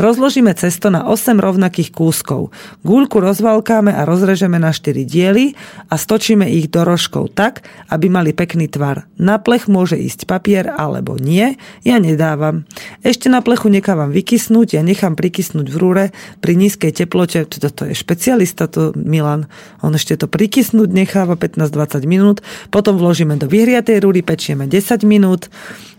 Rozložíme 0.00 0.56
cesto 0.56 0.88
na 0.88 1.04
8 1.04 1.36
rovnakých 1.36 1.92
kúskov. 1.92 2.48
Gúľku 2.80 3.20
rozvalkáme 3.20 3.92
a 3.92 4.08
rozrežeme 4.08 4.56
na 4.56 4.72
4 4.72 5.04
diely 5.04 5.52
a 5.92 6.00
stočíme 6.00 6.48
ich 6.48 6.72
do 6.72 6.80
rožkov 6.88 7.36
tak, 7.36 7.60
aby 7.92 8.08
mali 8.08 8.32
pekný 8.32 8.72
tvar. 8.72 9.04
Na 9.20 9.36
plech 9.36 9.68
môže 9.68 10.00
ísť 10.00 10.24
papier 10.24 10.72
alebo 10.72 11.20
nie, 11.20 11.60
ja 11.84 12.00
nedávam. 12.00 12.64
Ešte 13.04 13.28
na 13.28 13.44
plechu 13.44 13.68
nechávam 13.68 14.08
vykysnúť, 14.08 14.80
ja 14.80 14.82
nechám 14.82 15.20
prikysnúť 15.20 15.68
v 15.68 15.76
rúre 15.76 16.04
pri 16.40 16.56
nízkej 16.56 16.96
teplote, 17.04 17.44
to, 17.44 17.68
to 17.68 17.92
je 17.92 17.92
špecialista, 17.92 18.64
to 18.64 18.96
Milan, 18.96 19.44
on 19.84 19.92
ešte 19.92 20.16
to 20.16 20.24
prikysnúť 20.24 20.88
necháva 20.88 21.36
15-20 21.36 22.08
minút, 22.08 22.38
potom 22.72 22.96
vložíme 22.96 23.36
do 23.36 23.44
vyhriatej 23.44 24.00
rúry, 24.00 24.24
pečieme 24.24 24.64
10 24.64 25.04
minút, 25.04 25.52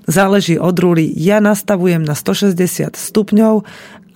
záleží 0.05 0.57
od 0.57 0.75
rúry. 0.77 1.09
Ja 1.13 1.43
nastavujem 1.43 2.01
na 2.01 2.17
160 2.17 2.97
stupňov 2.97 3.65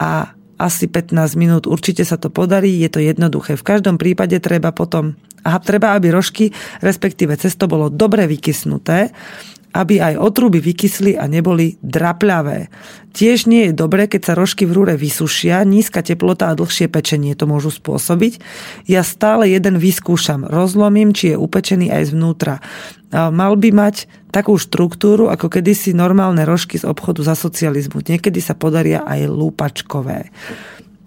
a 0.02 0.36
asi 0.56 0.88
15 0.88 1.36
minút. 1.36 1.64
Určite 1.68 2.08
sa 2.08 2.16
to 2.16 2.32
podarí, 2.32 2.80
je 2.80 2.90
to 2.90 3.00
jednoduché. 3.04 3.60
V 3.60 3.68
každom 3.68 4.00
prípade 4.00 4.40
treba 4.40 4.72
potom, 4.72 5.20
aha, 5.44 5.60
treba, 5.60 5.94
aby 5.96 6.16
rožky, 6.16 6.56
respektíve 6.80 7.36
cesto 7.36 7.68
bolo 7.68 7.92
dobre 7.92 8.24
vykysnuté 8.28 9.12
aby 9.76 10.00
aj 10.00 10.16
otruby 10.16 10.64
vykysli 10.64 11.20
a 11.20 11.28
neboli 11.28 11.76
drapľavé. 11.84 12.72
Tiež 13.12 13.52
nie 13.52 13.68
je 13.68 13.74
dobré, 13.76 14.08
keď 14.08 14.32
sa 14.32 14.34
rožky 14.40 14.64
v 14.64 14.76
rúre 14.76 14.96
vysušia, 14.96 15.68
nízka 15.68 16.00
teplota 16.00 16.52
a 16.52 16.56
dlhšie 16.56 16.88
pečenie 16.88 17.36
to 17.36 17.44
môžu 17.44 17.76
spôsobiť. 17.76 18.40
Ja 18.88 19.04
stále 19.04 19.52
jeden 19.52 19.76
vyskúšam, 19.80 20.48
rozlomím, 20.48 21.12
či 21.12 21.36
je 21.36 21.40
upečený 21.40 21.92
aj 21.92 22.16
zvnútra. 22.16 22.64
Mal 23.12 23.56
by 23.56 23.70
mať 23.72 24.08
takú 24.32 24.60
štruktúru, 24.60 25.32
ako 25.32 25.48
kedysi 25.48 25.96
normálne 25.96 26.44
rožky 26.44 26.76
z 26.76 26.88
obchodu 26.88 27.24
za 27.24 27.36
socializmu. 27.40 28.04
Niekedy 28.04 28.44
sa 28.44 28.52
podaria 28.52 29.04
aj 29.08 29.32
lúpačkové. 29.32 30.32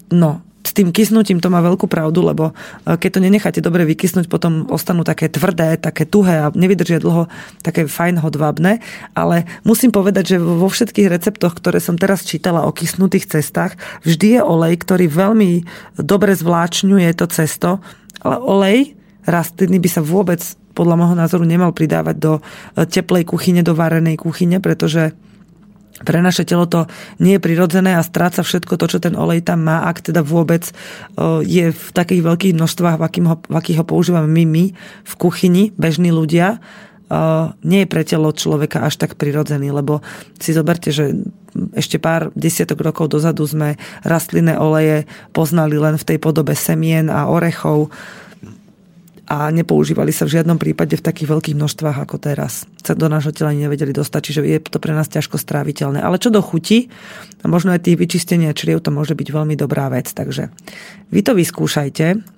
No, 0.08 0.40
s 0.66 0.74
tým 0.74 0.90
kysnutím 0.90 1.38
to 1.38 1.48
má 1.48 1.62
veľkú 1.62 1.86
pravdu, 1.86 2.20
lebo 2.20 2.50
e, 2.50 2.98
keď 2.98 3.10
to 3.18 3.24
nenecháte 3.24 3.60
dobre 3.62 3.86
vykysnúť, 3.88 4.26
potom 4.26 4.66
ostanú 4.68 5.06
také 5.06 5.30
tvrdé, 5.30 5.78
také 5.78 6.04
tuhé 6.04 6.44
a 6.44 6.52
nevydržia 6.52 6.98
dlho 7.00 7.30
také 7.62 7.86
fajn 7.86 8.20
hodvábne. 8.20 8.82
Ale 9.14 9.46
musím 9.62 9.94
povedať, 9.94 10.36
že 10.36 10.42
vo 10.42 10.66
všetkých 10.66 11.08
receptoch, 11.08 11.56
ktoré 11.56 11.78
som 11.78 11.96
teraz 11.96 12.26
čítala 12.26 12.66
o 12.66 12.74
kysnutých 12.74 13.30
cestách, 13.30 13.78
vždy 14.02 14.38
je 14.38 14.40
olej, 14.42 14.74
ktorý 14.82 15.06
veľmi 15.08 15.50
dobre 15.96 16.34
zvláčňuje 16.34 17.08
to 17.14 17.26
cesto, 17.30 17.70
ale 18.20 18.36
olej 18.42 18.78
rastliny 19.24 19.78
by 19.78 19.88
sa 19.88 20.02
vôbec 20.02 20.40
podľa 20.74 20.94
môjho 20.94 21.16
názoru 21.18 21.44
nemal 21.46 21.74
pridávať 21.74 22.16
do 22.18 22.32
e, 22.38 22.40
teplej 22.86 23.26
kuchyne, 23.26 23.62
do 23.62 23.74
varenej 23.74 24.18
kuchyne, 24.18 24.62
pretože 24.62 25.14
pre 26.02 26.22
naše 26.22 26.46
telo 26.46 26.66
to 26.66 26.86
nie 27.18 27.38
je 27.38 27.44
prirodzené 27.44 27.98
a 27.98 28.06
stráca 28.06 28.46
všetko 28.46 28.78
to, 28.78 28.86
čo 28.86 28.98
ten 29.02 29.18
olej 29.18 29.42
tam 29.42 29.66
má, 29.66 29.86
ak 29.86 30.10
teda 30.10 30.22
vôbec 30.22 30.70
je 31.42 31.74
v 31.74 31.88
takých 31.94 32.22
veľkých 32.22 32.54
množstvách, 32.54 32.96
v, 32.98 33.02
akým 33.02 33.26
ho, 33.26 33.36
v 33.42 33.54
akých 33.54 33.78
ho 33.82 33.84
používame 33.86 34.30
my, 34.30 34.44
my 34.46 34.64
v 35.04 35.14
kuchyni, 35.18 35.74
bežní 35.74 36.14
ľudia, 36.14 36.62
nie 37.64 37.80
je 37.84 37.88
pre 37.88 38.04
telo 38.04 38.28
človeka 38.36 38.84
až 38.84 39.00
tak 39.00 39.16
prirodzený, 39.16 39.72
lebo 39.72 40.04
si 40.36 40.52
zoberte, 40.52 40.92
že 40.92 41.16
ešte 41.72 41.96
pár 41.96 42.28
desiatok 42.36 42.84
rokov 42.84 43.08
dozadu 43.08 43.48
sme 43.48 43.80
rastlinné 44.04 44.60
oleje 44.60 45.08
poznali 45.32 45.80
len 45.80 45.96
v 45.96 46.04
tej 46.04 46.18
podobe 46.20 46.52
semien 46.52 47.08
a 47.08 47.26
orechov, 47.32 47.88
a 49.28 49.52
nepoužívali 49.52 50.08
sa 50.08 50.24
v 50.24 50.40
žiadnom 50.40 50.56
prípade 50.56 50.96
v 50.96 51.04
takých 51.04 51.28
veľkých 51.28 51.56
množstvách 51.60 52.00
ako 52.00 52.16
teraz. 52.16 52.64
Sa 52.80 52.96
do 52.96 53.12
nášho 53.12 53.36
tela 53.36 53.52
nevedeli 53.52 53.92
dostať, 53.92 54.20
čiže 54.24 54.40
je 54.48 54.58
to 54.64 54.80
pre 54.80 54.96
nás 54.96 55.12
ťažko 55.12 55.36
stráviteľné. 55.36 56.00
Ale 56.00 56.16
čo 56.16 56.32
do 56.32 56.40
chuti, 56.40 56.88
možno 57.44 57.76
aj 57.76 57.84
tých 57.84 58.00
vyčistenia 58.00 58.56
čriev, 58.56 58.80
to 58.80 58.88
môže 58.88 59.12
byť 59.12 59.28
veľmi 59.28 59.52
dobrá 59.52 59.92
vec. 59.92 60.08
Takže 60.08 60.48
vy 61.12 61.20
to 61.20 61.36
vyskúšajte 61.36 62.37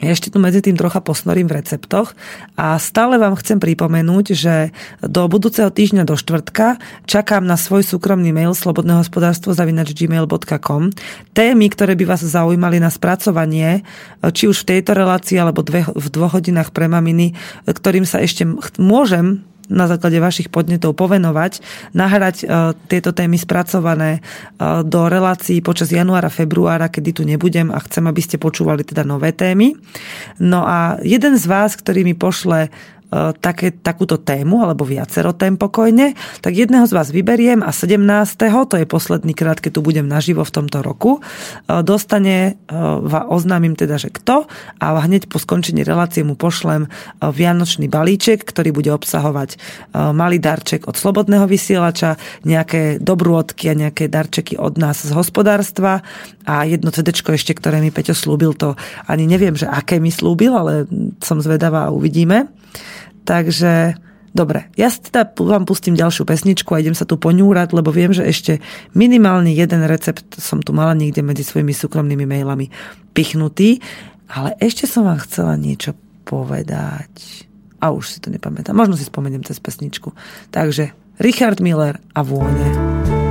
ja 0.00 0.10
ešte 0.16 0.32
tu 0.32 0.40
medzi 0.40 0.64
tým 0.64 0.80
trocha 0.80 1.04
posnorím 1.04 1.48
v 1.48 1.60
receptoch 1.60 2.16
a 2.56 2.80
stále 2.80 3.20
vám 3.20 3.36
chcem 3.36 3.60
pripomenúť, 3.60 4.26
že 4.32 4.72
do 5.04 5.28
budúceho 5.28 5.68
týždňa 5.68 6.08
do 6.08 6.16
štvrtka 6.16 6.80
čakám 7.04 7.44
na 7.44 7.60
svoj 7.60 7.84
súkromný 7.84 8.32
mail 8.32 8.56
slobodnehospodárstvo 8.56 9.52
zavinač 9.52 9.92
gmail.com 9.92 10.92
témy, 11.36 11.66
ktoré 11.68 11.92
by 12.00 12.04
vás 12.16 12.24
zaujímali 12.24 12.80
na 12.80 12.88
spracovanie, 12.88 13.84
či 14.24 14.48
už 14.48 14.64
v 14.64 14.68
tejto 14.76 14.96
relácii 14.96 15.36
alebo 15.36 15.60
dve, 15.60 15.84
v 15.84 16.06
dvoch 16.08 16.40
hodinách 16.40 16.72
pre 16.72 16.88
maminy, 16.88 17.36
ktorým 17.68 18.08
sa 18.08 18.24
ešte 18.24 18.48
môžem 18.80 19.44
na 19.70 19.86
základe 19.86 20.18
vašich 20.18 20.50
podnetov 20.50 20.98
povenovať, 20.98 21.62
nahrať 21.94 22.36
e, 22.42 22.44
tieto 22.90 23.14
témy 23.14 23.38
spracované 23.38 24.18
e, 24.18 24.20
do 24.82 25.06
relácií 25.06 25.62
počas 25.62 25.94
januára, 25.94 26.28
februára, 26.28 26.90
kedy 26.90 27.10
tu 27.14 27.22
nebudem 27.22 27.70
a 27.70 27.78
chcem, 27.86 28.04
aby 28.10 28.20
ste 28.20 28.36
počúvali 28.36 28.82
teda 28.82 29.06
nové 29.06 29.30
témy. 29.30 29.78
No 30.42 30.66
a 30.66 30.98
jeden 31.06 31.38
z 31.38 31.44
vás, 31.46 31.78
ktorý 31.78 32.02
mi 32.02 32.18
pošle 32.18 32.68
také, 33.42 33.74
takúto 33.74 34.22
tému, 34.22 34.62
alebo 34.62 34.86
viacero 34.86 35.34
tém 35.34 35.58
pokojne, 35.58 36.14
tak 36.40 36.54
jedného 36.54 36.86
z 36.86 36.94
vás 36.94 37.10
vyberiem 37.10 37.60
a 37.60 37.74
17. 37.74 37.98
to 38.70 38.78
je 38.78 38.86
posledný 38.86 39.34
krát, 39.34 39.58
keď 39.58 39.78
tu 39.78 39.80
budem 39.82 40.06
naživo 40.06 40.46
v 40.46 40.54
tomto 40.54 40.78
roku, 40.80 41.18
dostane, 41.66 42.56
oznámim 43.26 43.74
teda, 43.74 43.98
že 43.98 44.14
kto 44.14 44.46
a 44.78 44.86
hneď 45.02 45.26
po 45.26 45.42
skončení 45.42 45.82
relácie 45.82 46.22
mu 46.22 46.38
pošlem 46.38 46.86
vianočný 47.18 47.90
balíček, 47.90 48.46
ktorý 48.46 48.70
bude 48.70 48.94
obsahovať 48.94 49.58
malý 50.14 50.38
darček 50.38 50.86
od 50.86 50.94
Slobodného 50.94 51.50
vysielača, 51.50 52.14
nejaké 52.46 53.02
dobrôdky 53.02 53.70
a 53.70 53.74
nejaké 53.74 54.06
darčeky 54.06 54.54
od 54.54 54.78
nás 54.78 55.02
z 55.02 55.10
hospodárstva 55.10 56.06
a 56.50 56.66
jedno 56.66 56.90
CD 56.90 57.14
ešte, 57.14 57.54
ktoré 57.54 57.78
mi 57.78 57.94
Peťo 57.94 58.10
slúbil, 58.10 58.58
to 58.58 58.74
ani 59.06 59.30
neviem, 59.30 59.54
že 59.54 59.70
aké 59.70 60.02
mi 60.02 60.10
slúbil, 60.10 60.50
ale 60.50 60.90
som 61.22 61.38
zvedavá 61.38 61.86
a 61.86 61.94
uvidíme. 61.94 62.50
Takže 63.22 63.94
Dobre, 64.30 64.70
ja 64.78 64.86
teda 64.86 65.26
vám 65.34 65.66
pustím 65.66 65.98
ďalšiu 65.98 66.22
pesničku 66.22 66.70
a 66.70 66.78
idem 66.78 66.94
sa 66.94 67.02
tu 67.02 67.18
poňúrať, 67.18 67.74
lebo 67.74 67.90
viem, 67.90 68.14
že 68.14 68.22
ešte 68.22 68.62
minimálne 68.94 69.50
jeden 69.50 69.82
recept 69.90 70.38
som 70.38 70.62
tu 70.62 70.70
mala 70.70 70.94
niekde 70.94 71.18
medzi 71.18 71.42
svojimi 71.42 71.74
súkromnými 71.74 72.30
mailami 72.30 72.70
pichnutý, 73.10 73.82
ale 74.30 74.54
ešte 74.62 74.86
som 74.86 75.02
vám 75.02 75.18
chcela 75.26 75.58
niečo 75.58 75.98
povedať. 76.22 77.42
A 77.82 77.90
už 77.90 78.06
si 78.06 78.18
to 78.22 78.30
nepamätám. 78.30 78.78
Možno 78.78 78.94
si 78.94 79.02
spomeniem 79.02 79.42
cez 79.42 79.58
pesničku. 79.58 80.14
Takže 80.54 80.94
Richard 81.18 81.58
Miller 81.58 81.98
a 82.14 82.22
vône. 82.22 83.29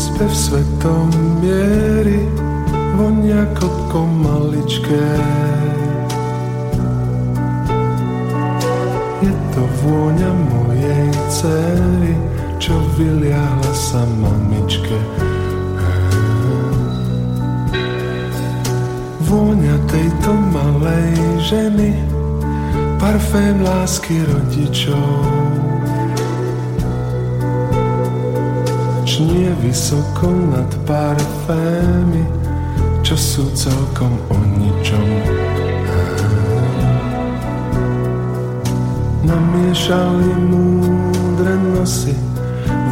Vyspe 0.00 0.24
v 0.24 0.32
svetom 0.32 1.12
miery 1.44 2.24
vonia 2.96 3.44
kopko 3.52 4.08
maličké. 4.08 5.08
Je 9.20 9.32
to 9.52 9.62
vôňa 9.84 10.32
mojej 10.32 11.12
cery, 11.28 12.16
čo 12.56 12.80
vyliahla 12.96 13.72
sa 13.76 14.00
mamičke. 14.24 14.96
Vôňa 19.28 19.76
tejto 19.84 20.32
malej 20.32 21.12
ženy, 21.44 21.92
parfém 22.96 23.60
lásky 23.60 24.24
rodičov. 24.24 25.28
Nie 29.20 29.52
vysoko 29.60 30.32
nad 30.32 30.70
parfémy, 30.88 32.24
čo 33.04 33.16
sú 33.16 33.44
celkom 33.52 34.16
o 34.32 34.36
ničom. 34.56 35.08
Namiešali 39.20 40.32
múdre 40.48 41.54
nosy, 41.76 42.16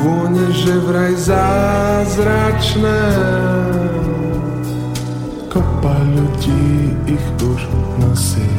vône, 0.05 0.45
že 0.53 0.77
vraj 0.85 1.17
zázračné. 1.17 3.01
Kopa 5.49 5.97
ľudí 6.13 6.93
ich 7.09 7.27
už 7.41 7.61
nosí 8.05 8.51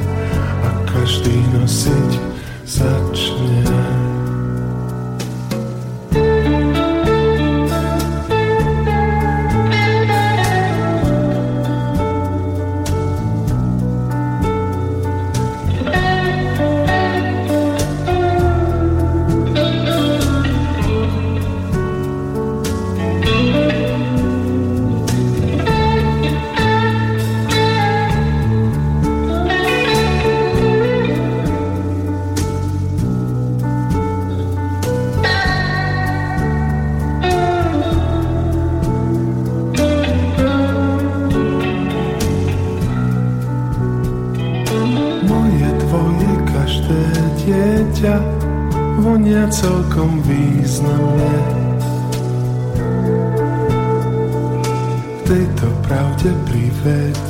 a 0.65 0.69
každý 0.89 1.37
nosiť 1.53 2.11
začne. 2.65 3.78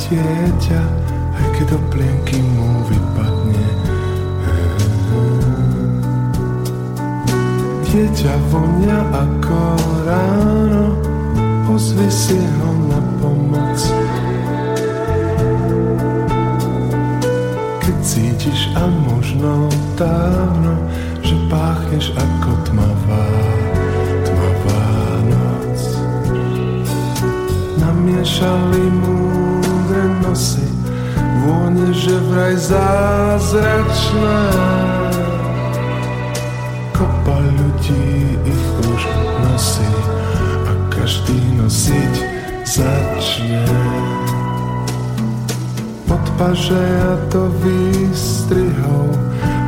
dieťa, 0.10 0.82
aj 1.38 1.46
keď 1.54 1.66
do 1.70 1.80
plienky 1.94 2.42
mu 2.42 2.82
vypadne. 2.90 3.68
Eh. 4.42 4.74
Dieťa 7.86 8.34
vonia 8.50 9.06
ako 9.14 9.62
ráno, 10.10 10.98
pozvi 11.70 12.10
si 12.10 12.42
ho 12.42 12.70
na 12.90 13.00
pomoc. 13.22 13.78
Keď 17.86 17.96
cítiš 18.02 18.74
a 18.74 18.90
možno 18.90 19.70
dávno, 19.94 20.74
že 21.22 21.38
páchneš 21.54 22.10
ako 22.18 22.52
tmavá, 22.66 23.26
tmavá 24.26 24.86
noc. 25.30 25.82
Namiešali 27.78 28.86
mu 28.90 29.19
nosy 30.30 30.60
Dłonie, 31.46 31.94
że 31.94 32.20
w 32.20 32.36
raj 32.36 32.56
Kopa 36.94 37.40
ludzi 37.40 38.04
ich 38.46 38.90
już 38.90 39.08
nosy 39.52 39.82
A 40.70 40.96
każdy 40.96 41.34
nosić 41.64 42.16
zacznie 42.66 43.66
Podparze, 46.08 47.02
a 47.14 47.32
to 47.32 47.50
wystrychał 47.50 49.08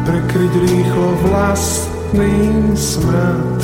Prekryć 0.05 0.51
rýchlo 0.51 1.07
vlastný 1.23 2.33
smrad. 2.75 3.61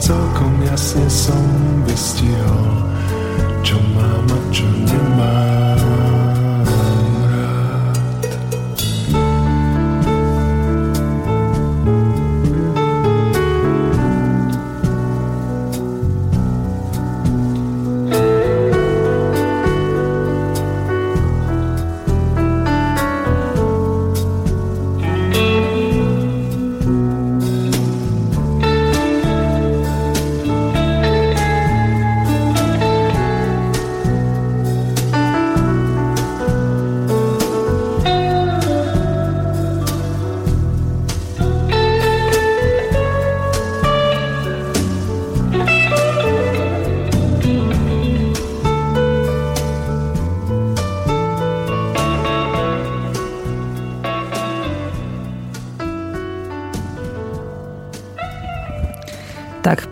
Celkom 0.00 0.54
jasne 0.64 1.06
som 1.10 1.44
vystihol 1.86 2.91
much 4.26 4.62
I 4.62 5.08
my. 5.16 5.61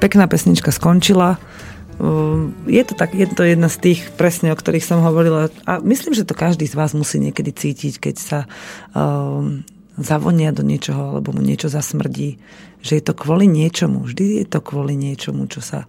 Pekná 0.00 0.24
pesnička 0.26 0.72
skončila. 0.72 1.36
je 2.64 2.82
to, 2.88 2.96
tak, 2.96 3.12
je 3.12 3.28
to 3.28 3.44
jedna 3.44 3.68
z 3.68 3.76
tých 3.78 4.00
presne, 4.16 4.50
o 4.50 4.56
ktorých 4.56 4.82
som 4.82 5.04
hovorila. 5.04 5.52
A 5.68 5.84
myslím, 5.84 6.16
že 6.16 6.24
to 6.24 6.32
každý 6.32 6.64
z 6.64 6.74
vás 6.74 6.96
musí 6.96 7.20
niekedy 7.20 7.52
cítiť, 7.52 8.00
keď 8.00 8.14
sa 8.16 8.40
um, 8.96 9.60
zavonia 10.00 10.50
do 10.56 10.64
niečoho, 10.64 11.14
alebo 11.14 11.36
mu 11.36 11.44
niečo 11.44 11.68
zasmrdí. 11.68 12.40
Že 12.80 12.92
je 12.96 13.04
to 13.04 13.12
kvôli 13.12 13.44
niečomu. 13.44 14.08
Vždy 14.08 14.40
je 14.40 14.46
to 14.48 14.64
kvôli 14.64 14.96
niečomu, 14.96 15.44
čo 15.52 15.60
sa 15.60 15.84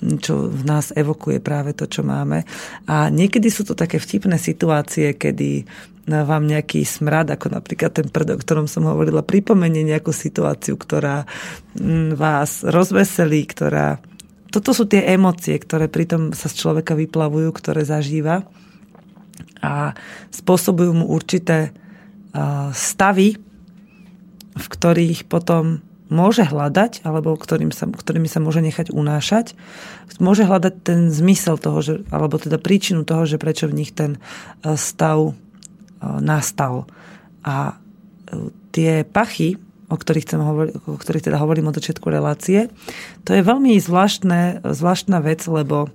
čo 0.00 0.48
v 0.48 0.62
nás 0.64 0.96
evokuje 0.96 1.44
práve 1.44 1.76
to, 1.76 1.84
čo 1.84 2.00
máme. 2.00 2.48
A 2.88 3.12
niekedy 3.12 3.52
sú 3.52 3.68
to 3.68 3.76
také 3.76 4.00
vtipné 4.00 4.40
situácie, 4.40 5.14
kedy 5.14 5.68
vám 6.10 6.48
nejaký 6.48 6.82
smrad, 6.82 7.30
ako 7.30 7.54
napríklad 7.54 7.92
ten 7.94 8.08
prd, 8.10 8.34
o 8.34 8.40
ktorom 8.40 8.66
som 8.66 8.88
hovorila, 8.88 9.22
pripomenie 9.22 9.86
nejakú 9.86 10.10
situáciu, 10.10 10.74
ktorá 10.74 11.28
mm, 11.78 12.18
vás 12.18 12.66
rozveselí, 12.66 13.46
ktorá 13.46 14.02
toto 14.50 14.74
sú 14.74 14.90
tie 14.90 15.06
emócie, 15.14 15.54
ktoré 15.54 15.86
pritom 15.86 16.34
sa 16.34 16.50
z 16.50 16.58
človeka 16.58 16.98
vyplavujú, 16.98 17.54
ktoré 17.54 17.86
zažíva 17.86 18.42
a 19.62 19.94
spôsobujú 20.34 20.90
mu 20.90 21.06
určité 21.06 21.70
stavy, 22.74 23.38
v 24.50 24.66
ktorých 24.66 25.30
potom 25.30 25.78
môže 26.10 26.42
hľadať, 26.42 27.06
alebo 27.06 27.38
ktorým 27.38 27.70
sa, 27.70 27.86
ktorými 27.86 28.26
sa 28.26 28.42
môže 28.42 28.60
nechať 28.60 28.90
unášať, 28.90 29.54
môže 30.18 30.44
hľadať 30.44 30.74
ten 30.82 31.08
zmysel 31.08 31.56
toho, 31.56 31.78
že, 31.80 31.94
alebo 32.10 32.36
teda 32.36 32.58
príčinu 32.58 33.06
toho, 33.06 33.24
že 33.24 33.38
prečo 33.38 33.70
v 33.70 33.78
nich 33.78 33.94
ten 33.94 34.18
stav 34.74 35.32
nastal. 36.02 36.90
A 37.46 37.72
e, 37.72 38.52
tie 38.74 39.06
pachy, 39.06 39.56
o 39.88 39.96
ktorých, 39.96 40.24
chcem 40.26 40.40
hovori- 40.42 40.74
o 40.76 40.98
ktorých 40.98 41.30
teda 41.30 41.38
hovorím 41.40 41.72
od 41.72 41.78
začiatku 41.78 42.06
relácie. 42.10 42.68
To 43.24 43.34
je 43.34 43.42
veľmi 43.42 43.78
zvláštne, 43.80 44.66
zvláštna 44.66 45.18
vec, 45.24 45.42
lebo 45.48 45.90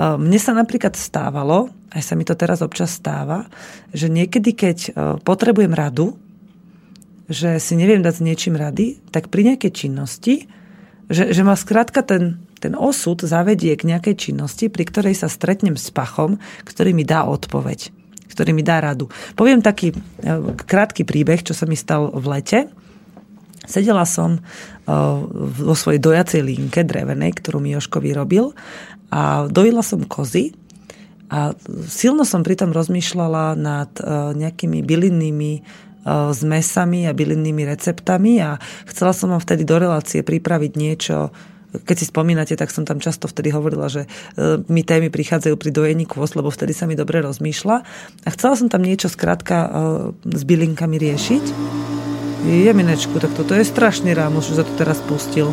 mne 0.00 0.40
sa 0.40 0.56
napríklad 0.56 0.96
stávalo, 0.96 1.68
aj 1.92 2.02
sa 2.02 2.14
mi 2.16 2.24
to 2.24 2.32
teraz 2.32 2.64
občas 2.64 2.96
stáva, 2.96 3.46
že 3.92 4.08
niekedy, 4.08 4.56
keď 4.56 4.78
potrebujem 5.22 5.70
radu, 5.76 6.16
že 7.30 7.58
si 7.62 7.74
neviem 7.78 8.02
dať 8.02 8.14
s 8.18 8.24
niečím 8.24 8.54
rady, 8.58 9.02
tak 9.14 9.30
pri 9.30 9.54
nejakej 9.54 9.72
činnosti, 9.72 10.46
že, 11.10 11.30
že 11.30 11.42
ma 11.42 11.58
skrátka 11.58 12.02
ten, 12.02 12.42
ten 12.58 12.74
osud 12.78 13.20
zavedie 13.22 13.74
k 13.74 13.86
nejakej 13.86 14.30
činnosti, 14.30 14.70
pri 14.70 14.86
ktorej 14.86 15.14
sa 15.18 15.28
stretnem 15.28 15.74
s 15.74 15.90
pachom, 15.90 16.38
ktorý 16.62 16.94
mi 16.94 17.02
dá 17.02 17.26
odpoveď, 17.26 17.90
ktorý 18.30 18.50
mi 18.56 18.64
dá 18.64 18.80
radu. 18.80 19.10
Poviem 19.34 19.60
taký 19.60 19.92
e, 19.92 19.96
krátky 20.54 21.02
príbeh, 21.02 21.42
čo 21.42 21.52
sa 21.52 21.66
mi 21.68 21.74
stal 21.74 22.10
v 22.14 22.26
lete. 22.26 22.60
Sedela 23.62 24.02
som 24.02 24.38
eh, 24.38 24.90
vo 25.62 25.74
svojej 25.78 26.02
dojacej 26.02 26.42
linke 26.42 26.82
drevenej, 26.82 27.38
ktorú 27.38 27.62
mi 27.62 27.70
Joško 27.74 28.02
vyrobil 28.02 28.50
a 29.12 29.46
dojila 29.46 29.86
som 29.86 30.02
kozy 30.02 30.56
a 31.30 31.54
silno 31.86 32.26
som 32.26 32.42
pritom 32.42 32.74
rozmýšľala 32.74 33.54
nad 33.54 33.90
eh, 34.02 34.34
nejakými 34.34 34.82
bylinnými 34.82 35.52
zmesami 36.06 37.06
eh, 37.06 37.10
a 37.10 37.16
bylinnými 37.16 37.62
receptami 37.66 38.42
a 38.42 38.58
chcela 38.88 39.14
som 39.14 39.30
vám 39.30 39.42
vtedy 39.42 39.62
do 39.62 39.76
relácie 39.78 40.20
pripraviť 40.22 40.72
niečo, 40.74 41.30
keď 41.72 41.96
si 41.96 42.06
spomínate, 42.12 42.52
tak 42.52 42.68
som 42.68 42.84
tam 42.84 43.00
často 43.00 43.24
vtedy 43.24 43.48
hovorila, 43.48 43.88
že 43.88 44.04
mi 44.68 44.84
témy 44.84 45.08
prichádzajú 45.08 45.56
pri 45.56 45.72
dojení 45.72 46.04
kôs, 46.04 46.36
lebo 46.36 46.52
vtedy 46.52 46.76
sa 46.76 46.84
mi 46.84 47.00
dobre 47.00 47.24
rozmýšľa. 47.24 47.76
A 48.24 48.28
chcela 48.28 48.60
som 48.60 48.68
tam 48.68 48.84
niečo 48.84 49.08
skrátka 49.08 49.72
s 50.20 50.42
bylinkami 50.44 51.00
riešiť. 51.00 51.44
Jeminečku, 52.44 53.16
tak 53.22 53.32
toto 53.32 53.56
je 53.56 53.64
strašný 53.64 54.12
rámus, 54.12 54.52
že 54.52 54.60
sa 54.60 54.68
to 54.68 54.74
teraz 54.76 55.00
pustil. 55.00 55.48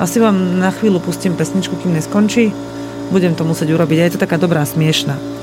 Asi 0.00 0.18
vám 0.18 0.58
na 0.58 0.72
chvíľu 0.72 0.98
pustím 1.04 1.36
pesničku, 1.36 1.76
kým 1.76 1.92
neskončí. 1.92 2.50
Budem 3.12 3.36
to 3.36 3.44
musieť 3.44 3.70
urobiť 3.76 3.98
a 4.00 4.06
je 4.08 4.14
to 4.16 4.24
taká 4.24 4.40
dobrá 4.40 4.64
smiešna. 4.64 5.40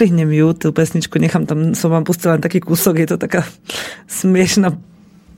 Odstrihnem 0.00 0.32
ju, 0.32 0.56
tú 0.56 0.72
pesničku, 0.72 1.20
nechám 1.20 1.44
tam, 1.44 1.76
som 1.76 1.92
vám 1.92 2.08
pustila 2.08 2.32
len 2.32 2.40
taký 2.40 2.64
kúsok, 2.64 3.04
je 3.04 3.08
to 3.12 3.16
taká 3.20 3.44
smiešná 4.08 4.72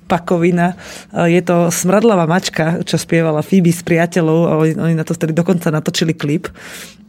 pakovina. 0.06 0.78
Je 1.10 1.42
to 1.42 1.66
smradlavá 1.74 2.30
mačka, 2.30 2.78
čo 2.86 2.94
spievala 2.94 3.42
Phoebe 3.42 3.74
s 3.74 3.82
priateľov 3.82 4.40
a 4.46 4.52
oni, 4.62 4.78
oni 4.78 4.94
na 4.94 5.02
to 5.02 5.18
vtedy 5.18 5.34
dokonca 5.34 5.66
natočili 5.74 6.14
klip. 6.14 6.46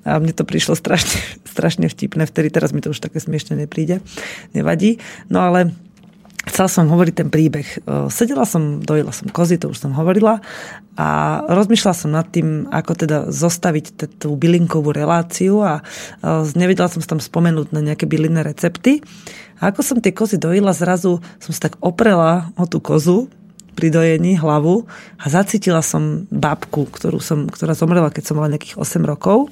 A 0.01 0.18
mne 0.18 0.34
to 0.34 0.49
prišlo 0.49 0.74
strašne, 0.74 1.22
strašne 1.54 1.86
vtipné 1.93 2.26
vtedy, 2.26 2.49
teraz 2.49 2.74
mi 2.74 2.82
to 2.82 2.89
už 2.89 3.06
také 3.06 3.22
smiešne 3.22 3.54
nepríde, 3.54 4.01
nevadí. 4.58 4.97
No 5.30 5.45
ale 5.45 5.78
chcela 6.44 6.68
som 6.68 6.91
hovoriť 6.91 7.16
ten 7.16 7.30
príbeh. 7.32 7.88
Sedela 8.12 8.44
som, 8.44 8.84
dojela 8.84 9.16
som 9.16 9.32
kozy, 9.32 9.56
to 9.56 9.72
už 9.72 9.80
som 9.80 9.96
hovorila 9.96 10.44
a 11.00 11.39
rozmýšľala 11.48 11.96
som 11.96 12.12
nad 12.12 12.28
tým, 12.30 12.68
ako 12.70 12.91
teda 12.94 13.18
zostaviť 13.32 13.86
tú 14.22 14.36
bylinkovú 14.36 14.91
reláciu 14.91 15.64
a 15.64 15.82
nevedela 16.54 16.91
som 16.91 17.00
sa 17.00 17.16
tam 17.16 17.22
spomenúť 17.24 17.72
na 17.72 17.82
nejaké 17.82 18.06
bylinné 18.06 18.44
recepty. 18.44 19.00
A 19.64 19.72
ako 19.72 19.82
som 19.82 19.98
tie 20.04 20.12
kozy 20.12 20.36
dojila, 20.36 20.76
zrazu 20.76 21.24
som 21.39 21.52
sa 21.56 21.72
tak 21.72 21.80
oprela 21.80 22.52
o 22.60 22.68
tú 22.68 22.84
kozu 22.84 23.32
pri 23.74 23.89
dojení 23.89 24.38
hlavu 24.38 24.86
a 25.18 25.26
zacítila 25.32 25.82
som 25.82 26.30
babku, 26.30 26.86
ktorú 26.91 27.18
som, 27.18 27.50
ktorá 27.50 27.74
zomrela, 27.74 28.14
keď 28.14 28.24
som 28.30 28.38
mala 28.38 28.54
nejakých 28.54 28.78
8 28.78 29.02
rokov. 29.02 29.50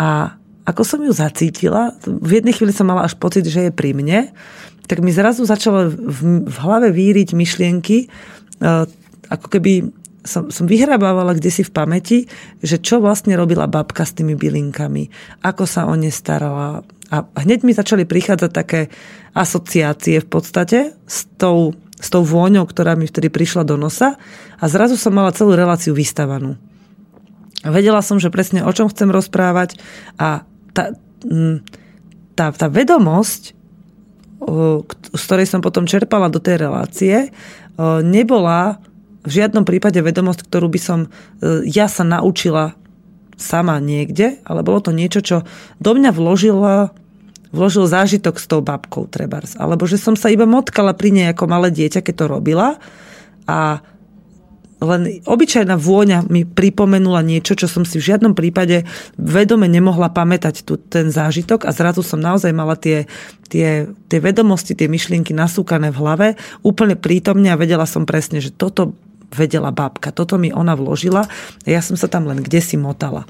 A 0.00 0.40
ako 0.66 0.82
som 0.82 1.00
ju 1.00 1.14
zacítila, 1.14 1.94
v 2.04 2.42
jednej 2.42 2.52
chvíli 2.52 2.74
som 2.74 2.90
mala 2.90 3.06
až 3.06 3.14
pocit, 3.14 3.46
že 3.46 3.70
je 3.70 3.72
pri 3.72 3.94
mne 3.94 4.34
tak 4.86 5.02
mi 5.02 5.10
zrazu 5.10 5.42
začalo 5.42 5.90
v, 5.90 6.46
v 6.46 6.56
hlave 6.62 6.94
víriť 6.94 7.34
myšlienky, 7.34 8.06
uh, 8.62 8.86
ako 9.26 9.46
keby 9.50 9.90
som, 10.26 10.50
som 10.50 10.66
vyhrabávala 10.66 11.38
kde 11.38 11.50
si 11.50 11.62
v 11.62 11.74
pamäti, 11.74 12.18
že 12.62 12.82
čo 12.82 13.02
vlastne 13.02 13.34
robila 13.38 13.70
babka 13.70 14.02
s 14.02 14.14
tými 14.14 14.34
bylinkami, 14.34 15.10
ako 15.42 15.64
sa 15.66 15.86
o 15.86 15.94
ne 15.94 16.10
starala. 16.10 16.82
A 17.14 17.16
hneď 17.38 17.62
mi 17.62 17.70
začali 17.70 18.02
prichádzať 18.02 18.50
také 18.50 18.90
asociácie 19.34 20.18
v 20.22 20.28
podstate 20.30 20.78
s 21.06 21.30
tou, 21.38 21.78
s 21.94 22.08
tou 22.10 22.26
vôňou, 22.26 22.66
ktorá 22.66 22.98
mi 22.98 23.06
vtedy 23.06 23.30
prišla 23.30 23.62
do 23.62 23.78
nosa 23.78 24.18
a 24.58 24.64
zrazu 24.66 24.98
som 24.98 25.14
mala 25.14 25.30
celú 25.30 25.54
reláciu 25.54 25.94
vystavanú. 25.94 26.58
Vedela 27.62 28.02
som, 28.02 28.18
že 28.18 28.30
presne 28.30 28.66
o 28.66 28.70
čom 28.74 28.90
chcem 28.90 29.10
rozprávať 29.10 29.78
a 30.18 30.42
tá, 30.76 30.92
tá, 32.36 32.46
tá 32.52 32.66
vedomosť 32.68 33.56
z 35.16 35.22
ktorej 35.26 35.48
som 35.48 35.64
potom 35.64 35.88
čerpala 35.88 36.28
do 36.28 36.38
tej 36.38 36.60
relácie, 36.60 37.32
nebola 38.04 38.78
v 39.26 39.30
žiadnom 39.42 39.66
prípade 39.66 39.98
vedomosť, 39.98 40.46
ktorú 40.46 40.70
by 40.70 40.80
som 40.80 40.98
e, 41.02 41.66
ja 41.66 41.90
sa 41.90 42.06
naučila 42.06 42.78
sama 43.34 43.82
niekde, 43.82 44.38
ale 44.46 44.62
bolo 44.62 44.78
to 44.78 44.94
niečo, 44.94 45.18
čo 45.18 45.36
do 45.82 45.92
mňa 45.98 46.14
vložila 46.14 46.94
vložil 47.50 47.88
zážitok 47.88 48.36
s 48.36 48.46
tou 48.46 48.60
babkou 48.60 49.08
trebárs. 49.08 49.56
Alebo 49.56 49.88
že 49.88 49.96
som 49.96 50.12
sa 50.12 50.28
iba 50.28 50.44
motkala 50.44 50.92
pri 50.92 51.10
nej 51.10 51.26
ako 51.32 51.48
malé 51.48 51.72
dieťa, 51.72 52.04
keď 52.04 52.14
to 52.14 52.26
robila 52.28 52.76
a 53.48 53.80
len 54.76 55.24
obyčajná 55.24 55.72
vôňa 55.80 56.28
mi 56.28 56.44
pripomenula 56.44 57.24
niečo, 57.24 57.56
čo 57.56 57.64
som 57.64 57.88
si 57.88 57.96
v 57.96 58.12
žiadnom 58.12 58.36
prípade 58.36 58.84
vedome 59.16 59.72
nemohla 59.72 60.12
pamätať 60.12 60.68
tu, 60.68 60.76
ten 60.76 61.08
zážitok 61.08 61.64
a 61.64 61.72
zrazu 61.72 62.04
som 62.04 62.20
naozaj 62.20 62.52
mala 62.52 62.76
tie, 62.76 63.08
tie, 63.48 63.88
tie 63.88 64.20
vedomosti, 64.20 64.76
tie 64.76 64.84
myšlienky 64.84 65.32
nasúkané 65.32 65.88
v 65.88 66.00
hlave, 66.00 66.28
úplne 66.60 66.92
prítomne 66.92 67.48
a 67.48 67.60
vedela 67.60 67.88
som 67.88 68.04
presne, 68.04 68.44
že 68.44 68.52
toto 68.52 68.92
vedela 69.32 69.72
babka, 69.72 70.12
toto 70.12 70.36
mi 70.36 70.52
ona 70.52 70.76
vložila 70.76 71.24
a 71.64 71.66
ja 71.66 71.80
som 71.80 71.96
sa 71.96 72.06
tam 72.06 72.28
len 72.28 72.44
kde 72.44 72.60
si 72.60 72.76
motala. 72.76 73.24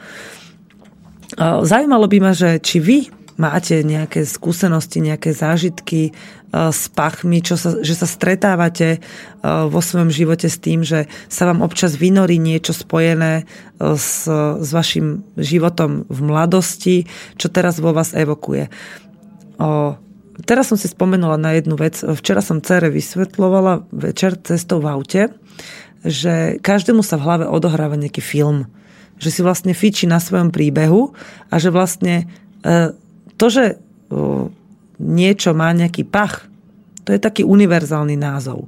Zaujímalo 1.39 2.11
by 2.11 2.19
ma, 2.23 2.33
že 2.35 2.59
či 2.59 2.83
vy 2.83 2.99
máte 3.37 3.85
nejaké 3.85 4.25
skúsenosti, 4.25 5.05
nejaké 5.05 5.33
zážitky 5.37 6.17
s 6.53 6.89
pachmi, 6.89 7.45
čo 7.45 7.61
sa, 7.61 7.85
že 7.85 7.93
sa 7.93 8.09
stretávate 8.09 9.05
vo 9.45 9.81
svojom 9.85 10.09
živote 10.09 10.49
s 10.49 10.57
tým, 10.57 10.81
že 10.81 11.05
sa 11.29 11.45
vám 11.45 11.61
občas 11.61 12.01
vynorí 12.01 12.41
niečo 12.41 12.73
spojené 12.73 13.45
s, 13.77 14.25
s 14.61 14.71
vašim 14.73 15.25
životom 15.37 16.09
v 16.09 16.19
mladosti, 16.25 16.97
čo 17.37 17.53
teraz 17.53 17.77
vo 17.77 17.93
vás 17.93 18.17
evokuje. 18.17 18.73
O, 19.61 20.01
teraz 20.49 20.73
som 20.73 20.81
si 20.81 20.89
spomenula 20.89 21.37
na 21.37 21.53
jednu 21.57 21.77
vec. 21.77 22.01
Včera 22.01 22.41
som 22.41 22.65
cere 22.65 22.89
vysvetlovala 22.89 23.85
večer 23.93 24.41
cestou 24.41 24.81
v 24.81 24.97
aute, 24.97 25.23
že 26.07 26.57
každému 26.65 27.05
sa 27.05 27.21
v 27.21 27.25
hlave 27.25 27.45
odohráva 27.49 28.01
nejaký 28.01 28.25
film 28.25 28.71
že 29.17 29.33
si 29.33 29.41
vlastne 29.41 29.73
fičí 29.73 30.05
na 30.05 30.21
svojom 30.21 30.53
príbehu 30.53 31.17
a 31.49 31.57
že 31.57 31.73
vlastne 31.73 32.29
to, 33.37 33.47
že 33.53 33.65
niečo 34.97 35.51
má 35.53 35.71
nejaký 35.77 36.09
pach, 36.09 36.49
to 37.07 37.15
je 37.15 37.21
taký 37.21 37.47
univerzálny 37.47 38.19
názov. 38.19 38.67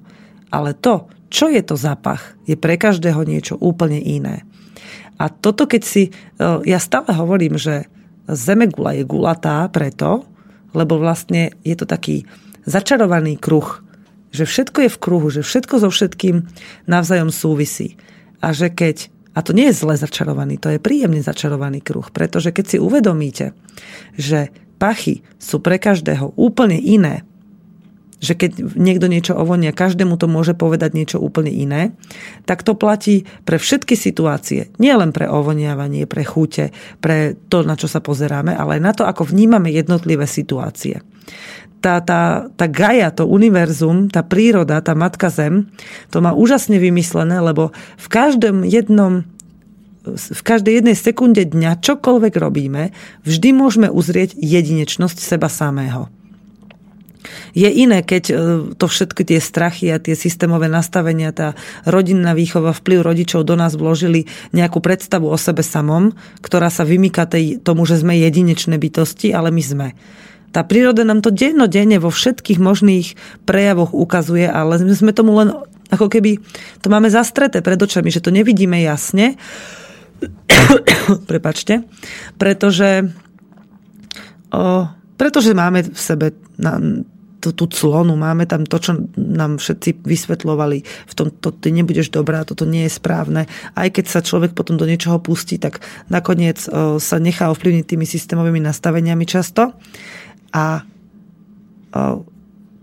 Ale 0.48 0.76
to, 0.76 1.10
čo 1.28 1.50
je 1.52 1.60
to 1.60 1.76
za 1.76 1.98
pach, 1.98 2.36
je 2.48 2.56
pre 2.56 2.80
každého 2.80 3.20
niečo 3.26 3.56
úplne 3.60 4.00
iné. 4.00 4.46
A 5.18 5.28
toto, 5.28 5.66
keď 5.66 5.82
si... 5.82 6.14
Ja 6.64 6.78
stále 6.78 7.10
hovorím, 7.10 7.58
že 7.58 7.90
zemegula 8.30 8.94
je 8.94 9.02
gulatá 9.02 9.66
preto, 9.72 10.24
lebo 10.76 11.00
vlastne 11.00 11.50
je 11.66 11.74
to 11.74 11.88
taký 11.88 12.28
začarovaný 12.68 13.40
kruh, 13.40 13.82
že 14.30 14.44
všetko 14.44 14.86
je 14.86 14.90
v 14.92 15.00
kruhu, 15.00 15.28
že 15.32 15.42
všetko 15.42 15.74
so 15.80 15.88
všetkým 15.88 16.44
navzájom 16.86 17.32
súvisí. 17.32 17.96
A 18.44 18.52
že 18.52 18.68
keď 18.70 19.10
a 19.38 19.42
to 19.46 19.54
nie 19.54 19.70
je 19.70 19.78
zle 19.78 19.94
začarovaný, 19.94 20.58
to 20.58 20.74
je 20.74 20.82
príjemne 20.82 21.22
začarovaný 21.22 21.78
kruh, 21.78 22.10
pretože 22.10 22.50
keď 22.50 22.64
si 22.66 22.76
uvedomíte, 22.82 23.54
že 24.18 24.50
pachy 24.82 25.22
sú 25.38 25.62
pre 25.62 25.78
každého 25.78 26.34
úplne 26.34 26.74
iné, 26.74 27.22
že 28.18 28.34
keď 28.34 28.74
niekto 28.74 29.06
niečo 29.06 29.38
ovonia, 29.38 29.70
každému 29.70 30.18
to 30.18 30.26
môže 30.26 30.58
povedať 30.58 30.90
niečo 30.90 31.22
úplne 31.22 31.54
iné, 31.54 31.94
tak 32.50 32.66
to 32.66 32.74
platí 32.74 33.30
pre 33.46 33.62
všetky 33.62 33.94
situácie. 33.94 34.74
Nie 34.82 34.98
len 34.98 35.14
pre 35.14 35.30
ovoniavanie, 35.30 36.10
pre 36.10 36.26
chute, 36.26 36.74
pre 36.98 37.38
to, 37.46 37.62
na 37.62 37.78
čo 37.78 37.86
sa 37.86 38.02
pozeráme, 38.02 38.58
ale 38.58 38.78
aj 38.78 38.82
na 38.82 38.90
to, 38.90 39.06
ako 39.06 39.22
vnímame 39.30 39.70
jednotlivé 39.70 40.26
situácie 40.26 40.98
tá, 41.80 42.02
tá, 42.02 42.50
tá 42.52 42.66
Gaia, 42.66 43.14
to 43.14 43.26
univerzum, 43.26 44.10
tá 44.10 44.26
príroda, 44.26 44.82
tá 44.82 44.94
Matka 44.98 45.30
Zem, 45.30 45.70
to 46.10 46.18
má 46.18 46.34
úžasne 46.34 46.76
vymyslené, 46.76 47.38
lebo 47.38 47.70
v 47.96 48.06
každom 48.10 48.66
jednom 48.66 49.24
v 50.08 50.40
každej 50.40 50.80
jednej 50.80 50.96
sekunde 50.96 51.44
dňa, 51.44 51.84
čokoľvek 51.84 52.34
robíme, 52.40 52.96
vždy 53.28 53.48
môžeme 53.52 53.88
uzrieť 53.92 54.32
jedinečnosť 54.40 55.20
seba 55.20 55.52
samého. 55.52 56.08
Je 57.52 57.68
iné, 57.68 58.00
keď 58.00 58.24
e, 58.30 58.34
to 58.78 58.86
všetky 58.88 59.26
tie 59.26 59.40
strachy 59.42 59.92
a 59.92 60.00
tie 60.00 60.16
systémové 60.16 60.70
nastavenia, 60.70 61.34
tá 61.34 61.58
rodinná 61.84 62.32
výchova, 62.32 62.72
vplyv 62.72 63.04
rodičov 63.04 63.44
do 63.44 63.58
nás 63.58 63.76
vložili 63.76 64.30
nejakú 64.56 64.80
predstavu 64.80 65.28
o 65.28 65.36
sebe 65.36 65.60
samom, 65.60 66.14
ktorá 66.40 66.72
sa 66.72 66.88
vymýka 66.88 67.28
tej, 67.28 67.60
tomu, 67.60 67.84
že 67.84 68.00
sme 68.00 68.16
jedinečné 68.16 68.80
bytosti, 68.80 69.34
ale 69.34 69.52
my 69.52 69.62
sme. 69.62 69.88
Tá 70.50 70.64
príroda 70.64 71.04
nám 71.04 71.20
to 71.20 71.28
dennodenne 71.28 72.00
vo 72.00 72.08
všetkých 72.08 72.58
možných 72.60 73.14
prejavoch 73.44 73.92
ukazuje, 73.92 74.48
ale 74.48 74.80
my 74.80 74.94
sme 74.96 75.12
tomu 75.12 75.36
len 75.36 75.52
ako 75.88 76.08
keby 76.12 76.40
to 76.84 76.92
máme 76.92 77.08
zastreté 77.08 77.64
pred 77.64 77.80
očami, 77.80 78.12
že 78.12 78.20
to 78.20 78.28
nevidíme 78.28 78.76
jasne. 78.80 79.40
Prepačte. 81.30 81.88
Pretože 82.36 83.08
o, 84.52 84.88
pretože 85.18 85.56
máme 85.56 85.82
v 85.88 85.98
sebe 85.98 86.26
na, 86.60 86.78
tú, 87.38 87.54
tú 87.54 87.70
clonu, 87.70 88.18
máme 88.18 88.44
tam 88.44 88.66
to, 88.66 88.78
čo 88.82 88.92
nám 89.16 89.62
všetci 89.62 90.02
vysvetlovali, 90.02 90.82
v 90.82 91.14
tom 91.14 91.30
to, 91.30 91.54
ty 91.54 91.70
nebudeš 91.70 92.10
dobrá, 92.10 92.42
toto 92.42 92.66
nie 92.66 92.86
je 92.86 92.92
správne. 92.98 93.46
Aj 93.78 93.88
keď 93.88 94.04
sa 94.10 94.20
človek 94.20 94.52
potom 94.52 94.74
do 94.74 94.84
niečoho 94.84 95.22
pustí, 95.22 95.56
tak 95.56 95.80
nakoniec 96.10 96.66
o, 96.68 96.98
sa 96.98 97.16
nechá 97.22 97.48
ovplyvniť 97.48 97.84
tými 97.86 98.06
systémovými 98.06 98.60
nastaveniami 98.62 99.24
často. 99.24 99.72
A 100.52 100.84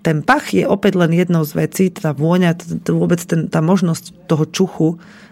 ten 0.05 0.21
pach 0.21 0.53
je 0.53 0.69
opäť 0.69 1.01
len 1.01 1.17
jednou 1.17 1.41
z 1.41 1.65
vecí, 1.65 1.83
tá 1.89 2.13
vôňa, 2.13 2.53
vôbec 2.93 3.17
ten, 3.25 3.49
tá 3.49 3.65
možnosť 3.65 4.29
toho 4.29 4.45
čuchu, 4.45 4.89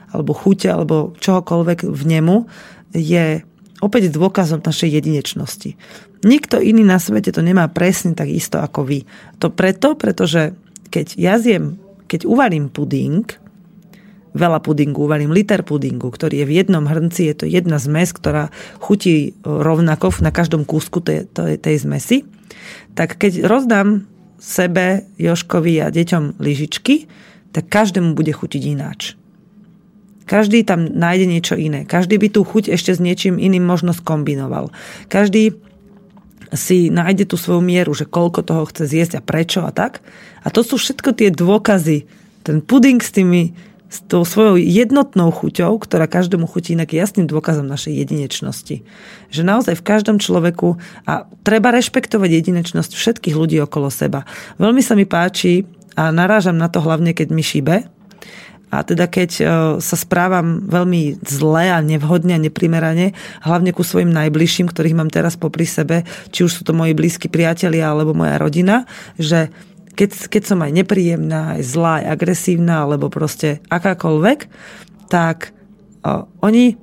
alebo 0.09 0.33
chute, 0.33 0.65
alebo 0.65 1.13
čohokoľvek 1.21 1.85
v 1.85 2.03
nemu, 2.09 2.49
je 2.93 3.45
opäť 3.81 4.09
dôkazom 4.09 4.65
našej 4.65 4.97
jedinečnosti. 4.97 5.77
Nikto 6.23 6.57
iný 6.57 6.87
na 6.87 6.97
svete 6.97 7.35
to 7.35 7.43
nemá 7.43 7.67
presne 7.69 8.15
tak 8.15 8.31
isto 8.31 8.57
ako 8.57 8.87
vy. 8.87 9.05
To 9.43 9.51
preto, 9.51 9.93
pretože 9.99 10.55
keď 10.89 11.07
ja 11.19 11.35
zjem, 11.37 11.77
keď 12.07 12.25
uvarím 12.25 12.71
puding, 12.71 13.27
veľa 14.33 14.59
pudingu, 14.65 15.05
uvarím 15.05 15.31
liter 15.31 15.61
pudingu, 15.61 16.09
ktorý 16.09 16.43
je 16.43 16.49
v 16.49 16.55
jednom 16.57 16.85
hrnci, 16.85 17.29
je 17.29 17.35
to 17.37 17.45
jedna 17.45 17.77
zmes, 17.77 18.13
ktorá 18.13 18.49
chutí 18.81 19.37
rovnako 19.45 20.13
na 20.25 20.33
každom 20.33 20.65
kúsku 20.65 20.99
tej, 20.99 21.29
tej, 21.29 21.61
tej 21.61 21.75
zmesi, 21.85 22.17
tak 22.97 23.17
keď 23.17 23.45
rozdám 23.45 24.09
sebe, 24.41 25.07
Joškovi 25.15 25.79
a 25.79 25.87
deťom 25.87 26.41
lyžičky, 26.41 27.07
tak 27.53 27.69
každému 27.69 28.17
bude 28.17 28.33
chutiť 28.33 28.63
ináč. 28.65 29.15
Každý 30.23 30.63
tam 30.63 30.87
nájde 30.87 31.25
niečo 31.27 31.55
iné. 31.55 31.83
Každý 31.83 32.15
by 32.19 32.27
tú 32.31 32.41
chuť 32.47 32.71
ešte 32.71 32.95
s 32.95 32.99
niečím 32.99 33.39
iným 33.39 33.63
možno 33.63 33.91
skombinoval. 33.91 34.71
Každý 35.11 35.55
si 36.53 36.87
nájde 36.93 37.27
tú 37.27 37.35
svoju 37.35 37.59
mieru, 37.59 37.91
že 37.91 38.07
koľko 38.07 38.45
toho 38.45 38.63
chce 38.69 38.87
zjesť 38.87 39.13
a 39.19 39.25
prečo 39.25 39.65
a 39.65 39.71
tak. 39.73 39.99
A 40.45 40.47
to 40.53 40.61
sú 40.61 40.79
všetko 40.79 41.17
tie 41.17 41.29
dôkazy. 41.33 42.07
Ten 42.45 42.63
puding 42.63 43.03
s 43.03 43.11
tými 43.11 43.51
s 43.93 44.01
tou 44.09 44.25
svojou 44.25 44.57
jednotnou 44.57 45.29
chuťou, 45.29 45.77
ktorá 45.77 46.09
každému 46.09 46.49
chutí 46.49 46.73
inak 46.73 46.97
jasným 46.97 47.29
dôkazom 47.29 47.69
našej 47.69 47.93
jedinečnosti. 47.93 48.81
Že 49.29 49.41
naozaj 49.45 49.77
v 49.77 49.85
každom 49.85 50.17
človeku 50.17 50.81
a 51.05 51.29
treba 51.45 51.69
rešpektovať 51.69 52.29
jedinečnosť 52.41 52.97
všetkých 52.97 53.37
ľudí 53.37 53.61
okolo 53.61 53.93
seba. 53.93 54.25
Veľmi 54.57 54.81
sa 54.81 54.97
mi 54.97 55.05
páči 55.05 55.69
a 55.93 56.09
narážam 56.09 56.57
na 56.57 56.73
to 56.73 56.81
hlavne, 56.81 57.13
keď 57.13 57.27
mi 57.29 57.45
šíbe, 57.45 57.85
a 58.73 58.81
teda 58.81 59.05
keď 59.05 59.29
e, 59.37 59.43
sa 59.77 59.93
správam 59.93 60.65
veľmi 60.65 61.21
zle 61.21 61.69
a 61.69 61.77
nevhodne 61.77 62.33
a 62.33 62.41
neprimerane, 62.41 63.13
hlavne 63.45 63.69
ku 63.69 63.85
svojim 63.85 64.09
najbližším, 64.09 64.65
ktorých 64.65 64.97
mám 64.97 65.13
teraz 65.13 65.37
popri 65.37 65.69
sebe, 65.69 66.01
či 66.33 66.41
už 66.41 66.49
sú 66.49 66.61
to 66.65 66.73
moji 66.73 66.97
blízki 66.97 67.29
priatelia 67.29 67.93
alebo 67.93 68.17
moja 68.17 68.41
rodina, 68.41 68.89
že 69.21 69.53
keď, 69.93 70.29
keď 70.29 70.43
som 70.43 70.59
aj 70.65 70.71
nepríjemná, 70.73 71.57
aj 71.57 71.61
zlá, 71.63 71.93
aj 72.01 72.05
agresívna, 72.17 72.85
alebo 72.85 73.13
proste 73.13 73.61
akákoľvek, 73.69 74.39
tak 75.09 75.53
o, 76.01 76.25
oni, 76.41 76.77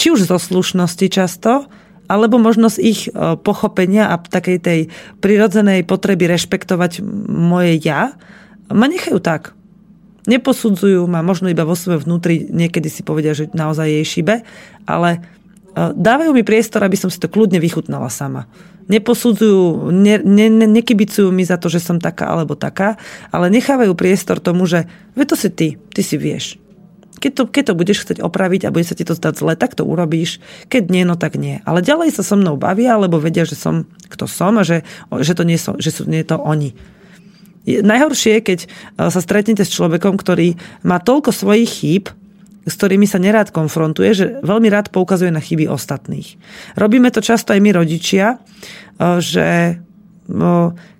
či 0.00 0.06
už 0.12 0.24
zo 0.24 0.40
slušnosti 0.40 1.06
často, 1.12 1.68
alebo 2.08 2.40
možno 2.40 2.72
z 2.72 2.78
ich 2.80 3.00
o, 3.12 3.36
pochopenia 3.36 4.12
a 4.12 4.20
takej 4.20 4.58
tej 4.60 4.80
prirodzenej 5.20 5.84
potreby 5.84 6.28
rešpektovať 6.28 7.04
moje 7.28 7.80
ja, 7.84 8.16
ma 8.72 8.88
nechajú 8.88 9.20
tak. 9.20 9.52
Neposudzujú 10.24 11.04
ma, 11.04 11.20
možno 11.20 11.52
iba 11.52 11.68
vo 11.68 11.76
svojom 11.76 12.00
vnútri, 12.00 12.48
niekedy 12.48 12.88
si 12.88 13.04
povedia, 13.04 13.36
že 13.36 13.52
naozaj 13.52 14.00
jej 14.00 14.06
šibe, 14.08 14.34
ale 14.88 15.20
dávajú 15.76 16.30
mi 16.30 16.46
priestor, 16.46 16.86
aby 16.86 16.94
som 16.94 17.10
si 17.10 17.18
to 17.18 17.26
kľudne 17.26 17.58
vychutnala 17.58 18.08
sama 18.08 18.46
neposudzujú, 18.88 19.88
ne, 19.92 20.20
ne, 20.20 20.46
ne, 20.52 20.66
nekybicujú 20.68 21.32
mi 21.32 21.44
za 21.44 21.56
to, 21.56 21.72
že 21.72 21.80
som 21.80 21.96
taká 21.96 22.28
alebo 22.28 22.52
taká, 22.52 23.00
ale 23.32 23.48
nechávajú 23.48 23.96
priestor 23.96 24.40
tomu, 24.40 24.68
že 24.68 24.84
ve 25.16 25.24
to 25.24 25.34
si 25.38 25.48
ty, 25.48 25.80
ty 25.92 26.02
si 26.04 26.20
vieš. 26.20 26.60
Keď 27.14 27.32
to, 27.32 27.42
keď 27.48 27.64
to 27.72 27.78
budeš 27.78 27.98
chcieť 28.04 28.18
opraviť 28.20 28.68
a 28.68 28.74
bude 28.74 28.84
sa 28.84 28.98
ti 28.98 29.06
to 29.06 29.16
zdať 29.16 29.40
zle, 29.40 29.54
tak 29.56 29.72
to 29.72 29.86
urobíš. 29.86 30.42
Keď 30.68 30.92
nie, 30.92 31.08
no 31.08 31.16
tak 31.16 31.40
nie. 31.40 31.64
Ale 31.64 31.80
ďalej 31.80 32.12
sa 32.12 32.26
so 32.26 32.36
mnou 32.36 32.60
bavia, 32.60 32.98
alebo 32.98 33.22
vedia, 33.22 33.48
že 33.48 33.56
som 33.56 33.88
kto 34.12 34.28
som 34.28 34.60
a 34.60 34.66
že, 34.66 34.84
že, 35.08 35.32
to 35.32 35.46
nie 35.46 35.56
sú, 35.56 35.78
že 35.80 35.94
sú 35.94 36.04
nie 36.04 36.26
to 36.26 36.36
oni. 36.36 36.76
Najhoršie 37.64 38.38
je, 38.38 38.40
keď 38.44 38.58
e, 38.60 38.68
sa 39.08 39.20
stretnete 39.24 39.64
s 39.64 39.72
človekom, 39.72 40.20
ktorý 40.20 40.60
má 40.84 41.00
toľko 41.00 41.32
svojich 41.32 41.70
chýb, 41.70 42.04
s 42.64 42.74
ktorými 42.80 43.04
sa 43.04 43.20
nerád 43.20 43.52
konfrontuje, 43.52 44.10
že 44.16 44.26
veľmi 44.40 44.72
rád 44.72 44.88
poukazuje 44.88 45.28
na 45.28 45.40
chyby 45.40 45.68
ostatných. 45.68 46.40
Robíme 46.80 47.12
to 47.12 47.20
často 47.20 47.52
aj 47.52 47.60
my 47.60 47.70
rodičia, 47.76 48.40
že 49.20 49.78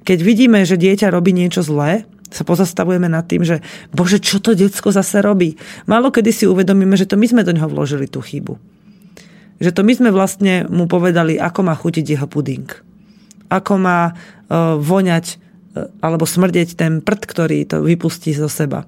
keď 0.04 0.18
vidíme, 0.20 0.68
že 0.68 0.76
dieťa 0.76 1.08
robí 1.08 1.32
niečo 1.32 1.64
zlé, 1.64 2.04
sa 2.28 2.42
pozastavujeme 2.42 3.06
nad 3.06 3.24
tým, 3.24 3.46
že 3.46 3.62
bože, 3.94 4.18
čo 4.18 4.42
to 4.42 4.58
decko 4.58 4.90
zase 4.90 5.22
robí. 5.22 5.54
Málo 5.86 6.10
kedy 6.10 6.30
si 6.34 6.44
uvedomíme, 6.50 6.98
že 6.98 7.06
to 7.06 7.14
my 7.14 7.30
sme 7.30 7.46
do 7.46 7.54
neho 7.54 7.70
vložili 7.70 8.10
tú 8.10 8.18
chybu. 8.18 8.58
Že 9.62 9.70
to 9.70 9.80
my 9.86 9.92
sme 9.94 10.10
vlastne 10.10 10.66
mu 10.66 10.90
povedali, 10.90 11.38
ako 11.38 11.60
má 11.62 11.78
chutiť 11.78 12.04
jeho 12.18 12.26
puding. 12.26 12.66
Ako 13.54 13.78
má 13.78 14.10
uh, 14.10 14.74
voňať 14.82 15.38
alebo 16.02 16.22
smrdeť 16.22 16.78
ten 16.78 17.02
prd, 17.02 17.22
ktorý 17.26 17.58
to 17.66 17.82
vypustí 17.82 18.30
zo 18.30 18.46
seba. 18.46 18.86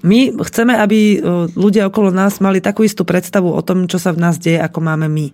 My 0.00 0.32
chceme, 0.32 0.80
aby 0.80 1.20
ľudia 1.52 1.92
okolo 1.92 2.08
nás 2.08 2.40
mali 2.40 2.64
takú 2.64 2.84
istú 2.84 3.04
predstavu 3.04 3.52
o 3.52 3.60
tom, 3.60 3.84
čo 3.84 4.00
sa 4.00 4.16
v 4.16 4.22
nás 4.22 4.40
deje, 4.40 4.56
ako 4.56 4.80
máme 4.80 5.12
my. 5.12 5.28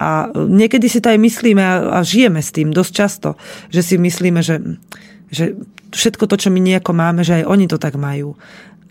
A 0.00 0.32
niekedy 0.32 0.88
si 0.88 1.04
to 1.04 1.12
aj 1.12 1.20
myslíme 1.20 1.60
a 1.62 2.00
žijeme 2.00 2.40
s 2.40 2.50
tým 2.50 2.72
dosť 2.72 2.92
často, 2.92 3.28
že 3.68 3.84
si 3.84 3.94
myslíme, 4.00 4.40
že, 4.40 4.80
že 5.28 5.60
všetko 5.92 6.24
to, 6.24 6.36
čo 6.40 6.48
my 6.48 6.56
nejako 6.56 6.96
máme, 6.96 7.20
že 7.20 7.42
aj 7.42 7.44
oni 7.44 7.66
to 7.68 7.76
tak 7.76 8.00
majú. 8.00 8.34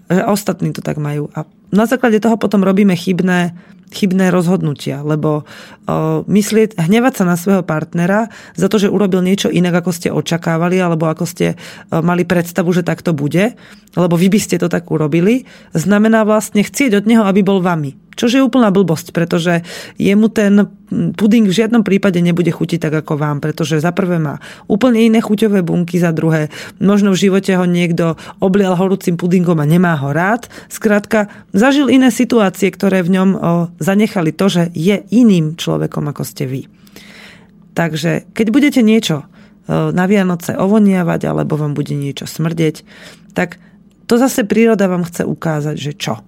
Ostatní 0.09 0.73
to 0.73 0.81
tak 0.81 0.97
majú. 0.97 1.29
A 1.37 1.45
na 1.69 1.85
základe 1.85 2.17
toho 2.17 2.33
potom 2.33 2.65
robíme 2.65 2.97
chybné 2.97 3.53
chybné 3.89 4.29
rozhodnutia, 4.29 5.01
lebo 5.01 5.43
uh, 5.43 6.21
myslieť, 6.29 6.77
hnevať 6.77 7.13
sa 7.21 7.25
na 7.25 7.35
svojho 7.35 7.65
partnera 7.65 8.29
za 8.53 8.69
to, 8.69 8.77
že 8.77 8.89
urobil 8.89 9.25
niečo 9.25 9.49
inak, 9.49 9.81
ako 9.81 9.91
ste 9.91 10.13
očakávali, 10.13 10.77
alebo 10.77 11.09
ako 11.09 11.25
ste 11.25 11.57
uh, 11.57 11.99
mali 12.05 12.23
predstavu, 12.23 12.69
že 12.69 12.85
tak 12.85 13.01
to 13.01 13.17
bude, 13.17 13.57
lebo 13.97 14.15
vy 14.15 14.29
by 14.29 14.39
ste 14.39 14.61
to 14.61 14.69
tak 14.69 14.87
urobili, 14.93 15.49
znamená 15.73 16.21
vlastne 16.21 16.61
chcieť 16.61 17.01
od 17.01 17.05
neho, 17.09 17.25
aby 17.25 17.41
bol 17.41 17.65
vami. 17.65 17.97
Čož 18.19 18.35
je 18.35 18.43
úplná 18.43 18.67
blbosť, 18.67 19.15
pretože 19.15 19.63
jemu 19.95 20.27
ten 20.27 20.67
puding 21.15 21.47
v 21.47 21.55
žiadnom 21.55 21.87
prípade 21.87 22.19
nebude 22.19 22.51
chutiť 22.51 22.83
tak 22.83 23.07
ako 23.07 23.15
vám, 23.15 23.39
pretože 23.39 23.79
za 23.79 23.95
prvé 23.95 24.19
má 24.19 24.43
úplne 24.67 24.99
iné 24.99 25.23
chuťové 25.23 25.63
bunky, 25.63 25.95
za 26.03 26.11
druhé 26.11 26.51
možno 26.83 27.15
v 27.15 27.21
živote 27.31 27.55
ho 27.55 27.63
niekto 27.63 28.19
oblial 28.43 28.75
horúcim 28.75 29.15
pudingom 29.15 29.63
a 29.63 29.69
nemá 29.69 29.95
ho 29.95 30.11
rád. 30.11 30.51
Skrátka, 30.67 31.31
zažil 31.55 31.87
iné 31.87 32.11
situácie, 32.11 32.67
ktoré 32.67 33.07
v 33.07 33.15
ňom 33.15 33.29
zanechali 33.79 34.35
to, 34.35 34.51
že 34.51 34.63
je 34.75 34.99
iným 35.15 35.55
človekom 35.55 36.11
ako 36.11 36.27
ste 36.27 36.43
vy. 36.43 36.67
Takže 37.71 38.27
keď 38.35 38.47
budete 38.51 38.83
niečo 38.83 39.23
na 39.71 40.05
Vianoce 40.11 40.59
ovoniavať 40.59 41.23
alebo 41.23 41.55
vám 41.55 41.71
bude 41.71 41.95
niečo 41.95 42.27
smrdeť, 42.27 42.83
tak 43.31 43.63
to 44.11 44.19
zase 44.19 44.43
príroda 44.43 44.91
vám 44.91 45.07
chce 45.07 45.23
ukázať, 45.23 45.77
že 45.79 45.93
čo 45.95 46.19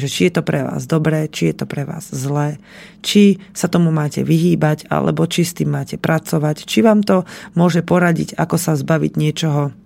že 0.00 0.08
či 0.08 0.20
je 0.28 0.40
to 0.40 0.42
pre 0.42 0.64
vás 0.64 0.88
dobré, 0.88 1.28
či 1.28 1.52
je 1.52 1.62
to 1.62 1.66
pre 1.68 1.84
vás 1.84 2.08
zlé, 2.08 2.56
či 3.04 3.36
sa 3.52 3.68
tomu 3.68 3.92
máte 3.92 4.24
vyhýbať, 4.24 4.88
alebo 4.88 5.28
či 5.28 5.44
s 5.44 5.52
tým 5.52 5.76
máte 5.76 6.00
pracovať, 6.00 6.64
či 6.64 6.80
vám 6.80 7.04
to 7.04 7.28
môže 7.52 7.84
poradiť, 7.84 8.40
ako 8.40 8.56
sa 8.56 8.72
zbaviť 8.74 9.12
niečoho, 9.20 9.76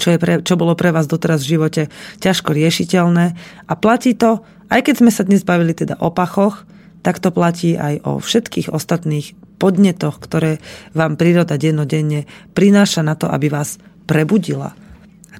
čo, 0.00 0.08
je 0.12 0.18
pre, 0.20 0.40
čo 0.40 0.56
bolo 0.56 0.72
pre 0.72 0.92
vás 0.92 1.04
doteraz 1.04 1.44
v 1.44 1.60
živote 1.60 1.82
ťažko 2.20 2.56
riešiteľné. 2.56 3.26
A 3.68 3.72
platí 3.76 4.16
to, 4.16 4.40
aj 4.72 4.80
keď 4.88 4.94
sme 5.04 5.12
sa 5.12 5.22
dnes 5.28 5.44
bavili 5.44 5.76
teda 5.76 6.00
o 6.00 6.08
pachoch, 6.08 6.64
tak 7.00 7.20
to 7.20 7.32
platí 7.32 7.76
aj 7.76 8.04
o 8.04 8.20
všetkých 8.20 8.72
ostatných 8.72 9.32
podnetoch, 9.60 10.20
ktoré 10.20 10.60
vám 10.96 11.20
príroda 11.20 11.60
dennodenne 11.60 12.28
prináša 12.56 13.04
na 13.04 13.16
to, 13.16 13.28
aby 13.28 13.52
vás 13.52 13.76
prebudila 14.08 14.76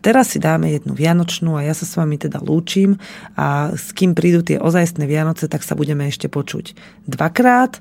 teraz 0.00 0.34
si 0.34 0.38
dáme 0.42 0.72
jednu 0.72 0.96
Vianočnú 0.96 1.56
a 1.56 1.64
ja 1.64 1.76
sa 1.76 1.84
s 1.84 1.94
vami 1.96 2.16
teda 2.16 2.40
lúčim 2.40 2.98
a 3.36 3.72
s 3.76 3.92
kým 3.92 4.16
prídu 4.16 4.40
tie 4.40 4.58
ozajstné 4.58 5.04
Vianoce, 5.04 5.46
tak 5.46 5.64
sa 5.64 5.76
budeme 5.76 6.08
ešte 6.08 6.26
počuť 6.26 6.74
dvakrát 7.06 7.78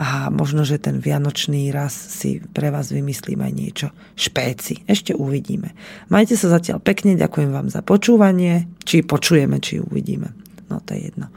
a 0.00 0.32
možno, 0.32 0.64
že 0.64 0.80
ten 0.80 0.96
Vianočný 0.96 1.68
raz 1.76 1.92
si 1.92 2.40
pre 2.40 2.72
vás 2.72 2.88
vymyslím 2.88 3.44
aj 3.44 3.52
niečo 3.52 3.88
špéci. 4.16 4.80
Ešte 4.88 5.12
uvidíme. 5.12 5.76
Majte 6.08 6.40
sa 6.40 6.48
zatiaľ 6.48 6.80
pekne, 6.80 7.20
ďakujem 7.20 7.52
vám 7.52 7.68
za 7.68 7.84
počúvanie, 7.84 8.64
či 8.88 9.04
počujeme, 9.04 9.60
či 9.60 9.76
uvidíme. 9.76 10.32
No 10.72 10.80
to 10.80 10.96
je 10.96 11.12
jedno. 11.12 11.28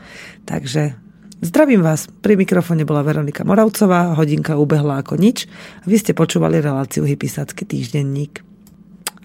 Takže 0.47 1.03
Zdravím 1.43 1.84
vás, 1.84 2.07
pri 2.07 2.39
mikrofóne 2.39 2.88
bola 2.88 3.03
Veronika 3.03 3.43
Moravcová, 3.43 4.16
hodinka 4.16 4.55
ubehla 4.55 5.03
ako 5.03 5.20
nič. 5.20 5.43
Vy 5.84 5.99
ste 5.99 6.16
počúvali 6.16 6.64
reláciu 6.64 7.03
Hypisácky 7.03 7.68
týždenník. 7.68 8.39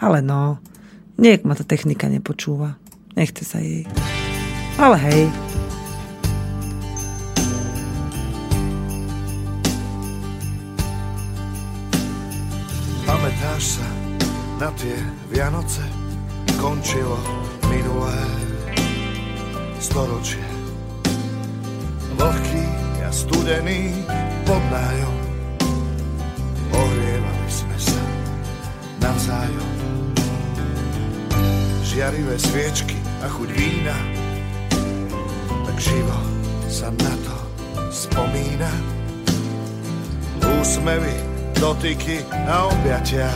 Ale 0.02 0.18
no, 0.18 0.58
Niek 1.18 1.42
ma 1.42 1.58
tá 1.58 1.66
technika 1.66 2.06
nepočúva. 2.06 2.78
Nechce 3.18 3.42
sa 3.42 3.58
jej. 3.58 3.82
Ale 4.78 4.94
hej. 5.02 5.22
Pamätáš 13.02 13.82
sa 13.82 13.88
na 14.62 14.70
tie 14.78 14.94
Vianoce? 15.34 15.82
Končilo 16.62 17.18
minulé 17.66 18.14
storočie. 19.82 20.46
Vlhký 22.14 22.66
a 23.02 23.10
studený 23.10 23.90
pod 24.46 24.62
nájom. 24.70 25.16
Ohrievali 26.78 27.48
sme 27.50 27.74
sa 27.74 28.02
navzájom 29.02 29.87
žiarivé 31.88 32.36
sviečky 32.36 33.00
a 33.24 33.32
chuť 33.32 33.48
vína, 33.56 33.96
tak 35.64 35.76
živo 35.80 36.18
sa 36.68 36.92
na 36.92 37.14
to 37.24 37.36
spomína. 37.88 38.72
Úsmevy, 40.60 41.16
dotyky 41.56 42.20
a 42.28 42.68
objatia 42.68 43.32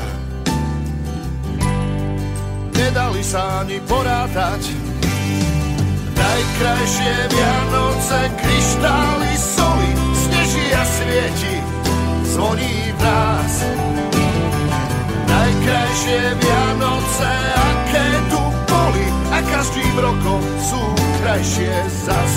nedali 2.93 3.25
sa 3.25 3.65
ani 3.65 3.81
porátať. 3.89 4.69
Najkrajšie 6.13 7.15
Vianoce, 7.33 8.21
kryštály, 8.37 9.33
soli, 9.33 9.91
sneží 10.13 10.67
a 10.77 10.83
svieti, 10.85 11.57
zvoní 12.37 12.93
v 12.93 13.01
nás. 13.01 13.55
Najkrajšie 15.25 16.21
Vianoce, 16.37 17.33
aké 17.57 18.07
každým 19.63 19.95
rokom 19.95 20.43
sú 20.59 20.83
krajšie 21.23 21.71
zas. 22.03 22.35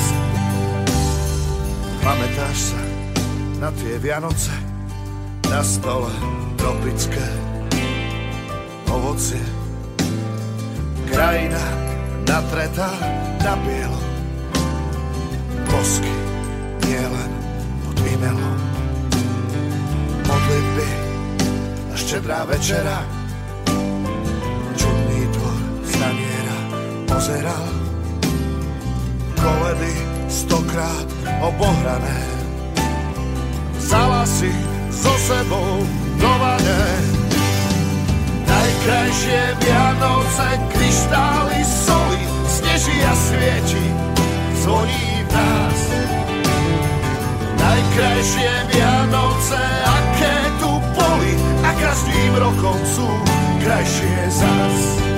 Pamätáš 2.06 2.70
sa 2.70 2.82
na 3.58 3.74
tie 3.74 3.98
Vianoce, 3.98 4.54
na 5.50 5.66
stole 5.66 6.14
tropické 6.54 7.26
ovocie. 8.94 9.42
Krajina 11.10 11.66
natretá 12.30 12.94
na 13.42 13.58
bielo, 13.58 14.02
bosky 15.66 16.14
nielen 16.86 17.32
pod 17.90 17.98
imelom. 18.06 18.60
Modlitby 20.30 20.90
a 21.90 21.96
štedrá 21.98 22.46
večera, 22.46 23.02
pozeral 27.16 27.68
koledy 29.40 29.96
stokrát 30.28 31.08
obohrané. 31.40 32.22
Vzala 33.80 34.28
si 34.28 34.52
so 34.92 35.16
sebou 35.24 35.80
do 36.20 36.32
Najkrajšie 38.46 39.42
Vianoce, 39.64 40.48
kryštály, 40.76 41.60
soli, 41.64 42.24
sneží 42.52 42.98
a 43.08 43.14
svieti, 43.16 43.86
zvoní 44.60 45.08
v 45.24 45.30
nás. 45.32 45.82
Najkrajšie 47.56 48.54
Vianoce, 48.76 49.64
aké 49.88 50.36
tu 50.60 50.72
boli 51.00 51.34
a 51.64 51.70
každým 51.80 52.32
rokom 52.44 52.80
sú 52.84 53.08
krajšie 53.64 54.20
zas. 54.36 55.15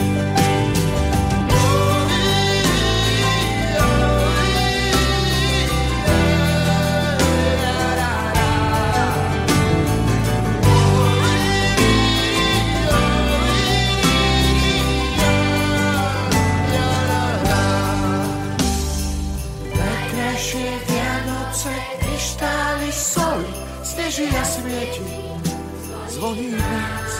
Zvoní 26.17 26.49
nás. 26.51 27.13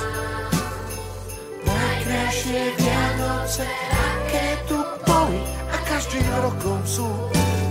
Najkrajšie 1.65 2.61
Vianoce, 2.81 3.65
aké 3.93 4.47
tu 4.65 4.77
boli 5.05 5.37
a 5.69 5.77
každým 5.85 6.25
rokom 6.41 6.81
sú 6.81 7.05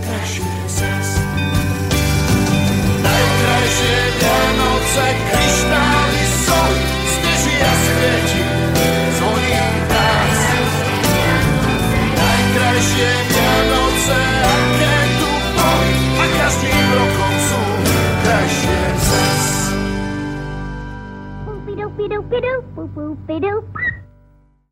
krajšie 0.07 0.55
zas. 0.71 1.09
Najkrajšie 3.03 3.97
Vianoce, 4.23 5.05
kryštály, 5.27 6.23
soli, 6.47 6.83
a 7.59 7.71
svieti, 7.75 8.43
zvoní 9.19 9.51
nás. 9.91 10.39
Najkrajšie 12.15 13.11
Vianoce, 13.27 14.19
aké 14.47 14.96
Beedoo, 22.07 22.23
beedoo, 22.31 22.59
boop, 22.75 22.93
boop, 22.93 23.25
beedoo, 23.27 23.61
boop. 23.61 23.76